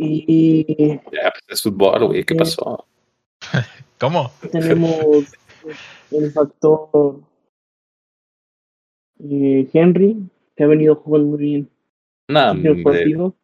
[0.00, 0.94] Y.
[1.12, 2.86] Ya, pues es fútbol, güey, ¿qué Eh, pasó?
[3.98, 4.30] ¿Cómo?
[4.52, 5.34] Tenemos
[6.12, 7.20] el factor
[9.18, 10.16] eh, Henry,
[10.54, 11.70] que ha venido jugando muy bien
[12.28, 13.34] Nah, el partido.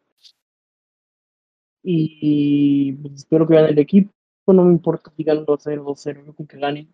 [1.83, 4.11] Y, pues, espero que gane el equipo.
[4.47, 6.93] No me importa si ganan 2-0, 2-0, yo con que ganen.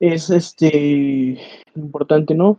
[0.00, 1.38] Es este
[1.74, 2.58] importante, ¿no?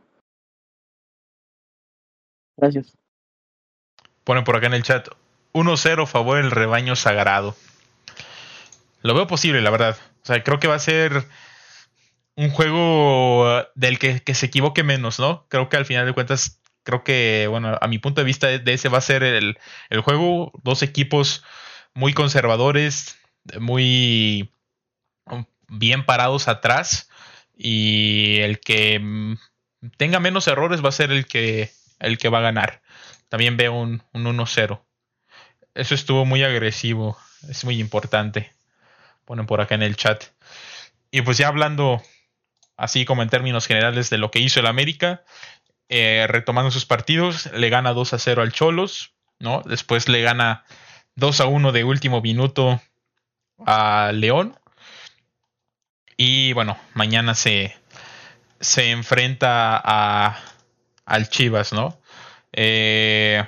[2.57, 2.95] Gracias.
[4.23, 5.07] Ponen por acá en el chat
[5.55, 7.55] 1-0 favor el rebaño sagrado.
[9.01, 9.97] Lo veo posible, la verdad.
[10.21, 11.25] O sea, creo que va a ser
[12.35, 15.47] un juego uh, del que, que se equivoque menos, ¿no?
[15.47, 18.73] Creo que al final de cuentas, creo que, bueno, a mi punto de vista, de
[18.73, 19.57] ese va a ser el,
[19.89, 20.51] el juego.
[20.61, 21.45] Dos equipos
[21.93, 23.17] muy conservadores,
[23.57, 24.51] muy
[25.25, 27.09] um, bien parados atrás.
[27.55, 29.35] Y el que mm,
[29.95, 32.81] tenga menos errores va a ser el que, el que va a ganar.
[33.29, 34.84] También veo un, un 1-0.
[35.75, 37.17] Eso estuvo muy agresivo.
[37.49, 38.51] Es muy importante.
[39.25, 40.23] Ponen por acá en el chat.
[41.11, 42.01] Y pues ya hablando
[42.77, 45.23] así como en términos generales de lo que hizo el América,
[45.89, 49.61] eh, retomando sus partidos, le gana 2 a 0 al Cholos, ¿no?
[49.65, 50.65] Después le gana
[51.15, 52.81] 2 a 1 de último minuto
[53.65, 54.57] a León.
[56.17, 57.75] Y bueno, mañana se,
[58.59, 60.39] se enfrenta a,
[61.05, 61.99] al Chivas, ¿no?
[62.53, 63.43] Eh,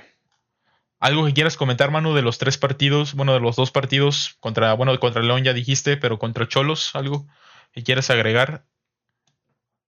[1.00, 4.74] algo que quieras comentar, Manu, de los tres partidos, bueno, de los dos partidos contra,
[4.74, 7.26] bueno, contra León ya dijiste, pero contra Cholos, algo
[7.72, 8.64] que quieras agregar.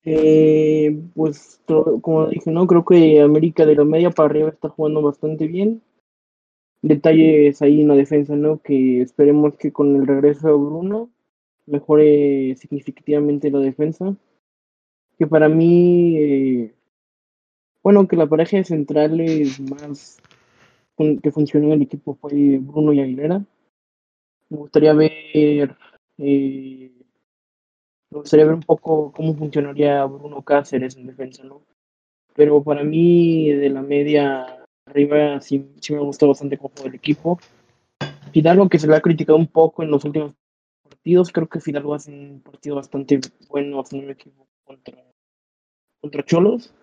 [0.05, 1.61] Eh, pues
[2.01, 5.81] como dije, no creo que América de la media para arriba está jugando bastante bien.
[6.81, 8.61] Detalles ahí en la defensa, ¿no?
[8.61, 11.09] Que esperemos que con el regreso de Bruno
[11.65, 14.15] mejore significativamente la defensa.
[15.17, 16.73] Que para mí, eh,
[17.83, 20.17] bueno, que la pareja de centrales más
[21.21, 23.39] que funcionó en el equipo fue Bruno y Aguilera.
[24.49, 25.77] Me gustaría ver
[26.17, 26.91] eh,
[28.11, 31.61] me gustaría ver un poco cómo funcionaría Bruno Cáceres en defensa, ¿no?
[32.35, 37.39] Pero para mí, de la media arriba, sí, sí me gustó bastante cómo el equipo.
[38.31, 40.33] Fidalgo, que se le ha criticado un poco en los últimos
[40.81, 44.97] partidos, creo que Fidalgo hace un partido bastante bueno, no me equivoco, contra,
[46.01, 46.73] contra Cholos,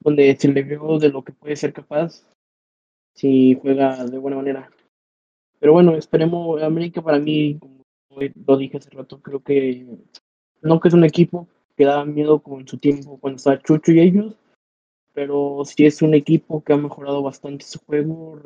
[0.00, 2.24] donde se le vio de lo que puede ser capaz
[3.18, 4.70] si juega de buena manera.
[5.58, 7.82] Pero bueno, esperemos, América para mí, como
[8.46, 9.86] lo dije hace rato, creo que
[10.62, 13.90] no que es un equipo que daba miedo como en su tiempo cuando estaba Chucho
[13.90, 14.36] y ellos,
[15.12, 18.40] pero sí es un equipo que ha mejorado bastante su juego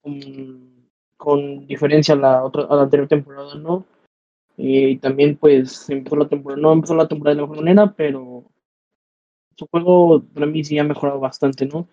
[0.00, 0.88] con,
[1.18, 3.84] con diferencia a la otra la anterior temporada, ¿no?
[4.56, 8.44] Y también pues empezó la temporada, no empezó la temporada de mejor manera, pero
[9.54, 11.88] su juego para mí sí ha mejorado bastante, ¿no?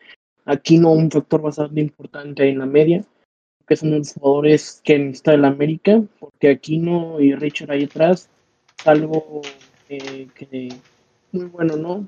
[0.49, 3.05] Aquí no un factor bastante importante en la media,
[3.67, 8.31] que son los jugadores que necesita el América, porque Aquino y Richard ahí atrás,
[8.83, 9.43] algo
[9.89, 10.69] eh, que
[11.31, 12.07] muy bueno, ¿no?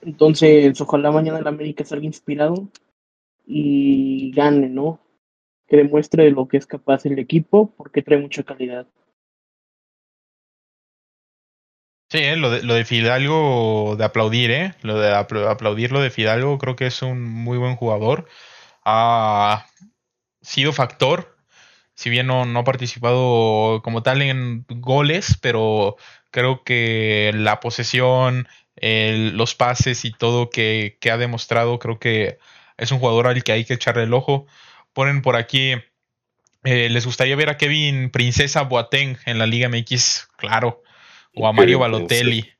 [0.00, 2.68] Entonces, ojalá mañana el América salga inspirado
[3.46, 4.98] y gane, ¿no?
[5.68, 8.86] Que demuestre lo que es capaz el equipo, porque trae mucha calidad.
[12.12, 14.74] Sí, eh, lo, de, lo de Fidalgo de aplaudir, ¿eh?
[14.82, 18.28] Lo de apl- aplaudir lo de Fidalgo, creo que es un muy buen jugador.
[18.84, 19.66] Ha
[20.42, 21.36] sido factor,
[21.94, 25.96] si bien no, no ha participado como tal en goles, pero
[26.30, 32.38] creo que la posesión, los pases y todo que, que ha demostrado, creo que
[32.78, 34.46] es un jugador al que hay que echarle el ojo.
[34.94, 35.74] Ponen por aquí,
[36.64, 40.28] eh, ¿les gustaría ver a Kevin Princesa Boateng en la Liga MX?
[40.38, 40.81] Claro.
[41.34, 42.50] O a Mario Balotelli.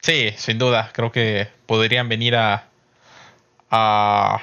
[0.00, 0.90] Sí, sin duda.
[0.92, 2.68] Creo que podrían venir a,
[3.70, 4.42] a,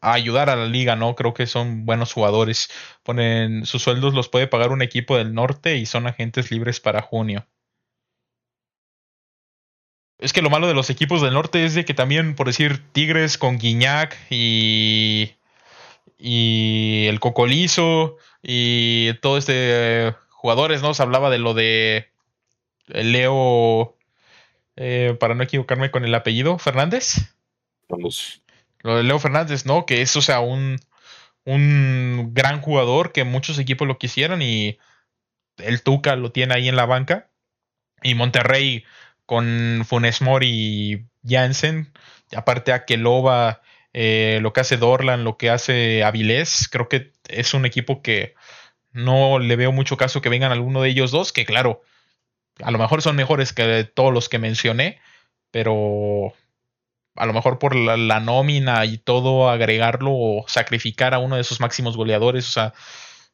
[0.00, 1.14] a ayudar a la liga, ¿no?
[1.14, 2.70] Creo que son buenos jugadores.
[3.02, 7.02] Ponen sus sueldos los puede pagar un equipo del norte y son agentes libres para
[7.02, 7.46] junio.
[10.18, 12.82] Es que lo malo de los equipos del norte es de que también, por decir,
[12.92, 15.32] Tigres con Guiñac y,
[16.18, 20.94] y el Cocolizo y todo este jugadores, ¿no?
[20.94, 22.08] Se hablaba de lo de
[22.86, 23.94] Leo,
[24.76, 27.34] eh, para no equivocarme con el apellido, Fernández.
[27.90, 28.42] Vamos.
[28.78, 29.84] Lo de Leo Fernández, ¿no?
[29.84, 30.78] Que es, o sea, un,
[31.44, 34.78] un gran jugador que muchos equipos lo quisieran y
[35.58, 37.28] el Tuca lo tiene ahí en la banca.
[38.02, 38.84] Y Monterrey
[39.26, 41.92] con Funes Mori y Jansen,
[42.34, 43.60] aparte a Keloba,
[43.92, 48.34] eh, lo que hace Dorlan, lo que hace Avilés, creo que es un equipo que
[48.92, 51.82] no le veo mucho caso que vengan alguno de ellos dos, que claro,
[52.62, 55.00] a lo mejor son mejores que todos los que mencioné,
[55.50, 56.34] pero
[57.16, 61.60] a lo mejor por la, nómina y todo agregarlo o sacrificar a uno de sus
[61.60, 62.74] máximos goleadores, o sea,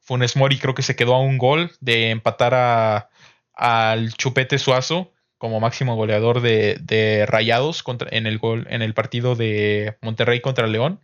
[0.01, 3.11] Funes Mori creo que se quedó a un gol de empatar a,
[3.55, 9.35] al Chupete Suazo como máximo goleador de, Rayados contra, en, el gol, en el partido
[9.35, 11.01] de Monterrey contra León.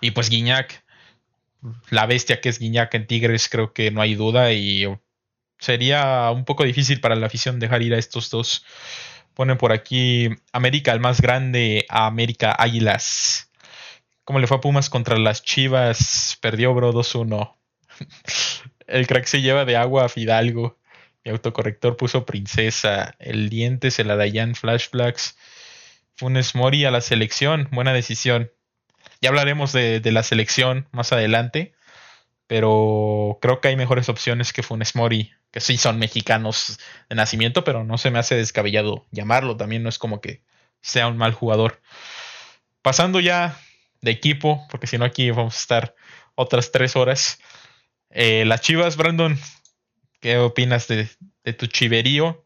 [0.00, 0.83] Y pues Guiñac,
[1.90, 4.52] la bestia que es Guiñac en Tigres, creo que no hay duda.
[4.52, 4.86] Y
[5.58, 8.64] sería un poco difícil para la afición dejar ir a estos dos.
[9.34, 13.50] Ponen por aquí América el más grande a América Águilas.
[14.24, 16.38] ¿Cómo le fue a Pumas contra las Chivas?
[16.40, 17.56] Perdió, bro, 2-1.
[18.86, 20.78] El crack se lleva de agua a Fidalgo.
[21.24, 23.16] Mi autocorrector puso princesa.
[23.18, 25.36] El diente se la Dayan Flashbacks.
[26.16, 27.68] Funes Mori a la selección.
[27.72, 28.50] Buena decisión.
[29.24, 31.72] Ya hablaremos de, la selección más adelante.
[32.46, 35.32] Pero creo que hay mejores opciones que Funes Mori.
[35.50, 36.78] Que sí son mexicanos
[37.08, 39.56] de nacimiento, pero no se me hace descabellado llamarlo.
[39.56, 40.42] También no es como que
[40.82, 41.80] sea un mal jugador.
[42.82, 43.58] Pasando ya
[44.02, 45.94] de equipo, porque si no aquí vamos a estar
[46.34, 47.38] otras tres horas.
[48.10, 49.38] Eh, las Chivas, Brandon,
[50.20, 51.06] ¿Qué opinas de,
[51.54, 52.44] tu chiverío?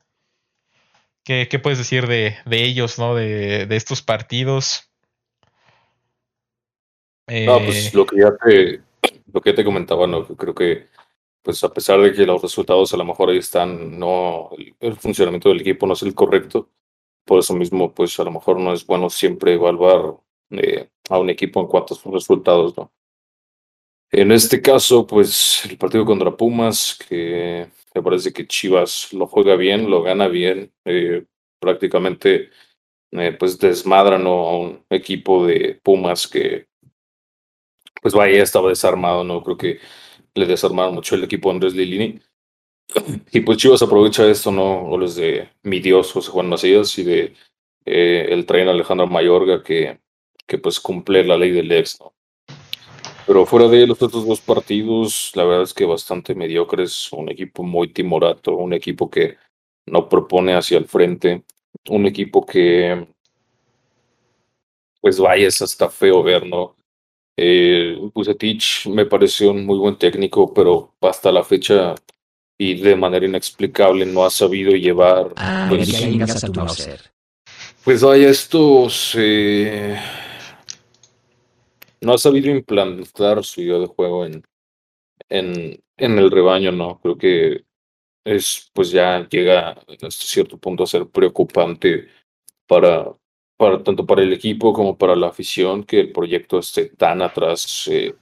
[1.24, 3.16] ¿Qué, puedes decir de, ellos, ¿no?
[3.16, 4.87] De, estos partidos.
[7.28, 8.80] No, pues eh, lo que ya te,
[9.32, 10.26] lo que te comentaba, ¿no?
[10.26, 10.88] Creo que,
[11.42, 14.50] pues a pesar de que los resultados a lo mejor ahí están, no,
[14.80, 16.70] el, funcionamiento del equipo no es el correcto.
[17.24, 20.16] Por eso mismo, pues a lo mejor no es bueno siempre evaluar
[20.50, 22.90] eh, a un equipo en cuanto a sus resultados, ¿no?
[24.10, 29.54] En este caso, pues el partido contra Pumas, que me parece que Chivas lo juega
[29.54, 31.26] bien, lo gana bien, eh,
[31.60, 32.48] prácticamente
[33.10, 36.67] eh, pues desmadran a un equipo de Pumas que
[38.00, 39.42] pues vaya, estaba desarmado, ¿no?
[39.42, 39.80] Creo que
[40.34, 42.20] le desarmaron mucho el equipo Andrés Lilini.
[43.32, 44.84] Y pues Chivas aprovecha esto, ¿no?
[44.84, 47.34] Goles de mi Dios José Juan Macías y de
[47.84, 50.00] eh, el tren Alejandro Mayorga que,
[50.46, 52.14] que pues cumple la ley del ex, ¿no?
[53.28, 57.12] Pero fuera de los otros dos partidos, la verdad es que bastante mediocres.
[57.12, 59.36] Un equipo muy timorato, un equipo que
[59.84, 61.44] no propone hacia el frente,
[61.90, 63.06] un equipo que,
[65.02, 66.77] pues vaya, es hasta feo ver, ¿no?
[67.40, 67.96] Eh,
[68.86, 71.94] me pareció un muy buen técnico, pero hasta la fecha
[72.58, 75.32] y de manera inexplicable no ha sabido llevar.
[75.36, 75.88] Ah, pues,
[77.84, 79.14] pues vaya, estos.
[79.16, 79.96] Eh,
[82.00, 84.42] no ha sabido implantar su idea de juego en,
[85.28, 86.98] en, en el rebaño, ¿no?
[87.00, 87.64] Creo que
[88.24, 92.08] es, pues ya llega hasta cierto punto a ser preocupante
[92.66, 93.12] para,
[93.58, 97.88] para tanto para el equipo como para la afición que el proyecto esté tan atrás
[97.92, 98.14] eh,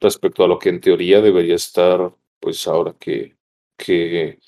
[0.00, 3.34] respecto a lo que en teoría debería estar, pues ahora que,
[3.76, 4.38] que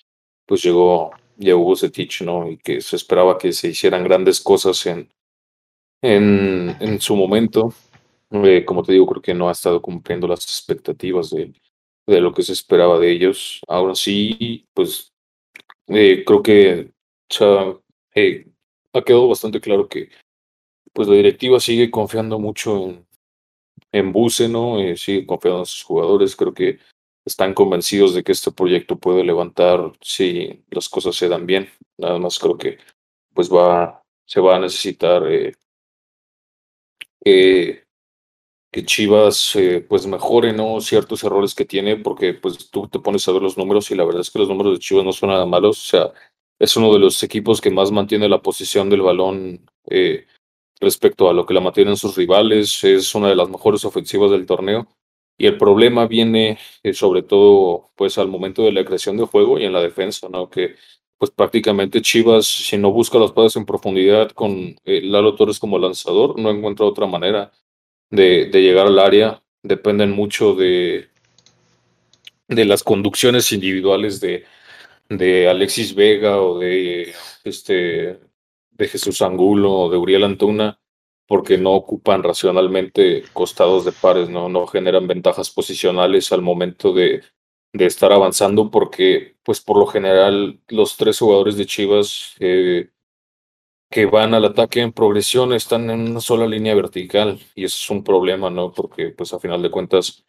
[0.46, 2.48] pues llegó, hubo Zetich, ¿no?
[2.48, 5.10] Y que se esperaba que se hicieran grandes cosas en,
[6.00, 7.74] en, en su momento.
[8.30, 11.52] Eh, como te digo, creo que no ha estado cumpliendo las expectativas de,
[12.06, 13.60] de lo que se esperaba de ellos.
[13.66, 15.12] Ahora sí, pues
[15.88, 16.90] eh, creo que
[17.28, 17.74] ya,
[18.14, 18.46] eh,
[18.92, 20.08] ha quedado bastante claro que
[20.96, 23.06] pues la directiva sigue confiando mucho en,
[23.92, 24.78] en Buse, ¿no?
[24.96, 26.34] sigue confiando en sus jugadores.
[26.34, 26.78] Creo que
[27.26, 31.68] están convencidos de que este proyecto puede levantar si las cosas se dan bien.
[31.98, 32.78] Nada más creo que
[33.34, 35.22] pues va, se va a necesitar
[37.26, 37.84] eh,
[38.72, 40.80] que Chivas eh, pues mejore ¿no?
[40.80, 44.04] ciertos errores que tiene, porque pues tú te pones a ver los números y la
[44.04, 46.12] verdad es que los números de Chivas no son nada malos, o sea,
[46.58, 50.26] es uno de los equipos que más mantiene la posición del balón eh,
[50.80, 54.46] respecto a lo que la mantienen sus rivales, es una de las mejores ofensivas del
[54.46, 54.86] torneo.
[55.38, 59.58] Y el problema viene eh, sobre todo pues al momento de la creación de juego
[59.58, 60.48] y en la defensa, ¿no?
[60.48, 60.76] Que
[61.18, 66.38] pues prácticamente Chivas, si no busca los pases en profundidad con Lalo Torres como lanzador,
[66.38, 67.52] no encuentra otra manera
[68.10, 71.08] de, llegar al área dependen mucho de,
[72.48, 74.44] de las conducciones individuales de,
[75.08, 78.18] de Alexis Vega o de, este,
[78.76, 80.80] de Jesús Angulo o de Uriel Antuna,
[81.26, 87.22] porque no ocupan racionalmente costados de pares, no, no generan ventajas posicionales al momento de,
[87.72, 92.90] de estar avanzando, porque pues por lo general los tres jugadores de Chivas eh,
[93.90, 97.90] que van al ataque en progresión están en una sola línea vertical y eso es
[97.90, 98.72] un problema, ¿no?
[98.72, 100.24] Porque pues a final de cuentas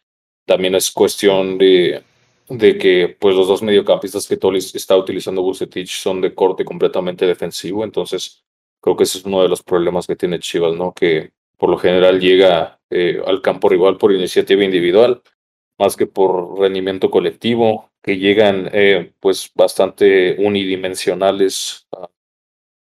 [0.46, 2.02] también es cuestión de,
[2.48, 7.26] de que pues los dos mediocampistas que Tolis está utilizando Bucetich son de corte completamente
[7.26, 8.44] defensivo, entonces
[8.80, 10.92] creo que ese es uno de los problemas que tiene Chivas, ¿no?
[10.94, 15.22] Que por lo general llega eh, al campo rival por iniciativa individual,
[15.78, 21.86] más que por rendimiento colectivo, que llegan eh, pues bastante unidimensionales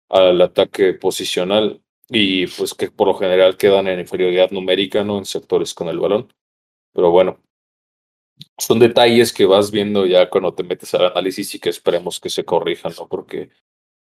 [0.08, 5.18] al ataque posicional y pues que por lo general quedan en inferioridad numérica, ¿no?
[5.18, 6.32] En sectores con el balón.
[6.92, 7.40] Pero bueno,
[8.58, 12.30] son detalles que vas viendo ya cuando te metes al análisis y que esperemos que
[12.30, 13.08] se corrijan, ¿no?
[13.08, 13.50] Porque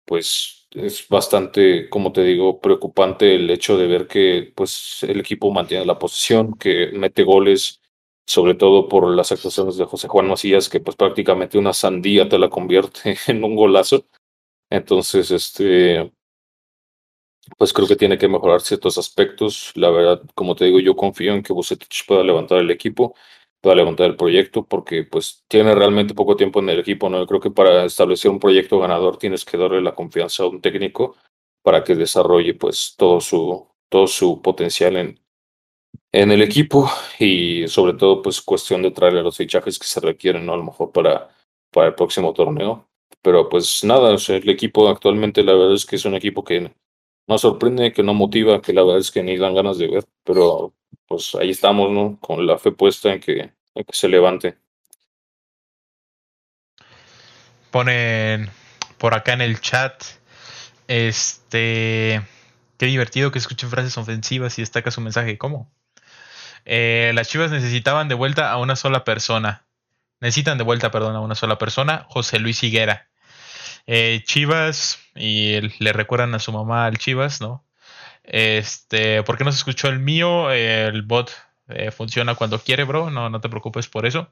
[0.05, 5.51] pues es bastante, como te digo, preocupante el hecho de ver que pues el equipo
[5.51, 7.81] mantiene la posición, que mete goles,
[8.27, 12.39] sobre todo por las actuaciones de José Juan Macías, que pues prácticamente una sandía te
[12.39, 14.05] la convierte en un golazo.
[14.69, 16.11] Entonces, este,
[17.57, 19.71] pues creo que tiene que mejorar ciertos aspectos.
[19.75, 23.15] La verdad, como te digo, yo confío en que Bucetich pueda levantar el equipo
[23.73, 27.19] a levantar el proyecto porque pues tiene realmente poco tiempo en el equipo, ¿no?
[27.19, 30.61] Yo creo que para establecer un proyecto ganador tienes que darle la confianza a un
[30.61, 31.15] técnico
[31.63, 35.19] para que desarrolle pues todo su, todo su potencial en,
[36.11, 36.89] en el equipo
[37.19, 40.53] y sobre todo pues cuestión de traerle los fichajes que se requieren, ¿no?
[40.53, 41.29] A lo mejor para,
[41.71, 42.87] para el próximo torneo.
[43.21, 46.71] Pero pues nada, el equipo actualmente la verdad es que es un equipo que
[47.27, 50.03] no sorprende, que no motiva, que la verdad es que ni dan ganas de ver,
[50.23, 50.73] pero
[51.07, 52.17] pues ahí estamos, ¿no?
[52.19, 54.57] Con la fe puesta en que, en que se levante.
[57.71, 58.49] Ponen
[58.97, 60.03] por acá en el chat,
[60.87, 62.21] este,
[62.77, 65.37] qué divertido que escuchen frases ofensivas y destaca su mensaje.
[65.37, 65.71] ¿Cómo?
[66.65, 69.65] Eh, las Chivas necesitaban de vuelta a una sola persona.
[70.19, 73.09] Necesitan de vuelta, perdón, a una sola persona, José Luis Higuera.
[73.85, 77.63] Eh, Chivas, y le recuerdan a su mamá al Chivas, ¿no?
[78.27, 80.51] Este, ¿por qué no se escuchó el mío?
[80.51, 81.31] el bot
[81.67, 83.09] eh, funciona cuando quiere, bro.
[83.09, 84.29] No, no te preocupes por eso.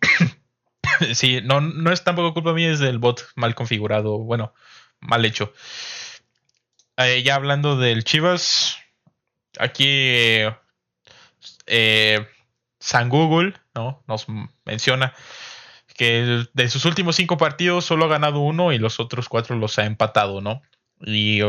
[1.14, 4.54] sí, no, no es tampoco culpa mía, es del bot mal configurado, bueno,
[5.00, 5.52] mal hecho.
[6.96, 8.78] Eh, ya hablando del Chivas,
[9.58, 9.86] aquí
[11.66, 12.26] eh,
[12.78, 14.04] San Google ¿no?
[14.06, 14.26] nos
[14.64, 15.14] menciona
[15.96, 19.78] que de sus últimos cinco partidos solo ha ganado uno y los otros cuatro los
[19.78, 20.62] ha empatado, ¿no?
[21.00, 21.40] Y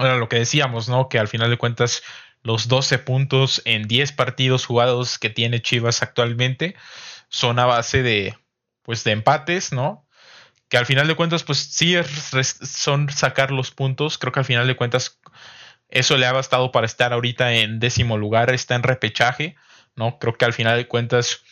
[0.00, 1.08] ahora lo que decíamos, ¿no?
[1.08, 2.02] Que al final de cuentas
[2.42, 6.74] los 12 puntos en 10 partidos jugados que tiene Chivas actualmente
[7.28, 8.34] son a base de,
[8.82, 10.06] pues, de empates, ¿no?
[10.70, 14.16] Que al final de cuentas, pues sí son sacar los puntos.
[14.18, 15.20] Creo que al final de cuentas
[15.88, 19.56] eso le ha bastado para estar ahorita en décimo lugar, está en repechaje,
[19.96, 20.18] ¿no?
[20.18, 21.42] Creo que al final de cuentas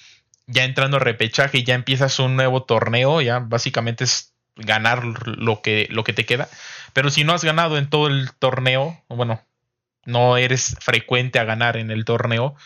[0.47, 5.89] ya entrando a repechaje ya empiezas un nuevo torneo, ya básicamente es ganar lo que,
[5.91, 6.49] lo que te queda.
[6.93, 9.43] Pero si no has ganado en todo el torneo, bueno,
[10.05, 12.57] no eres frecuente a ganar en el torneo,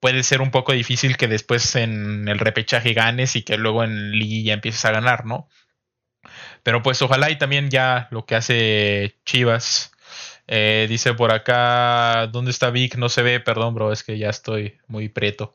[0.00, 4.12] puede ser un poco difícil que después en el repechaje ganes y que luego en
[4.44, 5.48] ya empieces a ganar, ¿no?
[6.62, 9.92] Pero pues ojalá y también ya lo que hace Chivas.
[10.48, 12.96] Eh, dice por acá, ¿dónde está Vic?
[12.96, 15.54] No se ve, perdón, bro, es que ya estoy muy preto.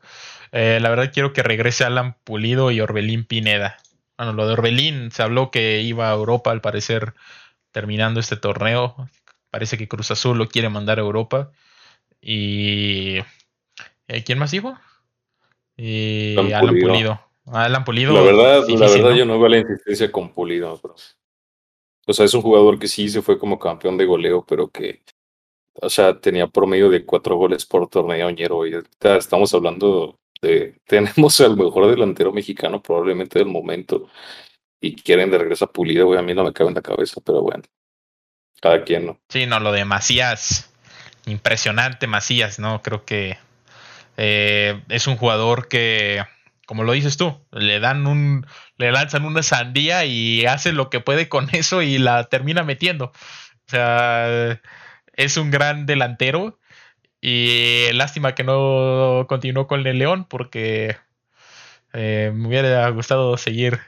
[0.52, 3.78] Eh, la verdad quiero que regrese Alan Pulido y Orbelín Pineda.
[4.22, 7.14] Bueno, lo de Orbelín se habló que iba a Europa al parecer
[7.72, 9.08] terminando este torneo.
[9.50, 11.50] Parece que Cruz Azul lo quiere mandar a Europa.
[12.20, 13.18] Y...
[14.06, 14.78] Eh, ¿Quién más dijo?
[15.76, 17.20] Y Alan Pulido.
[17.46, 18.12] Alan Pulido.
[18.12, 20.80] La verdad, la verdad yo no veo la insistencia con Pulido.
[22.06, 25.02] O sea, es un jugador que sí se fue como campeón de goleo, pero que
[25.80, 28.68] o sea, tenía promedio de cuatro goles por torneo ñero.
[28.68, 30.20] Y estamos hablando
[30.86, 34.08] tenemos al mejor delantero mexicano probablemente del momento
[34.80, 37.20] y quieren de regreso a Pulido, güey, a mí no me cabe en la cabeza,
[37.24, 37.62] pero bueno,
[38.60, 39.20] cada quien, ¿no?
[39.28, 40.72] Sí, no, lo de Macías,
[41.26, 42.82] impresionante Macías, ¿no?
[42.82, 43.38] Creo que
[44.16, 46.24] eh, es un jugador que,
[46.66, 48.44] como lo dices tú, le dan un,
[48.76, 53.06] le lanzan una sandía y hace lo que puede con eso y la termina metiendo.
[53.06, 54.60] O sea,
[55.14, 56.58] es un gran delantero
[57.24, 60.96] y lástima que no continuó con el León porque
[61.92, 63.78] eh, me hubiera gustado seguir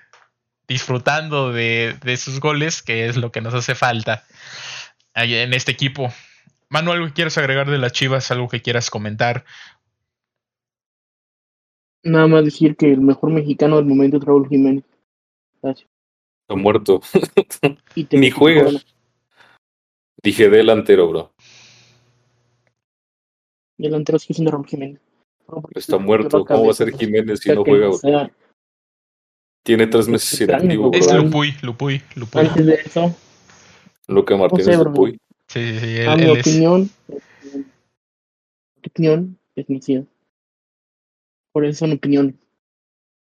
[0.69, 4.25] disfrutando de, sus goles, que es lo que nos hace falta
[5.15, 6.13] en este equipo.
[6.69, 8.31] Manuel, ¿algo que quieras agregar de las Chivas?
[8.31, 9.45] ¿Algo que quieras comentar?
[12.05, 14.85] Nada más decir que el mejor mexicano del momento es Raúl Jiménez.
[15.61, 15.89] Gracias.
[16.43, 17.01] Está muerto.
[18.13, 18.71] Ni juega.
[20.23, 21.34] Dije delantero, bro
[23.77, 25.01] delantero sigue siendo Raúl Jiménez.
[25.75, 26.45] Está muerto.
[26.45, 27.91] ¿Cómo va a ser Jiménez si no juega?
[29.63, 30.91] Tiene tres meses inactivo.
[30.93, 32.41] Es Lupuy, Lupuy, Lupuy.
[32.43, 33.15] Antes de eso.
[34.09, 35.19] Luca Martínez Lupuy.
[35.49, 36.01] Sí, sí, sí.
[36.03, 40.05] a mi opinión, mi opinión es Macías.
[41.53, 42.35] Por eso son opiniones.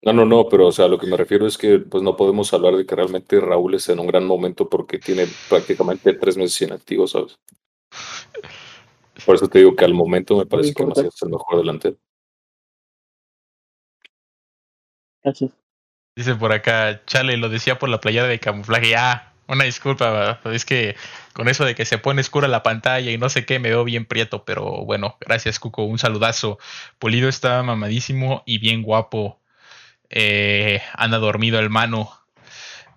[0.01, 2.53] No, no, no, pero o sea, lo que me refiero es que pues no podemos
[2.53, 6.61] hablar de que realmente Raúl es en un gran momento porque tiene prácticamente tres meses
[6.61, 7.37] inactivos, ¿sabes?
[9.25, 11.97] Por eso te digo que al momento me parece que Macías es el mejor delantero.
[15.23, 15.51] Gracias.
[16.15, 18.95] Dice por acá, chale, lo decía por la playera de camuflaje.
[18.95, 20.95] Ah, una disculpa, es que
[21.33, 23.83] con eso de que se pone oscura la pantalla y no sé qué, me veo
[23.83, 26.59] bien prieto, pero bueno, gracias Cuco, un saludazo.
[26.99, 29.39] Pulido está mamadísimo y bien guapo
[30.09, 32.11] eh, anda dormido el mano.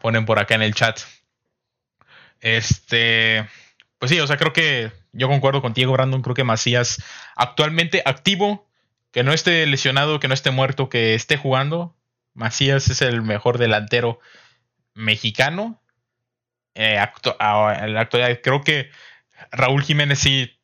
[0.00, 1.00] Ponen por acá en el chat.
[2.40, 3.48] Este,
[3.98, 6.22] pues sí, o sea, creo que yo concuerdo contigo, Brandon.
[6.22, 7.02] Creo que Macías
[7.36, 8.66] actualmente activo,
[9.10, 11.94] que no esté lesionado, que no esté muerto, que esté jugando.
[12.34, 14.20] Macías es el mejor delantero
[14.94, 15.82] mexicano.
[16.74, 16.98] Eh,
[18.42, 18.90] creo que
[19.50, 20.58] Raúl Jiménez sí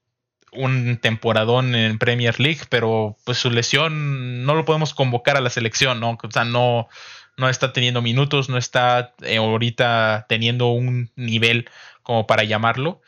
[0.52, 5.50] un temporadón en Premier League, pero pues su lesión no lo podemos convocar a la
[5.50, 6.18] selección, ¿no?
[6.22, 6.88] O sea, no,
[7.36, 11.68] no está teniendo minutos, no está eh, ahorita teniendo un nivel
[12.02, 13.02] como para llamarlo.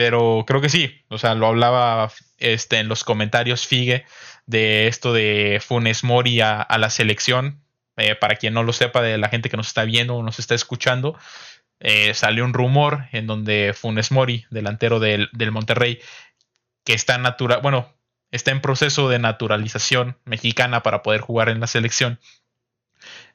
[0.00, 4.06] Pero creo que sí, o sea, lo hablaba este, en los comentarios Figue
[4.46, 7.62] de esto de Funes Mori a, la selección.
[7.98, 10.38] Eh, para quien no lo sepa, de la gente que nos está viendo o nos
[10.38, 11.18] está escuchando,
[11.80, 16.00] eh, salió un rumor en donde Funes Mori, delantero del, del Monterrey,
[16.82, 17.94] que está natural, bueno,
[18.30, 22.20] está en proceso de naturalización mexicana para poder jugar en la selección.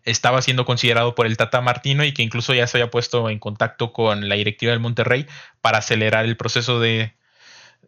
[0.05, 3.39] Estaba siendo considerado por el Tata Martino y que incluso ya se había puesto en
[3.39, 5.25] contacto con la directiva del Monterrey
[5.61, 7.15] para acelerar el proceso de,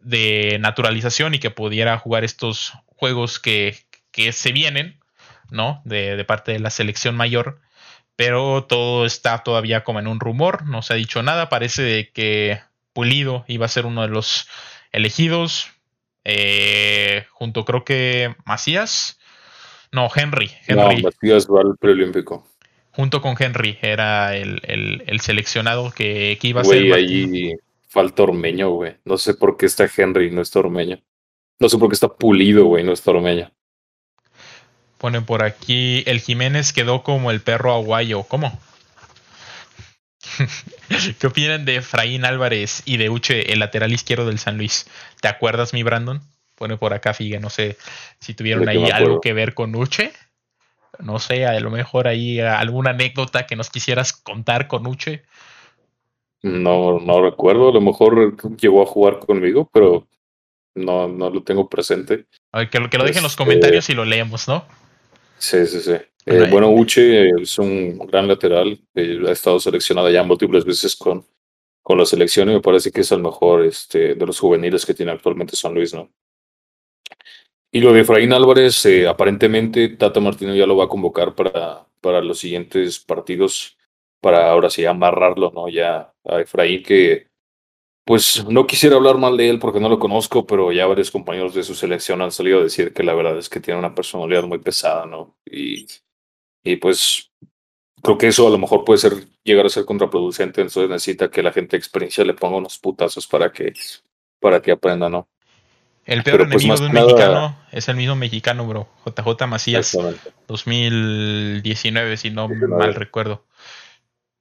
[0.01, 3.77] de naturalización y que pudiera jugar estos juegos que,
[4.11, 4.99] que se vienen,
[5.49, 5.81] ¿no?
[5.85, 7.61] De, de, parte de la selección mayor.
[8.15, 11.49] Pero todo está todavía como en un rumor, no se ha dicho nada.
[11.49, 12.59] Parece que
[12.93, 14.47] Pulido iba a ser uno de los
[14.91, 15.69] elegidos
[16.29, 19.17] eh, junto creo que Macías.
[19.91, 20.51] No, Henry.
[20.67, 21.01] Henry.
[21.01, 22.47] No, Macías va al preolímpico.
[22.91, 24.61] Junto con Henry era el,
[25.05, 26.87] el, seleccionado que, iba a ser.
[26.87, 27.53] Güey, ahí
[27.87, 28.95] falta Ormeño, güey.
[29.05, 30.99] No sé por qué está Henry y no está Ormeño.
[31.59, 33.51] No sé por qué está Pulido, güey, no está Ormeño.
[34.97, 38.23] Ponen por aquí, el Jiménez quedó como el perro aguayo.
[38.23, 38.59] ¿Cómo?
[41.19, 44.87] ¿Qué opinan de Efraín Álvarez y de Uche, el lateral izquierdo del San Luis?
[45.21, 46.21] ¿Te acuerdas, mi Brandon?
[46.57, 47.77] Pone por acá, Figue, no sé
[48.19, 50.11] si tuvieron ahí algo que ver con Uche.
[50.99, 55.23] No sé, a lo mejor ahí alguna anécdota que nos quisieras contar con Uche.
[56.41, 60.07] No, no recuerdo, a lo mejor llegó a jugar conmigo, pero
[60.75, 62.25] no, no lo tengo presente.
[62.71, 64.65] que, lo, que lo dejen en los este comentarios y lo leemos, ¿no?
[65.37, 65.93] Sí, sí, sí.
[66.25, 71.25] Eh, bueno, Uche es un gran lateral, ha estado seleccionado ya múltiples veces con,
[71.81, 74.93] con la selección y me parece que es el mejor este, de los juveniles que
[74.93, 76.11] tiene actualmente San Luis, ¿no?
[77.77, 81.85] Y lo de Efraín Álvarez, eh, aparentemente Tata Martino ya lo va a convocar para,
[82.01, 83.77] para los siguientes partidos,
[84.19, 85.69] para ahora sí amarrarlo, ¿no?
[85.69, 87.27] Ya a Efraín que,
[88.03, 91.53] pues no quisiera hablar mal de él porque no lo conozco, pero ya varios compañeros
[91.53, 94.41] de su selección han salido a decir que la verdad es que tiene una personalidad
[94.45, 95.37] muy pesada, ¿no?
[95.45, 95.85] Y
[96.63, 97.31] y pues
[98.01, 99.13] creo que eso a lo mejor puede ser
[99.43, 103.27] llegar a ser contraproducente, entonces necesita que la gente de experiencia le ponga unos putazos
[103.27, 103.71] para que,
[104.39, 105.29] para que aprenda, ¿no?
[106.07, 108.87] El peor pues, enemigo de un mexicano es el mismo mexicano, bro.
[109.05, 109.97] JJ Macías,
[110.47, 113.43] 2019, si no mal recuerdo.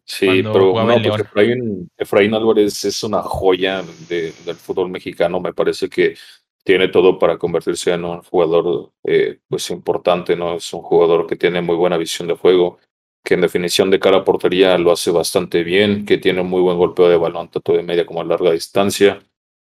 [0.05, 5.40] Sí, pero no, pues Efraín, Efraín, Álvarez es una joya del fútbol mexicano.
[5.40, 6.14] Me parece que
[6.62, 10.55] tiene todo para convertirse en un jugador eh, pues importante, ¿no?
[10.55, 12.78] Es un jugador que tiene muy buena visión de juego,
[13.24, 16.78] que en definición de cara a portería lo hace bastante bien, que tiene muy buen
[16.78, 19.18] golpeo de balón, tanto de media como a larga distancia,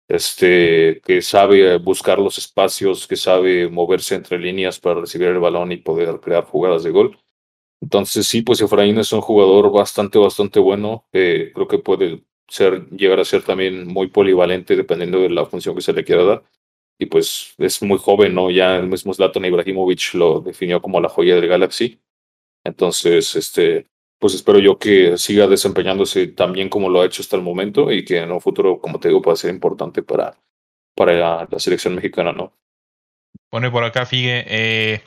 [0.09, 5.72] este, que sabe buscar los espacios, que sabe moverse entre líneas para recibir el balón
[5.72, 7.18] y poder crear jugadas de gol.
[7.80, 13.20] Entonces sí, pues Efraín es un jugador bastante, bastante bueno, creo que puede ser, llegar
[13.20, 16.44] a ser también muy polivalente dependiendo de la función que se le quiera dar
[16.98, 18.51] y pues es muy joven, ¿no?
[18.51, 22.01] Ya el mismo Zlatan Ibrahimovic lo definió como la joya del Galaxy.
[22.64, 23.86] Entonces, este,
[24.19, 27.93] pues espero yo que siga desempeñándose tan bien como lo ha hecho hasta el momento
[27.93, 30.36] y que en un futuro, como te digo, pueda ser importante para,
[30.95, 32.53] para la, selección mexicana, ¿no?
[33.51, 35.03] Pone por acá, Figue, eh,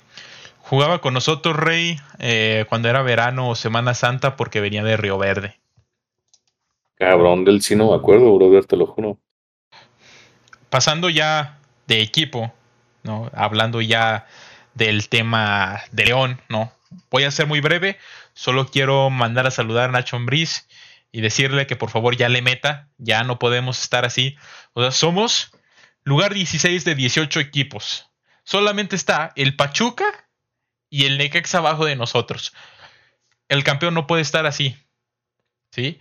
[0.59, 5.17] jugaba con nosotros, Rey, eh, cuando era verano o Semana Santa porque venía de Río
[5.17, 5.59] Verde.
[6.95, 9.17] Cabrón, del sí no me acuerdo, brother, te lo juro.
[10.69, 12.53] Pasando ya de equipo,
[13.03, 13.29] ¿no?
[13.33, 14.27] Hablando ya
[14.75, 16.71] del tema de León, ¿no?
[17.09, 17.97] Voy a ser muy breve,
[18.33, 20.67] solo quiero mandar a saludar a Nacho Ambriz
[21.11, 24.37] y decirle que por favor ya le meta, ya no podemos estar así.
[24.73, 25.51] O sea, somos
[26.03, 28.09] lugar 16 de 18 equipos.
[28.43, 30.05] Solamente está el Pachuca
[30.89, 32.53] y el Necaxa abajo de nosotros.
[33.49, 34.77] El campeón no puede estar así.
[35.71, 35.99] ¿Sí?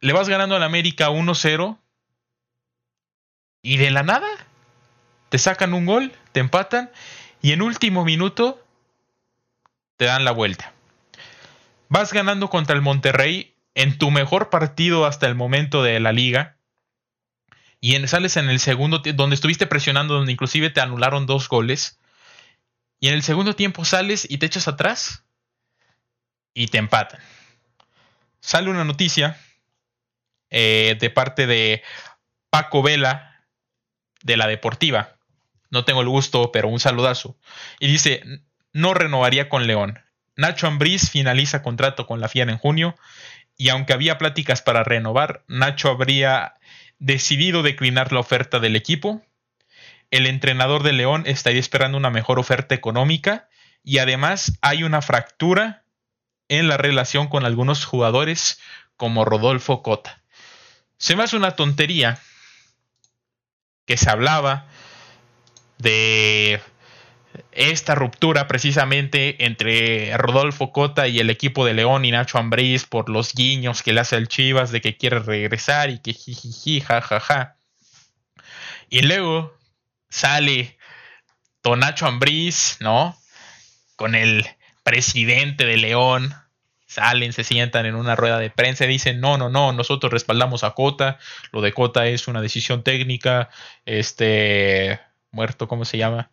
[0.00, 1.78] Le vas ganando al América 1-0
[3.62, 4.28] y de la nada
[5.28, 6.90] te sacan un gol, te empatan
[7.42, 8.66] y en último minuto
[9.96, 10.74] te dan la vuelta.
[11.90, 16.56] Vas ganando contra el Monterrey en tu mejor partido hasta el momento de la liga.
[17.80, 21.98] Y en, sales en el segundo, donde estuviste presionando, donde inclusive te anularon dos goles.
[23.00, 25.24] Y en el segundo tiempo sales y te echas atrás
[26.54, 27.18] y te empatan.
[28.38, 29.36] Sale una noticia
[30.48, 31.82] eh, de parte de
[32.50, 33.44] Paco Vela
[34.22, 35.16] de la Deportiva.
[35.70, 37.36] No tengo el gusto, pero un saludazo.
[37.80, 38.22] Y dice,
[38.72, 39.98] no renovaría con León.
[40.40, 42.96] Nacho Ambriz finaliza contrato con la Fiera en junio
[43.58, 46.54] y aunque había pláticas para renovar, Nacho habría
[46.98, 49.20] decidido declinar la oferta del equipo.
[50.10, 53.50] El entrenador de León estaría esperando una mejor oferta económica
[53.84, 55.84] y además hay una fractura
[56.48, 58.60] en la relación con algunos jugadores
[58.96, 60.22] como Rodolfo Cota.
[60.96, 62.18] Se me hace una tontería
[63.84, 64.64] que se hablaba
[65.76, 66.62] de
[67.52, 73.08] esta ruptura precisamente entre Rodolfo Cota y el equipo de León y Nacho Ambriz por
[73.08, 77.56] los guiños que le hace el Chivas de que quiere regresar y que jijiji, jajaja.
[78.88, 79.56] Y luego
[80.08, 80.78] sale
[81.62, 83.16] Don Nacho Ambriz, ¿no?
[83.96, 84.46] Con el
[84.82, 86.34] presidente de León.
[86.86, 90.64] Salen, se sientan en una rueda de prensa y dicen, no, no, no, nosotros respaldamos
[90.64, 91.20] a Cota,
[91.52, 93.48] lo de Cota es una decisión técnica,
[93.84, 94.98] este,
[95.30, 96.32] muerto, ¿cómo se llama?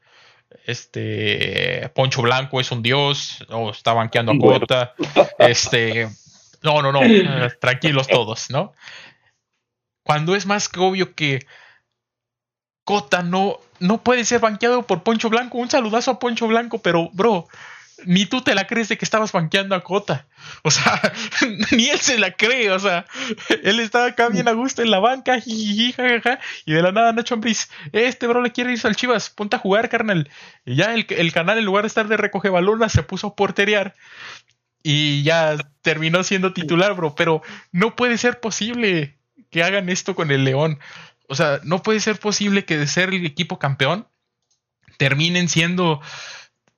[0.65, 4.94] Este Poncho Blanco es un dios, o está banqueando a Cota,
[5.40, 6.10] este,
[6.61, 8.74] no, no, no, eh, tranquilos todos, ¿no?
[10.03, 11.45] Cuando es más que obvio que
[12.84, 17.10] Cota no, no puede ser banqueado por Poncho Blanco, un saludazo a Poncho Blanco, pero
[17.11, 17.48] bro,
[18.06, 20.28] ni tú te la crees de que estabas banqueando a Cota.
[20.64, 21.02] O sea,
[21.72, 22.72] ni él se la cree.
[22.72, 23.06] O sea,
[23.64, 27.69] él estaba acá bien a gusto en la banca, y de la nada Nacho Ambriz,
[27.91, 30.30] este bro le quiere irse al Chivas, ponte a jugar, carnal.
[30.65, 33.36] Y ya el, el canal, en lugar de estar de recoge balonas, se puso a
[33.36, 33.95] porterear.
[34.84, 37.15] Y ya terminó siendo titular, bro.
[37.15, 37.41] Pero
[37.72, 39.18] no puede ser posible
[39.49, 40.80] que hagan esto con el León.
[41.28, 44.07] O sea, no puede ser posible que de ser el equipo campeón
[44.98, 46.02] terminen siendo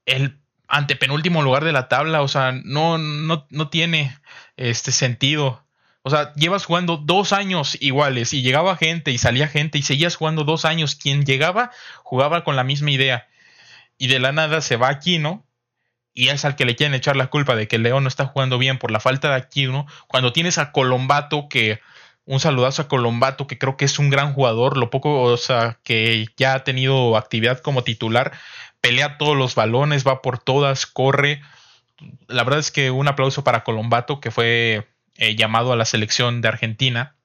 [0.05, 0.39] el
[0.69, 4.15] ante penúltimo lugar de la tabla, o sea, no, no, no tiene
[4.55, 5.65] este sentido.
[6.03, 10.15] O sea, llevas jugando dos años iguales y llegaba gente y salía gente y seguías
[10.15, 10.95] jugando dos años.
[10.95, 11.71] Quien llegaba
[12.03, 13.27] jugaba con la misma idea.
[13.97, 15.45] Y de la nada se va aquí, ¿no?
[16.13, 18.57] Y es al que le quieren echar la culpa de que León no está jugando
[18.57, 19.87] bien por la falta de aquí, ¿no?
[20.07, 21.81] Cuando tienes a Colombato que
[22.25, 25.79] un saludazo a Colombato, que creo que es un gran jugador, lo poco, o sea,
[25.83, 28.33] que ya ha tenido actividad como titular,
[28.81, 31.41] pelea todos los balones, va por todas, corre.
[32.27, 34.87] La verdad es que un aplauso para Colombato, que fue
[35.17, 37.15] eh, llamado a la selección de Argentina.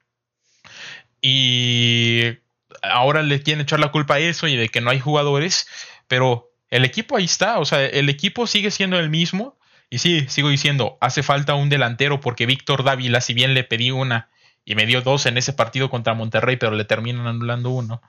[1.21, 2.37] Y
[2.81, 5.67] ahora le quieren echar la culpa a eso y de que no hay jugadores,
[6.07, 9.57] pero el equipo ahí está, o sea, el equipo sigue siendo el mismo.
[9.89, 13.91] Y sí, sigo diciendo, hace falta un delantero porque Víctor Dávila, si bien le pedí
[13.91, 14.29] una
[14.65, 18.01] y me dio dos en ese partido contra Monterrey, pero le terminan anulando uno,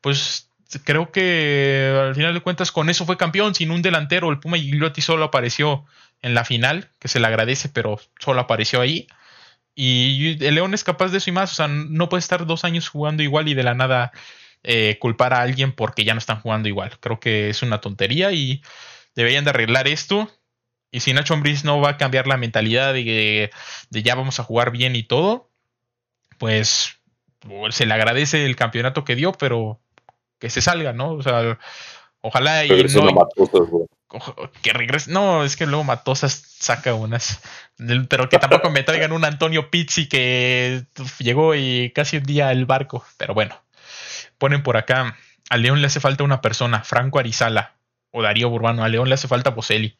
[0.00, 0.49] pues
[0.84, 4.30] creo que al final de cuentas con eso fue campeón, sin un delantero.
[4.30, 5.84] El Puma Gigliotti solo apareció
[6.22, 9.06] en la final, que se le agradece, pero solo apareció ahí.
[9.74, 11.52] Y el León es capaz de eso y más.
[11.52, 14.12] O sea, no puede estar dos años jugando igual y de la nada
[14.62, 16.98] eh, culpar a alguien porque ya no están jugando igual.
[17.00, 18.62] Creo que es una tontería y
[19.14, 20.30] deberían de arreglar esto.
[20.92, 23.50] Y si Nacho Ambriz no va a cambiar la mentalidad de,
[23.90, 25.50] de ya vamos a jugar bien y todo,
[26.38, 27.00] pues
[27.70, 29.80] se le agradece el campeonato que dio, pero
[30.40, 31.12] que se salga, ¿no?
[31.12, 31.58] O sea,
[32.22, 33.28] ojalá y no,
[34.62, 35.12] que regrese.
[35.12, 37.40] No, es que luego Matosas saca unas.
[38.08, 40.84] Pero que tampoco me traigan un Antonio Pizzi que
[41.18, 43.04] llegó y casi un día el barco.
[43.16, 43.62] Pero bueno,
[44.38, 45.16] ponen por acá.
[45.48, 47.76] A León le hace falta una persona, Franco Arizala
[48.10, 48.82] o Darío Burbano.
[48.82, 49.96] A León le hace falta Boselli.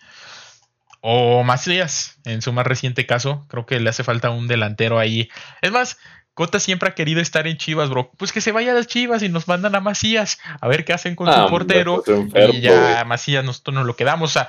[1.02, 5.30] O Macías, en su más reciente caso, creo que le hace falta un delantero ahí.
[5.62, 5.98] Es más,
[6.34, 8.10] Cota siempre ha querido estar en Chivas, bro.
[8.16, 10.92] Pues que se vaya a las Chivas y nos mandan a Macías a ver qué
[10.92, 12.02] hacen con su ah, portero.
[12.52, 14.30] y ya Macías nosotros nos lo quedamos.
[14.30, 14.48] O sea,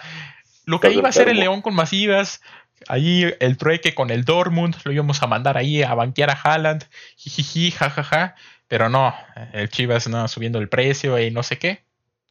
[0.65, 2.41] lo que iba a hacer el León con Macías,
[2.87, 6.85] ahí el trueque con el Dortmund, lo íbamos a mandar ahí a banquear a Haaland,
[7.17, 8.35] jijiji, jajaja.
[8.67, 9.13] Pero no,
[9.51, 11.83] el Chivas no subiendo el precio y no sé qué.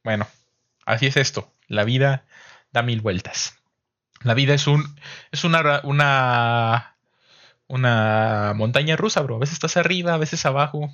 [0.04, 0.26] Bueno,
[0.86, 1.52] así es esto.
[1.66, 2.24] La vida
[2.72, 3.58] da mil vueltas.
[4.22, 4.96] La vida es un
[5.32, 6.96] es una, una
[7.70, 9.36] una montaña rusa, bro.
[9.36, 10.92] A veces estás arriba, a veces abajo.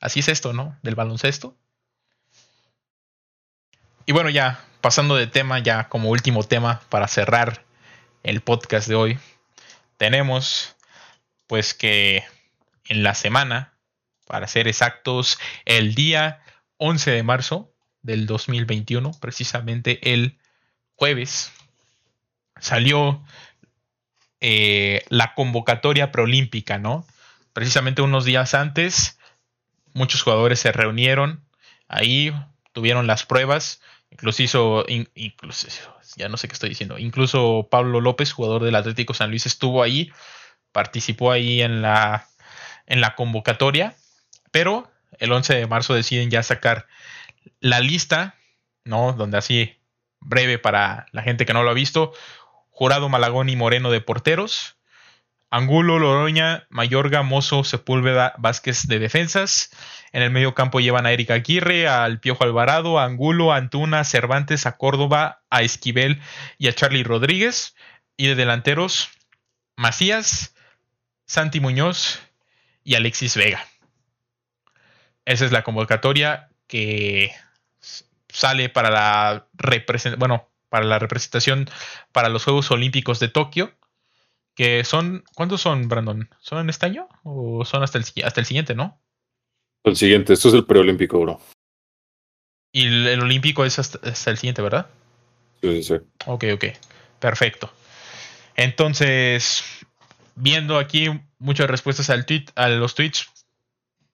[0.00, 0.78] Así es esto, ¿no?
[0.82, 1.56] Del baloncesto.
[4.04, 7.64] Y bueno, ya, pasando de tema ya como último tema para cerrar
[8.22, 9.18] el podcast de hoy,
[9.96, 10.76] tenemos
[11.46, 12.22] pues que
[12.84, 13.72] en la semana,
[14.26, 16.42] para ser exactos, el día
[16.76, 20.38] 11 de marzo del 2021, precisamente el
[20.96, 21.50] jueves,
[22.60, 23.24] salió
[24.40, 27.06] eh, la convocatoria preolímpica, ¿no?
[27.52, 29.18] Precisamente unos días antes,
[29.94, 31.42] muchos jugadores se reunieron
[31.88, 32.32] ahí,
[32.72, 35.68] tuvieron las pruebas, incluso incluso,
[36.16, 39.82] ya no sé qué estoy diciendo, incluso Pablo López, jugador del Atlético San Luis, estuvo
[39.82, 40.12] ahí,
[40.72, 42.28] participó ahí en la,
[42.86, 43.96] en la convocatoria,
[44.52, 46.86] pero el 11 de marzo deciden ya sacar
[47.60, 48.36] la lista,
[48.84, 49.12] ¿no?
[49.12, 49.76] Donde así,
[50.20, 52.12] breve para la gente que no lo ha visto,
[52.78, 54.76] Jurado Malagón y Moreno de porteros,
[55.50, 59.70] Angulo, Loroña, Mayorga, Mozo, Sepúlveda, Vázquez de defensas.
[60.12, 64.64] En el medio campo llevan a Erika Aguirre, al Piojo Alvarado, a Angulo, Antuna, Cervantes,
[64.64, 66.22] a Córdoba, a Esquivel
[66.56, 67.74] y a Charlie Rodríguez.
[68.16, 69.08] Y de delanteros,
[69.74, 70.54] Macías,
[71.26, 72.20] Santi Muñoz
[72.84, 73.66] y Alexis Vega.
[75.24, 77.32] Esa es la convocatoria que
[78.28, 81.68] sale para la representación, bueno, para la representación
[82.12, 83.72] para los Juegos Olímpicos de Tokio.
[84.54, 86.28] Que son, ¿cuántos son, Brandon?
[86.40, 87.08] ¿Son en este año?
[87.22, 89.00] ¿O son hasta el, hasta el siguiente, no?
[89.84, 91.40] El siguiente, esto es el preolímpico, bro.
[92.72, 94.88] Y el, olímpico es hasta, hasta, el siguiente, ¿verdad?
[95.62, 95.94] Sí, sí, sí.
[96.26, 96.64] Ok, ok.
[97.20, 97.72] Perfecto.
[98.56, 99.64] Entonces,
[100.34, 101.08] viendo aquí
[101.38, 103.28] muchas respuestas al tweet, a los tweets,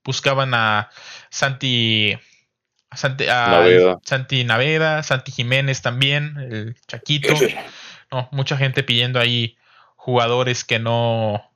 [0.05, 0.91] buscaban a
[1.31, 2.17] Santi,
[2.95, 4.01] a Santi, Naveda.
[4.03, 7.35] Santi Naveda, Santi Jiménez también, el Chaquito.
[8.11, 9.57] No, mucha gente pidiendo ahí
[9.97, 11.51] jugadores que no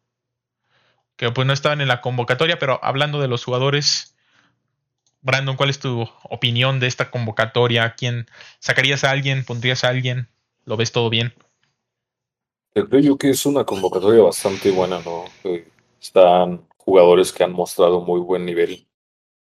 [1.17, 4.17] que pues no estaban en la convocatoria, pero hablando de los jugadores,
[5.21, 7.95] Brandon, ¿cuál es tu opinión de esta convocatoria?
[7.97, 8.27] ¿Quién
[8.61, 9.45] sacarías a alguien?
[9.45, 10.29] ¿Pondrías a alguien?
[10.65, 11.35] ¿Lo ves todo bien?
[12.73, 15.25] Creo yo que es una convocatoria bastante buena, ¿no?
[16.01, 18.87] Están jugadores que han mostrado muy buen nivel.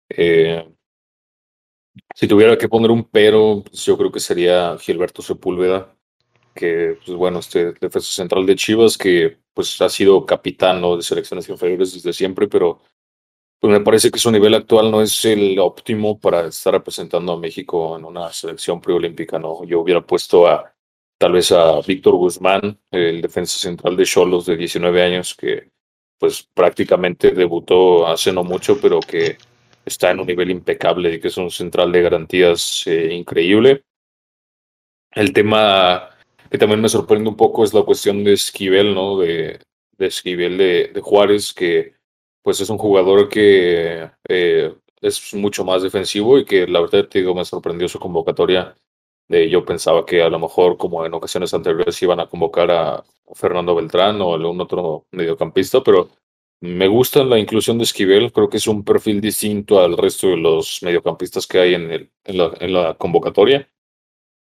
[0.09, 0.69] Eh,
[2.15, 5.95] si tuviera que poner un pero, pues yo creo que sería Gilberto Sepúlveda,
[6.55, 11.49] que, pues bueno, este defensa central de Chivas, que pues ha sido capitán de selecciones
[11.49, 12.81] inferiores desde siempre, pero
[13.61, 17.39] pues me parece que su nivel actual no es el óptimo para estar representando a
[17.39, 19.65] México en una selección preolímpica, ¿no?
[19.65, 20.75] Yo hubiera puesto a
[21.19, 25.71] tal vez a Víctor Guzmán, el defensa central de Cholos de 19 años, que
[26.19, 29.39] pues prácticamente debutó hace no mucho, pero que
[29.85, 33.85] está en un nivel impecable y que es un central de garantías eh, increíble.
[35.11, 36.11] El tema
[36.51, 39.19] que también me sorprende un poco es la cuestión de Esquivel, ¿no?
[39.19, 39.61] De,
[39.99, 41.95] de Esquivel de, de Juárez, que
[42.43, 47.21] pues es un jugador que eh, es mucho más defensivo y que la verdad te
[47.21, 48.75] digo, me sorprendió su convocatoria
[49.29, 53.05] yo pensaba que a lo mejor, como en ocasiones anteriores, iban a convocar a
[53.35, 56.11] Fernando Beltrán o algún otro mediocampista, pero
[56.63, 58.33] me gusta la inclusión de Esquivel.
[58.33, 62.13] Creo que es un perfil distinto al resto de los mediocampistas que hay en, el,
[62.73, 63.69] la, convocatoria.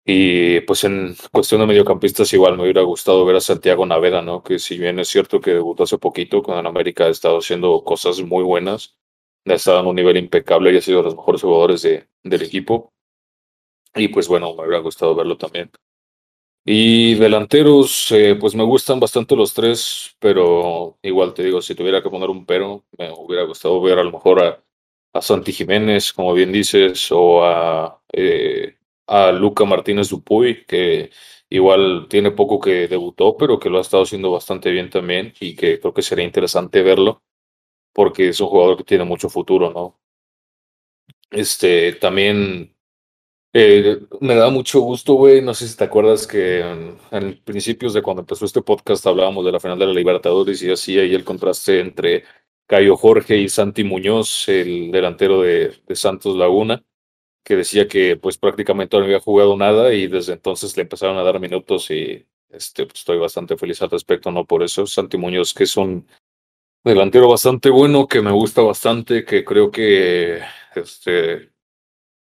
[0.06, 4.44] Y pues en cuestión de mediocampistas igual me hubiera gustado ver a Santiago Naveda, ¿no?
[4.44, 8.22] Que si bien es cierto que debutó hace poquito con América, ha estado haciendo cosas
[8.22, 8.98] muy buenas,
[9.46, 12.42] ha estado en un nivel impecable y ha sido de los mejores jugadores de, del
[12.42, 12.94] equipo.
[13.96, 15.72] Y pues bueno, me hubiera gustado verlo también.
[16.64, 22.04] Y delanteros, eh, pues me gustan bastante los tres, pero igual te digo, si tuviera
[22.04, 24.64] que poner un pero, me hubiera gustado ver a lo mejor a,
[25.14, 28.78] a Santi Jiménez, como bien dices, o a, eh,
[29.08, 31.10] a Luca Martínez Dupuy, que
[31.50, 35.56] igual tiene poco que debutó, pero que lo ha estado haciendo bastante bien también y
[35.56, 37.24] que creo que sería interesante verlo,
[37.94, 40.00] porque es un jugador que tiene mucho futuro, ¿no?
[41.32, 42.70] Este, también
[43.53, 45.41] eh, me da mucho gusto, güey.
[45.41, 46.61] No sé si te acuerdas que
[47.11, 50.72] en, principios de cuando empezó este podcast hablábamos de la final de la Libertadores y
[50.72, 52.23] así ahí el contraste entre
[52.68, 56.84] Cayo Jorge y Santi Muñoz, el delantero de, de Santos Laguna,
[57.44, 61.23] que decía que pues prácticamente no había jugado nada y desde entonces le empezaron a
[61.23, 64.45] dar minutos y este, pues, estoy bastante feliz al respecto, ¿no?
[64.45, 66.07] Por eso Santi Muñoz, que es un
[66.84, 70.40] delantero bastante bueno, que me gusta bastante, que creo que
[70.76, 71.52] este,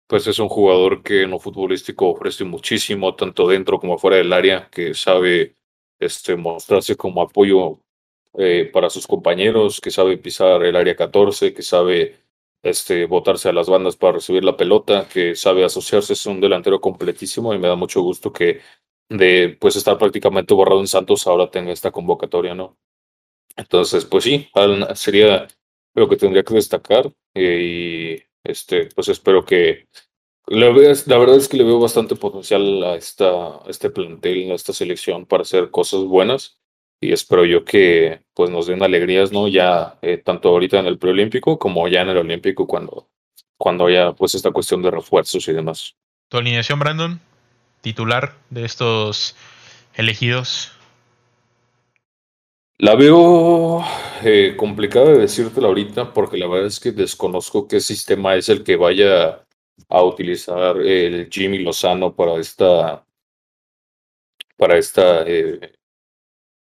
[0.06, 4.32] pues es un jugador que en lo futbolístico ofrece muchísimo, tanto dentro como fuera del
[4.32, 5.56] área, que sabe
[5.98, 7.80] este, mostrarse como apoyo
[8.34, 12.16] eh, para sus compañeros, que sabe pisar el área 14, que sabe
[12.62, 16.80] este, botarse a las bandas para recibir la pelota, que sabe asociarse, es un delantero
[16.80, 18.60] completísimo y me da mucho gusto que
[19.08, 22.76] de pues estar prácticamente borrado en Santos ahora tenga esta convocatoria, ¿no?
[23.56, 24.48] Entonces, pues sí,
[24.94, 25.48] sería
[25.94, 29.86] lo que tendría que destacar eh, y este, pues espero que
[30.46, 35.26] La, verdad es que le veo bastante potencial a, esta, este plantel, a esta selección
[35.26, 36.60] para hacer cosas buenas
[37.00, 39.48] y espero yo que pues nos den alegrías, ¿no?
[39.48, 43.08] Ya eh, tanto ahorita en el preolímpico como ya en el olímpico cuando,
[43.58, 45.96] cuando haya pues esta cuestión de refuerzos y demás.
[46.28, 47.20] ¿Tu alineación, Brandon?
[47.80, 49.36] Titular de estos
[49.94, 50.75] elegidos.
[52.78, 53.82] La veo
[54.22, 58.64] eh, complicada de decírtela ahorita porque la verdad es que desconozco qué sistema es el
[58.64, 59.46] que vaya
[59.88, 63.06] a utilizar el Jimmy Lozano para esta
[64.58, 65.72] para esta eh,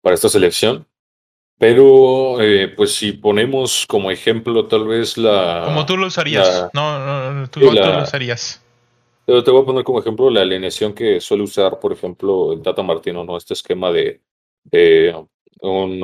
[0.01, 0.87] para esta selección.
[1.57, 7.33] Pero eh, pues si ponemos como ejemplo tal vez la como tú lo usarías, no,
[7.33, 8.61] no, tú, lo usarías.
[9.25, 12.83] Te voy a poner como ejemplo la alineación que suele usar, por ejemplo, el Tata
[12.83, 13.37] Martino, ¿no?
[13.37, 14.21] Este esquema de,
[15.61, 16.01] un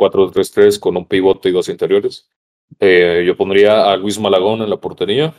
[0.00, 2.30] 4-3-3 con un pivote y dos interiores.
[2.78, 5.34] Eh, yo pondría a Luis Malagón en la portería,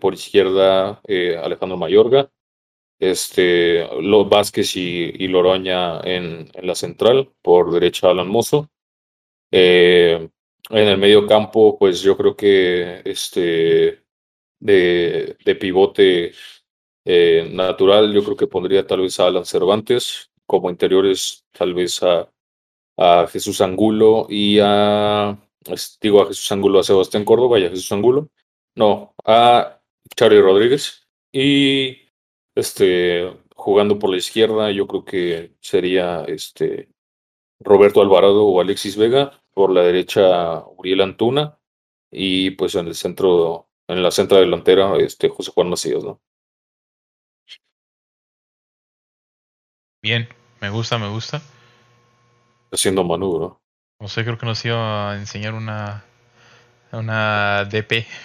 [0.00, 2.30] por izquierda eh, Alejandro Mayorga,
[2.98, 8.68] este, Los Vázquez y, Loroña en, en, la central, por derecha Alan Mozo.
[9.50, 10.28] Eh,
[10.70, 14.02] en el medio campo, pues yo creo que este,
[14.60, 16.32] de, de pivote
[17.50, 22.28] natural, yo creo que pondría tal vez a Alan Cervantes, como interiores tal vez a,
[23.30, 25.38] Jesús Angulo y a,
[26.00, 28.28] digo a Jesús Angulo, a Sebastián Córdoba y a Jesús Angulo,
[28.74, 29.80] no, a
[30.16, 31.06] Charlie Rodríguez.
[31.32, 32.08] Y
[32.56, 36.88] este jugando por la izquierda yo creo que sería este
[37.60, 41.58] Roberto Alvarado o Alexis Vega, por la derecha Uriel Antuna.
[42.10, 46.20] Y pues en el centro, en la centra delantera este José Juan Macías, ¿no?
[50.02, 50.28] Bien,
[50.60, 51.40] me gusta, me gusta.
[52.72, 53.60] Haciendo Manu, ¿no?
[54.00, 56.04] No sé, creo que nos iba a enseñar una,
[56.92, 58.06] una DP.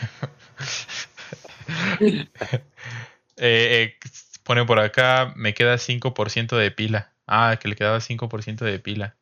[3.36, 3.98] Eh, eh,
[4.44, 7.14] pone por acá, me queda 5% de pila.
[7.26, 9.18] Ah, que le quedaba 5% de pila.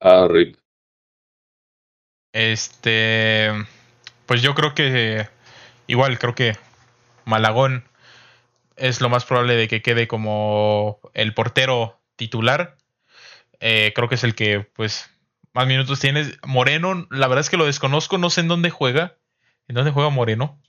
[0.00, 0.56] Ah, rip.
[2.32, 3.50] Este,
[4.26, 5.28] pues yo creo que
[5.86, 6.56] igual, creo que
[7.24, 7.84] Malagón
[8.76, 12.76] es lo más probable de que quede como el portero titular.
[13.60, 15.10] Eh, creo que es el que, pues,
[15.52, 16.24] más minutos tiene.
[16.46, 19.18] Moreno, la verdad es que lo desconozco, no sé en dónde juega.
[19.68, 20.60] ¿En dónde juega Moreno?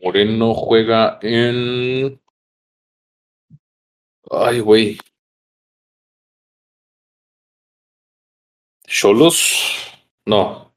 [0.00, 2.20] Moreno juega en.
[4.30, 4.98] Ay, güey.
[8.86, 9.92] ¿Cholos?
[10.24, 10.72] No.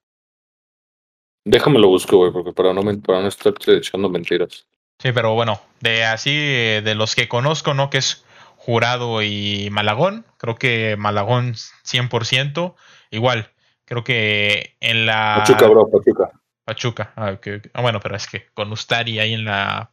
[1.46, 4.68] Déjame lo busco, güey, porque para no, para no estar echando mentiras.
[5.00, 7.90] Sí, pero bueno, de así, de los que conozco, ¿no?
[7.90, 8.24] Que es
[8.64, 10.24] Jurado y Malagón.
[10.38, 12.76] Creo que Malagón 100%.
[13.10, 13.50] Igual,
[13.86, 15.38] creo que en la...
[15.40, 16.32] Pachuca, bro, Pachuca.
[16.64, 17.14] Pachuca.
[17.16, 17.40] Ah,
[17.74, 19.92] ah, bueno, pero es que con Ustari ahí en la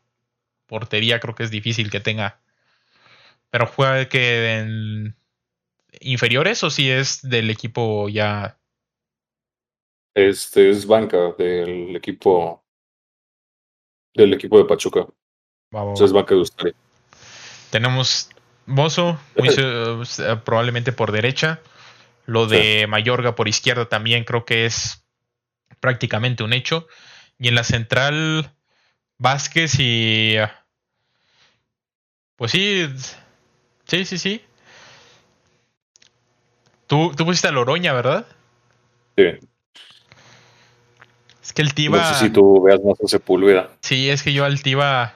[0.66, 2.42] portería creo que es difícil que tenga...
[3.48, 5.16] Pero juega que en
[6.00, 8.58] inferiores o si es del equipo ya...
[10.14, 12.62] Este es banca del equipo
[14.12, 15.06] del equipo de Pachuca.
[15.98, 16.74] es banca de Ustari.
[17.70, 18.28] Tenemos
[18.68, 21.60] Mozo, eh, probablemente por derecha.
[22.26, 25.02] Lo de Mayorga por izquierda también creo que es
[25.80, 26.86] prácticamente un hecho.
[27.38, 28.52] Y en la central,
[29.16, 30.36] Vázquez y.
[32.36, 32.86] Pues sí.
[33.86, 34.42] Sí, sí, sí.
[36.86, 38.26] Tú, tú pusiste a Loroña, ¿verdad?
[39.16, 39.24] Sí.
[41.42, 41.98] Es que el Tiva.
[41.98, 43.70] No sé si tú veas más a Sepúlveda.
[43.80, 45.14] Sí, es que yo al Tiva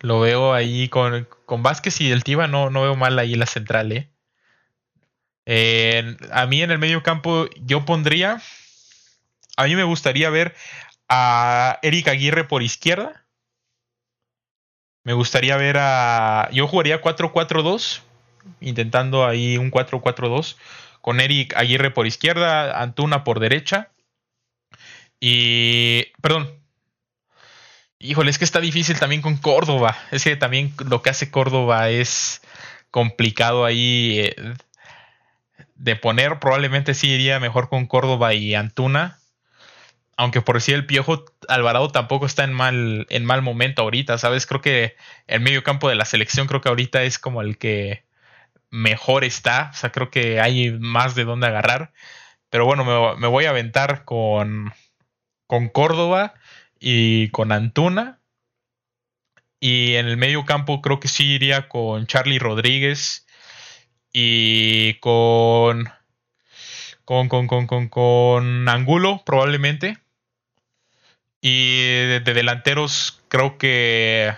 [0.00, 3.46] lo veo ahí con, con Vázquez y el Tiva, no, no veo mal ahí la
[3.46, 4.10] central, ¿eh?
[6.30, 8.40] a mí en el medio campo yo pondría,
[9.56, 10.54] a mí me gustaría ver
[11.08, 13.24] a Eric Aguirre por izquierda.
[15.02, 16.48] Me gustaría ver a...
[16.52, 18.02] Yo jugaría 4-4-2,
[18.60, 20.56] intentando ahí un 4-4-2,
[21.00, 23.90] con Eric Aguirre por izquierda, Antuna por derecha.
[25.18, 26.12] Y...
[26.22, 26.59] Perdón,
[28.02, 29.94] Híjole, es que está difícil también con Córdoba.
[30.10, 32.40] Es que también lo que hace Córdoba es
[32.90, 34.54] complicado ahí eh,
[35.74, 36.38] de poner.
[36.38, 39.18] Probablemente sí iría mejor con Córdoba y Antuna.
[40.16, 44.46] Aunque por si el Piojo Alvarado tampoco está en mal, en mal momento ahorita, ¿sabes?
[44.46, 44.96] Creo que
[45.26, 48.04] el medio campo de la selección creo que ahorita es como el que
[48.70, 49.70] mejor está.
[49.74, 51.92] O sea, creo que hay más de dónde agarrar.
[52.48, 54.72] Pero bueno, me, me voy a aventar con,
[55.46, 56.34] con Córdoba
[56.80, 58.20] y con Antuna.
[59.60, 63.26] Y en el medio campo creo que sí iría con Charlie Rodríguez
[64.12, 65.90] y con
[67.10, 69.98] con, con, con, con, con Angulo probablemente.
[71.40, 74.32] Y de, delanteros, creo que.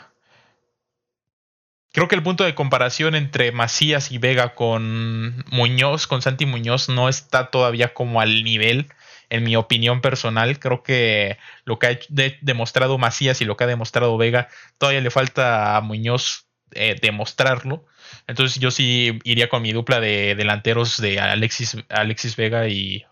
[1.92, 6.88] Creo que el punto de comparación entre Macías y Vega con Muñoz, con Santi Muñoz,
[6.88, 8.88] no está todavía como al nivel,
[9.32, 10.58] en mi opinión personal.
[10.58, 11.98] Creo que lo que ha
[12.42, 17.86] demostrado Macías y lo que ha demostrado Vega, todavía le falta a Muñoz eh, demostrarlo.
[18.26, 23.04] Entonces yo sí iría con mi dupla de delanteros de Alexis, Alexis Vega y,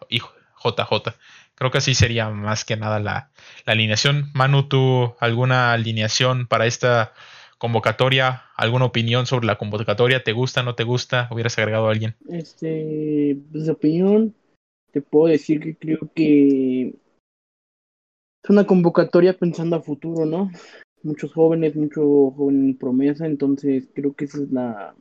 [0.63, 1.15] JJ.
[1.55, 3.31] Creo que así sería más que nada la,
[3.65, 4.31] alineación.
[4.35, 7.15] Manu, ¿tú alguna alineación para esta
[7.57, 8.43] convocatoria?
[8.57, 10.23] ¿Alguna opinión sobre la convocatoria?
[10.23, 11.29] ¿Te gusta, no te gusta?
[11.31, 12.15] ¿Hubieras agregado a alguien?
[12.29, 14.35] Este, pues opinión,
[14.93, 16.89] te puedo decir que creo que
[18.43, 20.51] es una convocatoria pensando a futuro, ¿no?
[21.03, 24.95] muchos jóvenes, mucho joven promesa, entonces creo que esa es la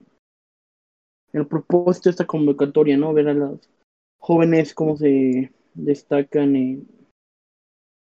[1.31, 3.13] el propósito de esta convocatoria, ¿no?
[3.13, 3.69] Ver a los
[4.17, 6.87] jóvenes cómo se destacan en,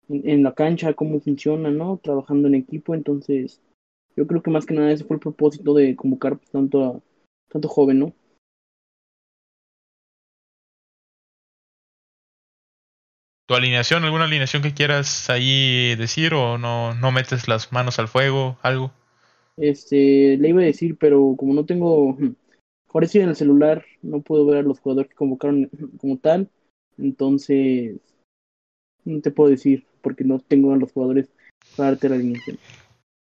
[0.07, 1.97] en, la cancha, cómo funcionan, ¿no?
[1.97, 3.61] Trabajando en equipo, entonces
[4.15, 7.01] yo creo que más que nada ese fue el propósito de convocar tanto a,
[7.49, 8.13] tanto joven, ¿no?
[13.49, 18.07] Tu alineación, alguna alineación que quieras ahí decir o no, no metes las manos al
[18.07, 18.91] fuego, algo.
[19.57, 22.15] Este, le iba a decir, pero como no tengo,
[22.91, 25.67] por eso en el celular no puedo ver a los jugadores que convocaron
[25.99, 26.47] como tal,
[26.99, 27.95] entonces
[29.03, 31.27] no te puedo decir porque no tengo a los jugadores
[31.75, 32.59] para darte la alineación.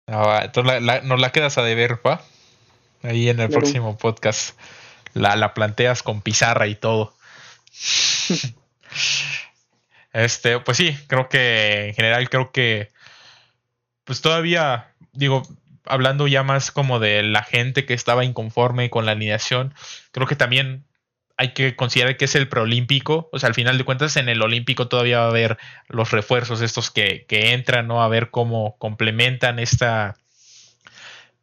[0.06, 2.22] Ah, entonces nos la quedas a deber, ¿va?
[3.02, 4.56] Ahí en el próximo podcast
[5.16, 7.16] la, la planteas con pizarra y todo.
[10.14, 12.92] Este, pues sí, creo que en general creo que
[14.04, 15.44] pues todavía digo,
[15.86, 19.74] hablando ya más como de la gente que estaba inconforme con la alineación,
[20.12, 20.86] creo que también
[21.38, 24.42] hay que considerar que es el preolímpico, o sea, al final de cuentas en el
[24.42, 25.58] olímpico todavía va a haber
[25.88, 28.04] los refuerzos estos que, que entran, ¿no?
[28.04, 30.16] A ver cómo complementan esta,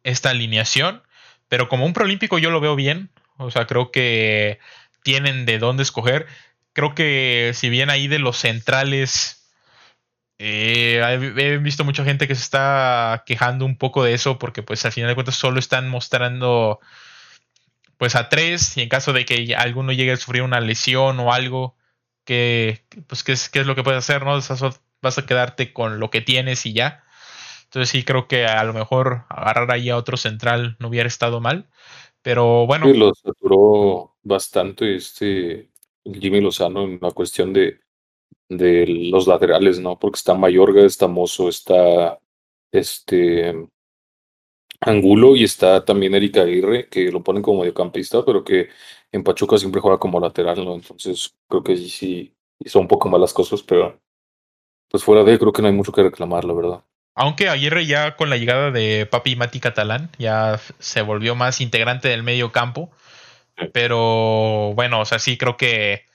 [0.03, 1.03] esta alineación,
[1.49, 4.59] pero como un preolímpico yo lo veo bien, o sea, creo que
[5.03, 6.27] tienen de dónde escoger
[6.73, 9.51] creo que si bien ahí de los centrales,
[10.37, 11.01] eh,
[11.37, 14.93] he visto mucha gente que se está quejando un poco de eso porque pues al
[14.93, 16.79] final de cuentas solo están mostrando
[17.97, 21.33] pues a tres y en caso de que alguno llegue a sufrir una lesión o
[21.33, 21.75] algo,
[22.23, 24.39] que pues qué es, qué es lo que puedes hacer, ¿no?
[25.01, 27.03] Vas a quedarte con lo que tienes y ya.
[27.65, 31.41] Entonces sí creo que a lo mejor agarrar ahí a otro central no hubiera estado
[31.41, 31.67] mal.
[32.21, 32.85] Pero bueno.
[32.85, 35.69] Sí, lo saturó bastante este
[36.13, 37.79] Jimmy Lozano en la cuestión de,
[38.49, 39.99] de los laterales, ¿no?
[39.99, 42.19] Porque está Mayorga, está Mozo, está
[42.71, 43.55] este
[44.81, 48.69] Angulo y está también Erika Aguirre, que lo ponen como mediocampista, pero que
[49.11, 50.75] en Pachuca siempre juega como lateral, ¿no?
[50.75, 53.99] Entonces creo que sí hizo un poco malas cosas, pero
[54.89, 56.83] pues fuera de creo que no hay mucho que reclamar, la verdad.
[57.15, 62.07] Aunque Aguirre ya con la llegada de Papi Mati Catalán ya se volvió más integrante
[62.07, 62.89] del medio campo
[63.73, 66.05] pero bueno, o sea, sí creo que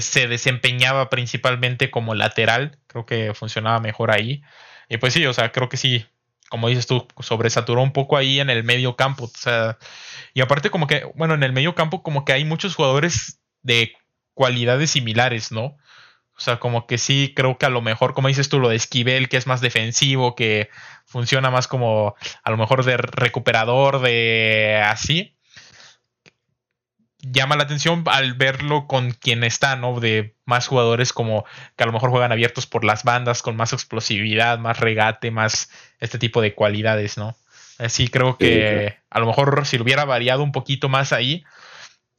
[0.00, 2.78] se desempeñaba principalmente como lateral.
[2.86, 4.42] Creo que funcionaba mejor ahí.
[4.88, 6.06] Y pues sí, o sea, creo que sí,
[6.50, 9.24] como dices tú, sobresaturó un poco ahí en el medio campo.
[9.24, 9.78] O sea,
[10.34, 13.92] y aparte como que, bueno, en el medio campo como que hay muchos jugadores de
[14.34, 15.76] cualidades similares, ¿no?
[16.36, 18.76] O sea, como que sí, creo que a lo mejor, como dices tú, lo de
[18.76, 20.70] Esquivel, que es más defensivo, que
[21.06, 22.14] funciona más como
[22.44, 25.37] a lo mejor de recuperador, de así
[27.20, 29.98] llama la atención al verlo con quien está, ¿no?
[30.00, 31.44] De más jugadores como
[31.76, 35.70] que a lo mejor juegan abiertos por las bandas, con más explosividad, más regate, más
[36.00, 37.36] este tipo de cualidades, ¿no?
[37.78, 41.44] Así creo que a lo mejor si lo hubiera variado un poquito más ahí,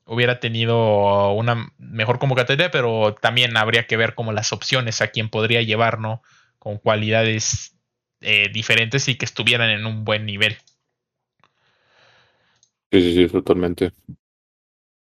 [0.06, 5.30] hubiera tenido una mejor convocatoria, pero también habría que ver como las opciones a quien
[5.30, 6.22] podría llevar, ¿no?
[6.60, 7.76] Con cualidades
[8.22, 10.58] eh, diferentes y que estuvieran en un buen nivel.
[12.92, 13.92] Sí, sí, sí, totalmente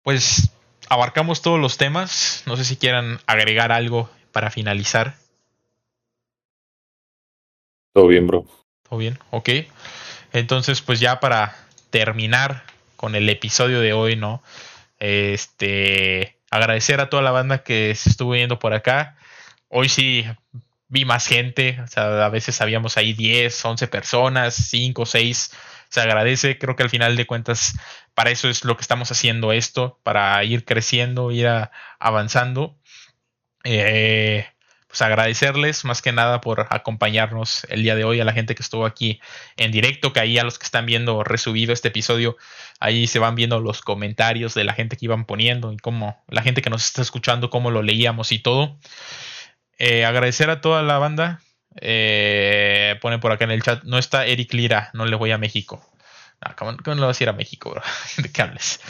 [0.06, 0.52] pues
[0.88, 2.44] abarcamos todos los temas.
[2.46, 5.16] No sé si quieran agregar algo para finalizar.
[7.92, 8.46] Todo bien, bro.
[8.88, 9.48] Todo bien, ok.
[10.32, 11.56] Entonces, pues ya para
[11.90, 12.62] terminar
[12.94, 14.44] con el episodio de hoy, ¿no?
[15.00, 19.16] Este, agradecer a toda la banda que se estuvo viendo por acá.
[19.68, 20.24] Hoy sí
[20.86, 25.50] vi más gente, o sea, a veces habíamos ahí 10, 11 personas, 5, 6
[25.88, 26.58] se agradece.
[26.58, 27.74] Creo que al final de cuentas,
[28.14, 31.48] para eso es lo que estamos haciendo esto, para ir creciendo, ir
[31.98, 32.76] avanzando.
[33.64, 34.46] Eh,
[34.86, 38.62] pues agradecerles más que nada por acompañarnos el día de hoy, a la gente que
[38.62, 39.20] estuvo aquí
[39.56, 42.36] en directo, que ahí a los que están viendo resubido este episodio,
[42.80, 46.42] ahí se van viendo los comentarios de la gente que iban poniendo y cómo la
[46.42, 48.78] gente que nos está escuchando, cómo lo leíamos y todo.
[49.78, 51.42] Eh, agradecer a toda la banda
[51.80, 55.38] Eh, ponen por acá en el chat, no está Eric Lira, no le voy a
[55.38, 55.82] México.
[56.56, 57.82] ¿cómo, no le vas a ir a México, bro?
[58.18, 58.80] ¿De qué hables?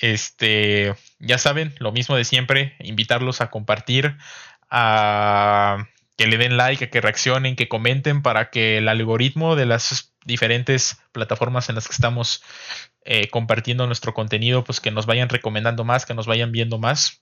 [0.00, 4.16] Este, ya saben, lo mismo de siempre, invitarlos a compartir,
[4.70, 5.86] a
[6.16, 10.14] que le den like, a que reaccionen, que comenten para que el algoritmo de las
[10.24, 12.42] diferentes plataformas en las que estamos
[13.04, 17.20] eh, compartiendo nuestro contenido, pues que nos vayan recomendando más, que nos vayan viendo más.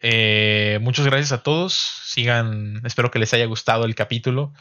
[0.00, 1.74] Eh, muchas gracias a todos.
[1.74, 4.52] Sigan, espero que les haya gustado el capítulo.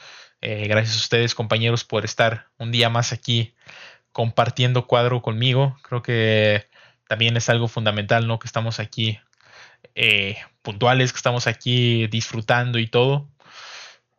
[0.42, 3.54] Eh, gracias a ustedes, compañeros, por estar un día más aquí
[4.12, 5.78] compartiendo cuadro conmigo.
[5.84, 6.68] Creo que
[7.08, 8.40] también es algo fundamental, ¿no?
[8.40, 9.20] Que estamos aquí
[9.94, 13.30] eh, puntuales, que estamos aquí disfrutando y todo.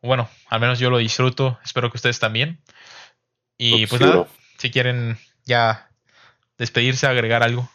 [0.03, 2.61] Bueno, al menos yo lo disfruto, espero que ustedes también.
[3.59, 4.27] Y pues nada,
[4.59, 5.91] si quieren ya
[6.59, 7.69] despedirse, agregar algo.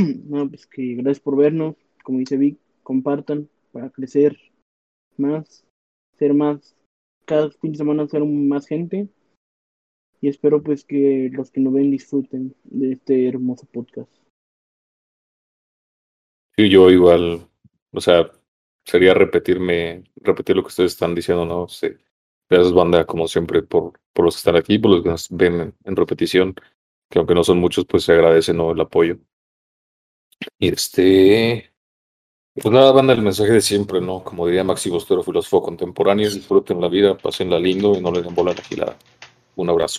[0.28, 4.36] No, pues que gracias por vernos, como dice Vic, compartan para crecer
[5.16, 5.64] más,
[6.18, 6.76] ser más,
[7.24, 9.08] cada fin de semana ser más gente
[10.20, 14.10] y espero pues que los que nos ven disfruten de este hermoso podcast.
[16.56, 17.48] Sí, yo igual,
[17.92, 18.30] o sea,
[18.84, 21.68] sería repetirme, repetir lo que ustedes están diciendo, ¿no?
[21.68, 21.88] Sí.
[22.48, 25.74] Gracias, banda, como siempre, por, por los que están aquí, por los que nos ven
[25.84, 26.54] en, repetición,
[27.08, 28.72] que aunque no son muchos, pues se agradece, ¿no?
[28.72, 29.18] El apoyo.
[30.58, 31.72] Y este.
[32.54, 34.22] Pues nada, banda, el mensaje de siempre, ¿no?
[34.22, 38.34] Como diría Maxi Bostero, filósofo contemporáneo, disfruten la vida, pasenla lindo y no le den
[38.34, 38.96] bola a la gilada.
[39.56, 39.98] Un abrazo.